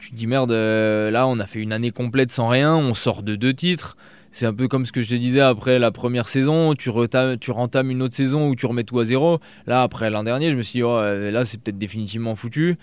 [0.06, 2.94] tu te dis merde, euh, là on a fait une année complète sans rien, on
[2.94, 3.98] sort de deux titres.
[4.32, 6.92] C'est un peu comme ce que je te disais après la première saison, tu,
[7.40, 9.40] tu rentames une autre saison où tu remets tout à zéro.
[9.66, 12.76] Là, après l'an dernier, je me suis dit, oh, euh, là c'est peut-être définitivement foutu.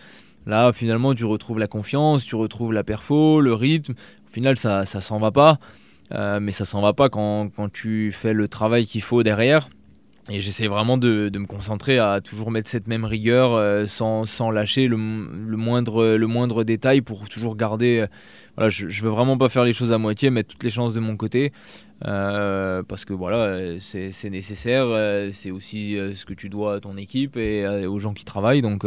[0.47, 3.93] Là, finalement, tu retrouves la confiance, tu retrouves la perfo, le rythme.
[3.93, 5.59] Au final, ça, ça s'en va pas.
[6.12, 9.69] Euh, mais ça s'en va pas quand, quand tu fais le travail qu'il faut derrière.
[10.31, 14.24] Et j'essaie vraiment de, de, me concentrer à toujours mettre cette même rigueur euh, sans,
[14.24, 17.99] sans, lâcher le, le, moindre, le moindre détail pour toujours garder.
[17.99, 18.07] Euh,
[18.57, 20.94] voilà, je, je veux vraiment pas faire les choses à moitié, mettre toutes les chances
[20.94, 21.53] de mon côté.
[22.05, 24.86] Euh, parce que voilà, c'est nécessaire.
[25.32, 28.62] c'est aussi ce que tu dois à ton équipe et aux gens qui travaillent.
[28.62, 28.85] Donc.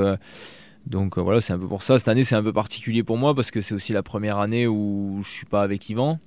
[0.87, 1.97] Donc voilà, c'est un peu pour ça.
[1.97, 4.67] Cette année, c'est un peu particulier pour moi parce que c'est aussi la première année
[4.67, 6.19] où je suis pas avec Yvan,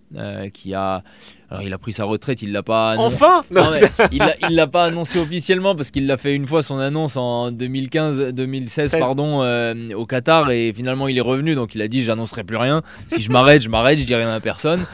[0.53, 1.03] qui a
[1.51, 2.95] alors il a pris sa retraite, il l'a pas.
[2.99, 3.41] Enfin
[4.13, 8.35] Il l'a pas annoncé officiellement parce qu'il l'a fait une fois son annonce en 2015,
[8.35, 12.45] 2016 pardon, euh, au Qatar et finalement il est revenu donc il a dit j'annoncerai
[12.45, 12.83] plus rien.
[13.09, 14.81] Si je m'arrête, je m'arrête, je dis rien à personne.
[14.81, 14.85] De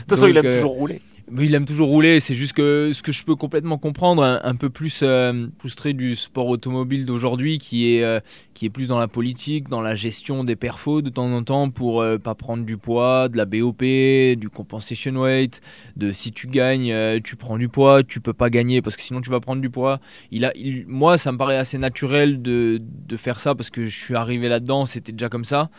[0.00, 1.00] toute façon, il a euh, toujours roulé
[1.40, 4.70] il aime toujours rouler, c'est juste que ce que je peux complètement comprendre, un, peu
[4.70, 5.46] plus euh,
[5.94, 8.20] du sport automobile d'aujourd'hui, qui est euh,
[8.54, 11.70] qui est plus dans la politique, dans la gestion des perfos de temps en temps
[11.70, 15.60] pour euh, pas prendre du poids, de la BOP, du compensation weight,
[15.96, 19.20] de si tu gagnes, tu prends du poids, tu peux pas gagner parce que sinon
[19.20, 20.00] tu vas prendre du poids.
[20.30, 20.52] Il a,
[20.86, 24.48] moi, ça me paraît assez naturel de, de faire ça parce que je suis arrivé
[24.48, 25.70] là-dedans, c'était déjà comme ça.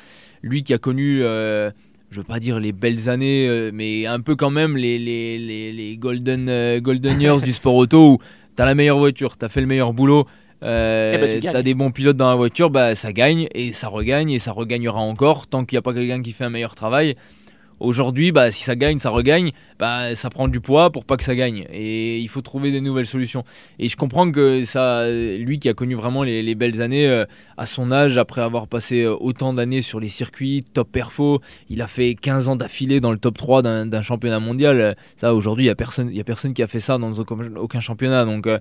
[0.41, 1.23] Lui qui a connu
[2.13, 5.39] je veux pas dire les belles années, euh, mais un peu quand même les, les,
[5.39, 8.17] les, golden, euh, golden years du sport auto où
[8.55, 10.27] tu as la meilleure voiture, tu as fait le meilleur boulot,
[10.61, 13.73] euh, eh ben, tu as des bons pilotes dans la voiture, bah, ça gagne et
[13.73, 16.51] ça regagne et ça regagnera encore tant qu'il n'y a pas quelqu'un qui fait un
[16.51, 17.15] meilleur travail.
[17.83, 21.23] Aujourd'hui, bah, si ça gagne, ça regagne, bah, ça prend du poids pour pas que
[21.25, 21.67] ça gagne.
[21.69, 23.43] Et il faut trouver des nouvelles solutions.
[23.77, 27.25] Et je comprends que ça, lui qui a connu vraiment les, belles années euh,
[27.57, 31.81] à son âge, après avoir passé euh, autant d'années sur les circuits, top perfo, il
[31.81, 34.95] a fait 15 ans d'affilée dans le top 3 d'un championnat mondial.
[35.17, 38.23] Ça, aujourd'hui, il n'y a, personne, a personne qui a fait ça dans aucun, championnat.
[38.23, 38.59] Donc, euh,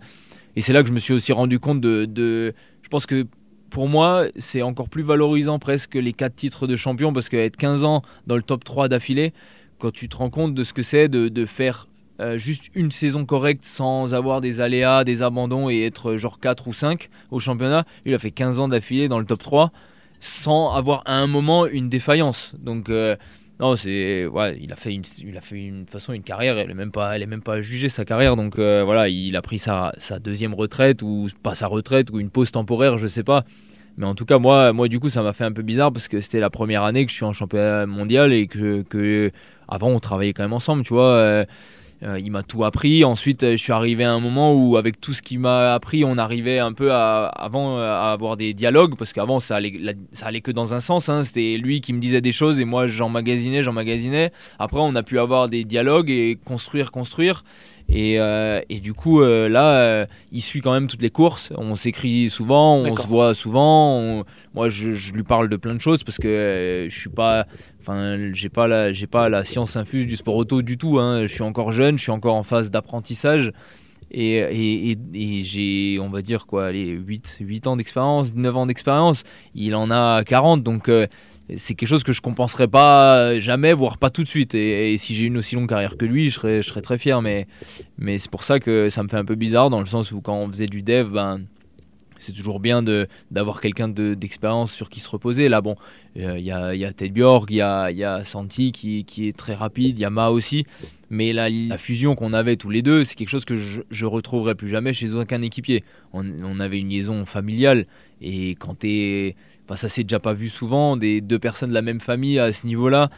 [0.56, 3.24] et c'est là que je me suis aussi rendu compte de, de je pense que
[3.72, 7.84] pour moi, c'est encore plus valorisant presque les 4 titres de champion parce qu'être 15
[7.84, 9.32] ans dans le top 3 d'affilée,
[9.78, 11.88] quand tu te rends compte de ce que c'est de, faire
[12.20, 16.68] euh, juste une saison correcte sans avoir des aléas, des abandons et être genre 4
[16.68, 19.72] ou 5 au championnat, il a fait 15 ans d'affilée dans le top 3
[20.20, 22.54] sans avoir à un moment une défaillance.
[22.58, 23.16] Donc euh,
[23.60, 26.58] non, c'est ouais, il a fait une, il a fait une façon une carrière.
[26.58, 28.34] Elle est même pas, elle est même pas jugée sa carrière.
[28.36, 32.18] Donc euh, voilà, il a pris sa, sa, deuxième retraite ou pas sa retraite ou
[32.18, 33.44] une pause temporaire, je sais pas.
[33.96, 36.08] Mais en tout cas, moi, moi du coup, ça m'a fait un peu bizarre parce
[36.08, 39.30] que c'était la première année que je suis en championnat mondial et que, que
[39.68, 41.10] avant on travaillait quand même ensemble, tu vois.
[41.10, 41.44] Euh,
[42.02, 43.04] euh, il m'a tout appris.
[43.04, 46.18] Ensuite, je suis arrivé à un moment où, avec tout ce qu'il m'a appris, on
[46.18, 50.50] arrivait un peu à, avant à avoir des dialogues, parce qu'avant, ça allait, ça que
[50.50, 51.08] dans un sens.
[51.08, 51.22] Hein.
[51.22, 54.30] C'était lui qui me disait des choses et moi, j'emmagasinais, j'emmagasinais.
[54.58, 57.44] Après, on a pu avoir des dialogues et construire, construire.
[57.88, 61.52] Et, euh, et, du coup, euh, là, il suit quand même toutes les courses.
[61.56, 64.24] On s'écrit souvent, on se voit souvent.
[64.54, 67.46] Moi, je, je, lui parle de plein de choses parce que je suis pas
[67.82, 71.00] Enfin, j'ai pas la, j'ai pas la science infuse du sport auto du tout.
[71.00, 71.22] Hein.
[71.22, 73.52] Je suis encore jeune, je suis encore en phase d'apprentissage.
[74.12, 78.66] Et, et, et, j'ai, on va dire quoi, les 8, 8 ans d'expérience, 9 ans
[78.66, 79.24] d'expérience.
[79.56, 81.06] Il en a 40, donc euh,
[81.56, 84.54] c'est quelque chose que je compenserai pas jamais, voire pas tout de suite.
[84.54, 87.20] Et, si j'ai une aussi longue carrière que lui, je serais, je très fier.
[87.22, 87.46] Mais,
[87.98, 90.20] mais c'est pour ça que ça me fait un peu bizarre, dans le sens où
[90.20, 91.40] quand on faisait du dev, ben
[92.22, 92.82] c'est toujours bien
[93.30, 95.48] d'avoir quelqu'un d'expérience sur qui se reposer.
[95.48, 95.74] Là, bon,
[96.16, 99.04] euh, il y, a, y a Ted Bjork, il y a, y a Santi qui,
[99.04, 100.64] qui, est très rapide, il y a Ma aussi.
[101.10, 104.06] Mais la, la fusion qu'on avait tous les deux, c'est quelque chose que je, je
[104.06, 105.84] retrouverai plus jamais chez aucun équipier.
[106.12, 107.86] On, on avait une liaison familiale
[108.20, 109.36] et quand tu es.
[109.76, 112.66] Ça s'est déjà pas vu souvent, des deux personnes de la même famille à ce
[112.66, 113.10] niveau-là.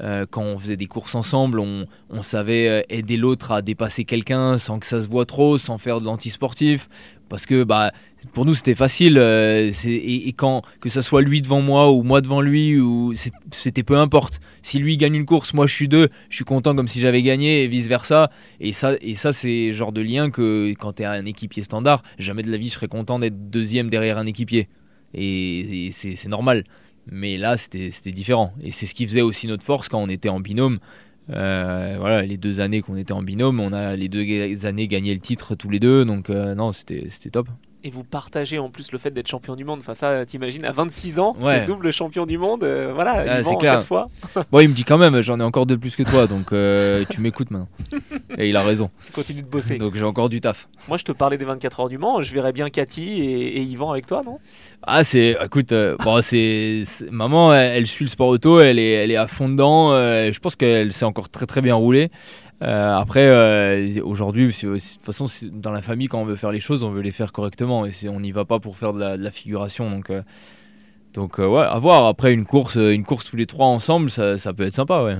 [0.00, 1.86] Euh, quand on faisait des courses ensemble, on,
[2.22, 6.00] savait euh, aider l'autre à dépasser quelqu'un sans que ça se voit trop, sans faire
[6.00, 6.88] de l'antisportif.
[7.28, 7.92] Parce que bah,
[8.32, 9.18] pour nous, c'était facile.
[9.18, 13.12] euh, et, quand que ça soit lui devant moi ou moi devant lui, ou
[13.50, 14.40] c'était peu importe.
[14.62, 17.22] Si lui gagne une course, moi je suis deux, je suis content comme si j'avais
[17.22, 18.30] gagné et vice versa.
[18.60, 22.02] Et ça, et ça c'est genre de lien que quand tu es un équipier standard,
[22.18, 24.68] jamais de la vie je serais content d'être deuxième derrière un équipier.
[25.14, 26.64] Et, et c'est normal.
[27.10, 28.52] Mais là, c'était différent.
[28.62, 30.78] Et c'est ce qui faisait aussi notre force quand on était en binôme.
[31.30, 35.12] Euh, voilà, les deux années qu'on était en binôme, on a les deux années gagné
[35.14, 36.04] le titre tous les deux.
[36.04, 37.48] Donc euh, non, c'était top.
[37.84, 39.78] Et vous partagez en plus le fait d'être champion du monde.
[39.78, 41.64] Enfin, ça, t'imagines, à 26 ans, Ouais.
[41.64, 42.64] double champion du monde.
[42.64, 43.74] euh, voilà, Ah, c'est clair.
[43.74, 44.08] quatre fois.
[44.50, 46.48] Bon, il me dit quand même, j'en ai encore deux de plus que toi, donc
[47.10, 47.68] tu m'écoutes maintenant.
[48.38, 48.88] Et il a raison.
[49.04, 49.78] Tu continues de bosser.
[49.78, 50.68] Donc j'ai encore du taf.
[50.86, 52.22] Moi, je te parlais des 24 heures du Mans.
[52.22, 54.38] Je verrais bien Cathy et, et Yvan avec toi, non?
[54.82, 55.36] Ah, c'est.
[55.44, 56.84] Écoute, euh, bon, c'est.
[57.10, 59.92] Maman, elle, elle suit le sport auto, elle est, elle est à fond dedans.
[59.92, 62.10] euh, je pense qu'elle s'est encore très très bien roulée.
[62.62, 66.60] Euh, après, euh, aujourd'hui, de toute façon, dans la famille, quand on veut faire les
[66.60, 67.86] choses, on veut les faire correctement.
[67.86, 69.90] Et on n'y va pas pour faire de la, de la figuration.
[69.90, 70.22] Donc, euh,
[71.14, 72.06] donc ouais, à voir.
[72.06, 75.16] Après, une course, une course tous les trois ensemble, ça, ça peut être sympa, ouais.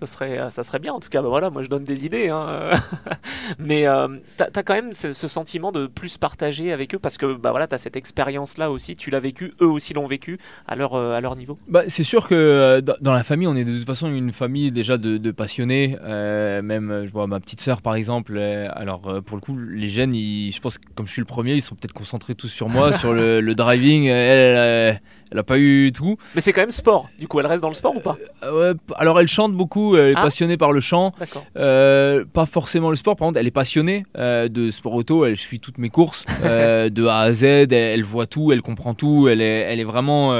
[0.00, 1.22] Ça serait, euh, ça serait bien, en tout cas.
[1.22, 2.28] Bah voilà, moi, je donne des idées.
[2.28, 2.70] hein.
[3.58, 7.34] Mais euh, t'as as quand même ce, sentiment de plus partager avec eux parce que
[7.34, 8.96] bah voilà, t'as cette expérience-là aussi.
[8.96, 11.58] Tu l'as vécu, eux aussi l'ont vécu à leur, euh, à leur niveau.
[11.68, 14.72] Bah, c'est sûr que euh, dans la famille, on est de toute façon une famille
[14.72, 15.96] déjà de, passionnés.
[16.02, 18.38] Même, je vois ma petite sœur par exemple.
[18.38, 21.54] alors, pour le coup, les jeunes, ils- je pense que comme je suis le premier,
[21.54, 24.04] ils sont peut-être concentrés tous sur moi, sur le, driving.
[24.06, 25.00] Elle,
[25.30, 26.16] elle a pas eu tout.
[26.34, 27.08] Mais c'est quand même sport.
[27.18, 30.10] Du coup, elle reste dans le sport ou pas Euh, alors, elle chante beaucoup, elle
[30.10, 30.22] est Ah.
[30.22, 31.12] passionnée par le chant.
[31.56, 35.24] Euh, pas forcément le sport, par contre, elle est passionnée euh, de sport auto.
[35.24, 37.44] Elle suit toutes mes courses de A à Z.
[37.44, 39.28] Elle, elle voit tout, elle comprend tout.
[39.28, 40.34] Elle est, elle est vraiment,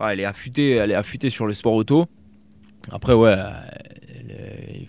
[0.00, 2.06] elle est affûtée, elle est affûtée sur le sport auto.
[2.90, 3.34] Après, ouais,
[4.18, 4.88] elle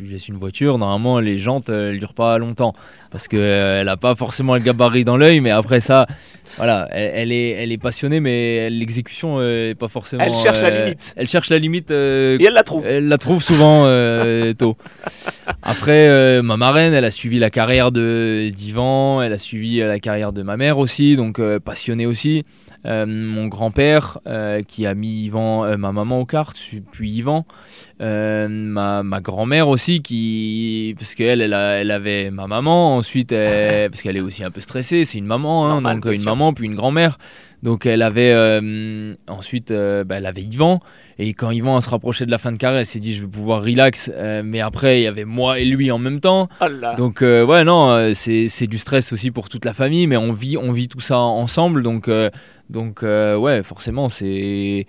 [0.00, 2.72] tu laisses une voiture, normalement les jantes euh, elles durent pas longtemps
[3.10, 6.06] parce que euh, elle a pas forcément le gabarit dans l'œil, mais après ça,
[6.56, 10.24] voilà, elle, elle est, elle est passionnée, mais l'exécution euh, est pas forcément.
[10.24, 11.14] Elle cherche la euh, limite.
[11.16, 12.86] Elle cherche la limite euh, Et elle la trouve.
[12.86, 13.84] elle la trouve souvent
[14.58, 14.76] tôt.
[15.62, 20.32] Après, ma marraine, elle a suivi la carrière de d'Ivan, elle a suivi la carrière
[20.32, 22.44] de ma mère aussi, donc passionnée aussi.
[22.86, 26.56] Euh, mon grand-père euh, qui a mis Yvan, euh, ma maman au kart,
[26.90, 27.44] puis Yvan.
[28.00, 34.16] Ma, ma grand-mère aussi qui parce qu'elle elle, avait ma maman ensuite elle- parce qu'elle
[34.16, 36.24] est aussi un peu stressée c'est une maman hein, Normal, donc une sûr.
[36.30, 37.18] maman puis une grand-mère
[37.62, 40.80] donc elle avait euh, ensuite euh, bah, elle avait Yvan.
[41.18, 43.30] Et quand Yvan se rapprochait de la fin de carrière elle s'est dit je vais
[43.30, 44.10] pouvoir relax.
[44.14, 46.48] Euh, mais après il y avait moi et lui en même temps.
[46.60, 46.66] Oh
[46.96, 50.72] donc ouais non, c'est du stress aussi pour toute la famille, mais on vit on
[50.72, 52.10] vit tout ça ensemble, donc
[52.70, 54.86] donc ouais forcément c'est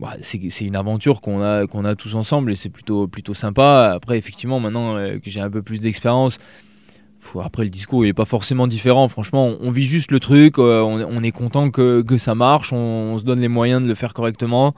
[0.00, 2.52] bah, c'est c'est une aventure qu'on a qu'on a tous ensemble.
[2.52, 3.92] Et c'est plutôt plutôt sympa.
[3.94, 6.38] Après effectivement maintenant que j'ai un peu plus d'expérience.
[7.42, 10.58] Après le discours il est pas forcément différent, franchement on, on vit juste le truc,
[10.58, 13.82] euh, on, on est content que, que ça marche, on, on se donne les moyens
[13.82, 14.74] de le faire correctement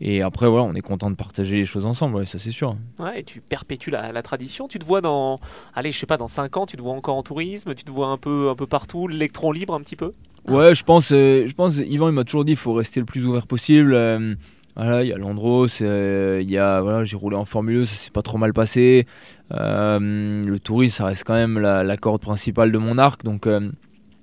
[0.00, 2.76] et après voilà on est content de partager les choses ensemble, ouais, ça c'est sûr.
[2.98, 4.68] Ouais, et tu perpétues la, la tradition.
[4.68, 5.40] Tu te vois dans,
[5.74, 7.90] allez, je sais pas, dans 5 ans, tu te vois encore en tourisme, tu te
[7.90, 10.12] vois un peu, un peu partout, l'électron libre un petit peu?
[10.46, 13.06] Ouais, je pense, euh, je pense, Yvan, il m'a toujours dit, il faut rester le
[13.06, 13.92] plus ouvert possible.
[13.92, 14.34] Euh,
[14.78, 17.94] il y a l'Andros, euh, il y a, voilà, j'ai roulé en Formule 1, ça
[17.94, 19.06] s'est pas trop mal passé.
[19.52, 23.46] Euh, le tourisme, ça reste quand même la, la corde principale de mon arc, donc
[23.46, 23.70] euh,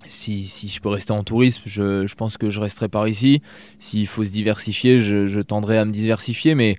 [0.08, 3.42] si, si je peux rester en tourisme, je, je pense que je resterai par ici.
[3.80, 6.78] S'il faut se diversifier, je, je tendrai à me diversifier, mais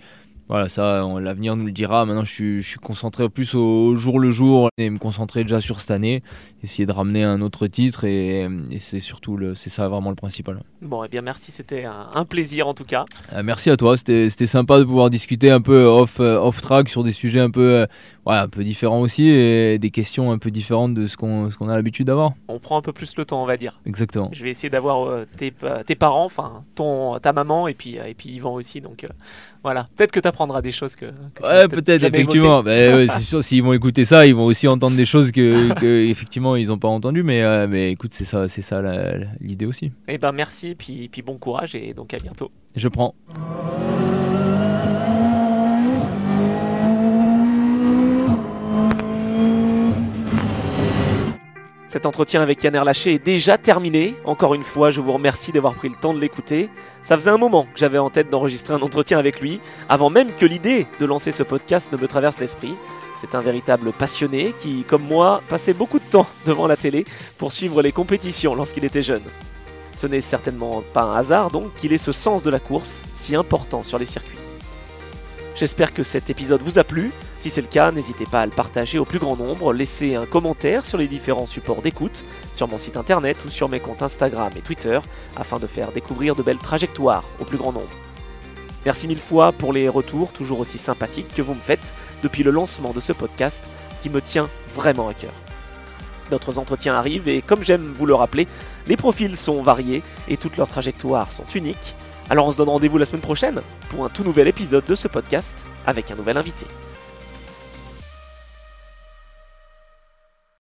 [0.48, 2.05] voilà, ça, l'avenir nous le dira.
[2.06, 5.60] Maintenant, je suis, je suis concentré plus au jour le jour et me concentrer déjà
[5.60, 6.23] sur cette année,
[6.62, 10.16] essayer de ramener un autre titre et, et c'est surtout le, c'est ça vraiment le
[10.16, 10.60] principal.
[10.82, 13.05] Bon, et bien merci, c'était un, un plaisir en tout cas.
[13.32, 16.60] Euh, merci à toi, c'était, c'était sympa de pouvoir discuter un peu off, euh, off
[16.60, 17.86] track sur des sujets un peu, euh,
[18.26, 21.68] ouais, un peu différents aussi et des questions un peu différentes de ce qu'on, qu'on
[21.68, 22.32] a l'habitude d'avoir.
[22.48, 23.80] On prend un peu plus le temps, on va dire.
[23.86, 24.28] Exactement.
[24.32, 25.52] Je vais essayer d'avoir euh, tes,
[25.86, 28.80] tes parents, enfin ton, ta maman et puis, euh, et puis Yvan aussi.
[28.80, 29.08] Donc euh,
[29.66, 31.06] voilà, peut-être que tu apprendras des choses que.
[31.34, 32.62] que Ouais, peut-être, effectivement.
[32.62, 35.72] Bah, ouais, c'est sûr, s'ils vont écouter ça, ils vont aussi entendre des choses que,
[35.80, 37.22] que effectivement, ils n'ont pas entendues.
[37.22, 38.80] Mais, euh, mais écoute, c'est ça, c'est ça
[39.40, 39.92] l'idée aussi.
[40.08, 42.50] Eh ben merci, puis, puis bon courage et donc à bientôt.
[42.76, 43.14] Je prends.
[51.97, 54.16] Cet entretien avec Yann Erlaché est déjà terminé.
[54.27, 56.68] Encore une fois, je vous remercie d'avoir pris le temps de l'écouter.
[57.01, 60.35] Ça faisait un moment que j'avais en tête d'enregistrer un entretien avec lui, avant même
[60.35, 62.74] que l'idée de lancer ce podcast ne me traverse l'esprit.
[63.18, 67.06] C'est un véritable passionné qui, comme moi, passait beaucoup de temps devant la télé
[67.39, 69.24] pour suivre les compétitions lorsqu'il était jeune.
[69.94, 73.35] Ce n'est certainement pas un hasard donc qu'il ait ce sens de la course si
[73.35, 74.45] important sur les circuits.
[75.56, 77.12] J'espère que cet épisode vous a plu.
[77.38, 80.26] Si c'est le cas, n'hésitez pas à le partager au plus grand nombre, laissez un
[80.26, 84.50] commentaire sur les différents supports d'écoute, sur mon site internet ou sur mes comptes Instagram
[84.54, 85.00] et Twitter,
[85.34, 87.88] afin de faire découvrir de belles trajectoires au plus grand nombre.
[88.84, 92.50] Merci mille fois pour les retours toujours aussi sympathiques que vous me faites depuis le
[92.50, 93.66] lancement de ce podcast
[93.98, 95.32] qui me tient vraiment à cœur.
[96.30, 98.46] D'autres entretiens arrivent et comme j'aime vous le rappeler,
[98.86, 101.96] les profils sont variés et toutes leurs trajectoires sont uniques.
[102.28, 105.08] Alors on se donne rendez-vous la semaine prochaine pour un tout nouvel épisode de ce
[105.08, 106.66] podcast avec un nouvel invité.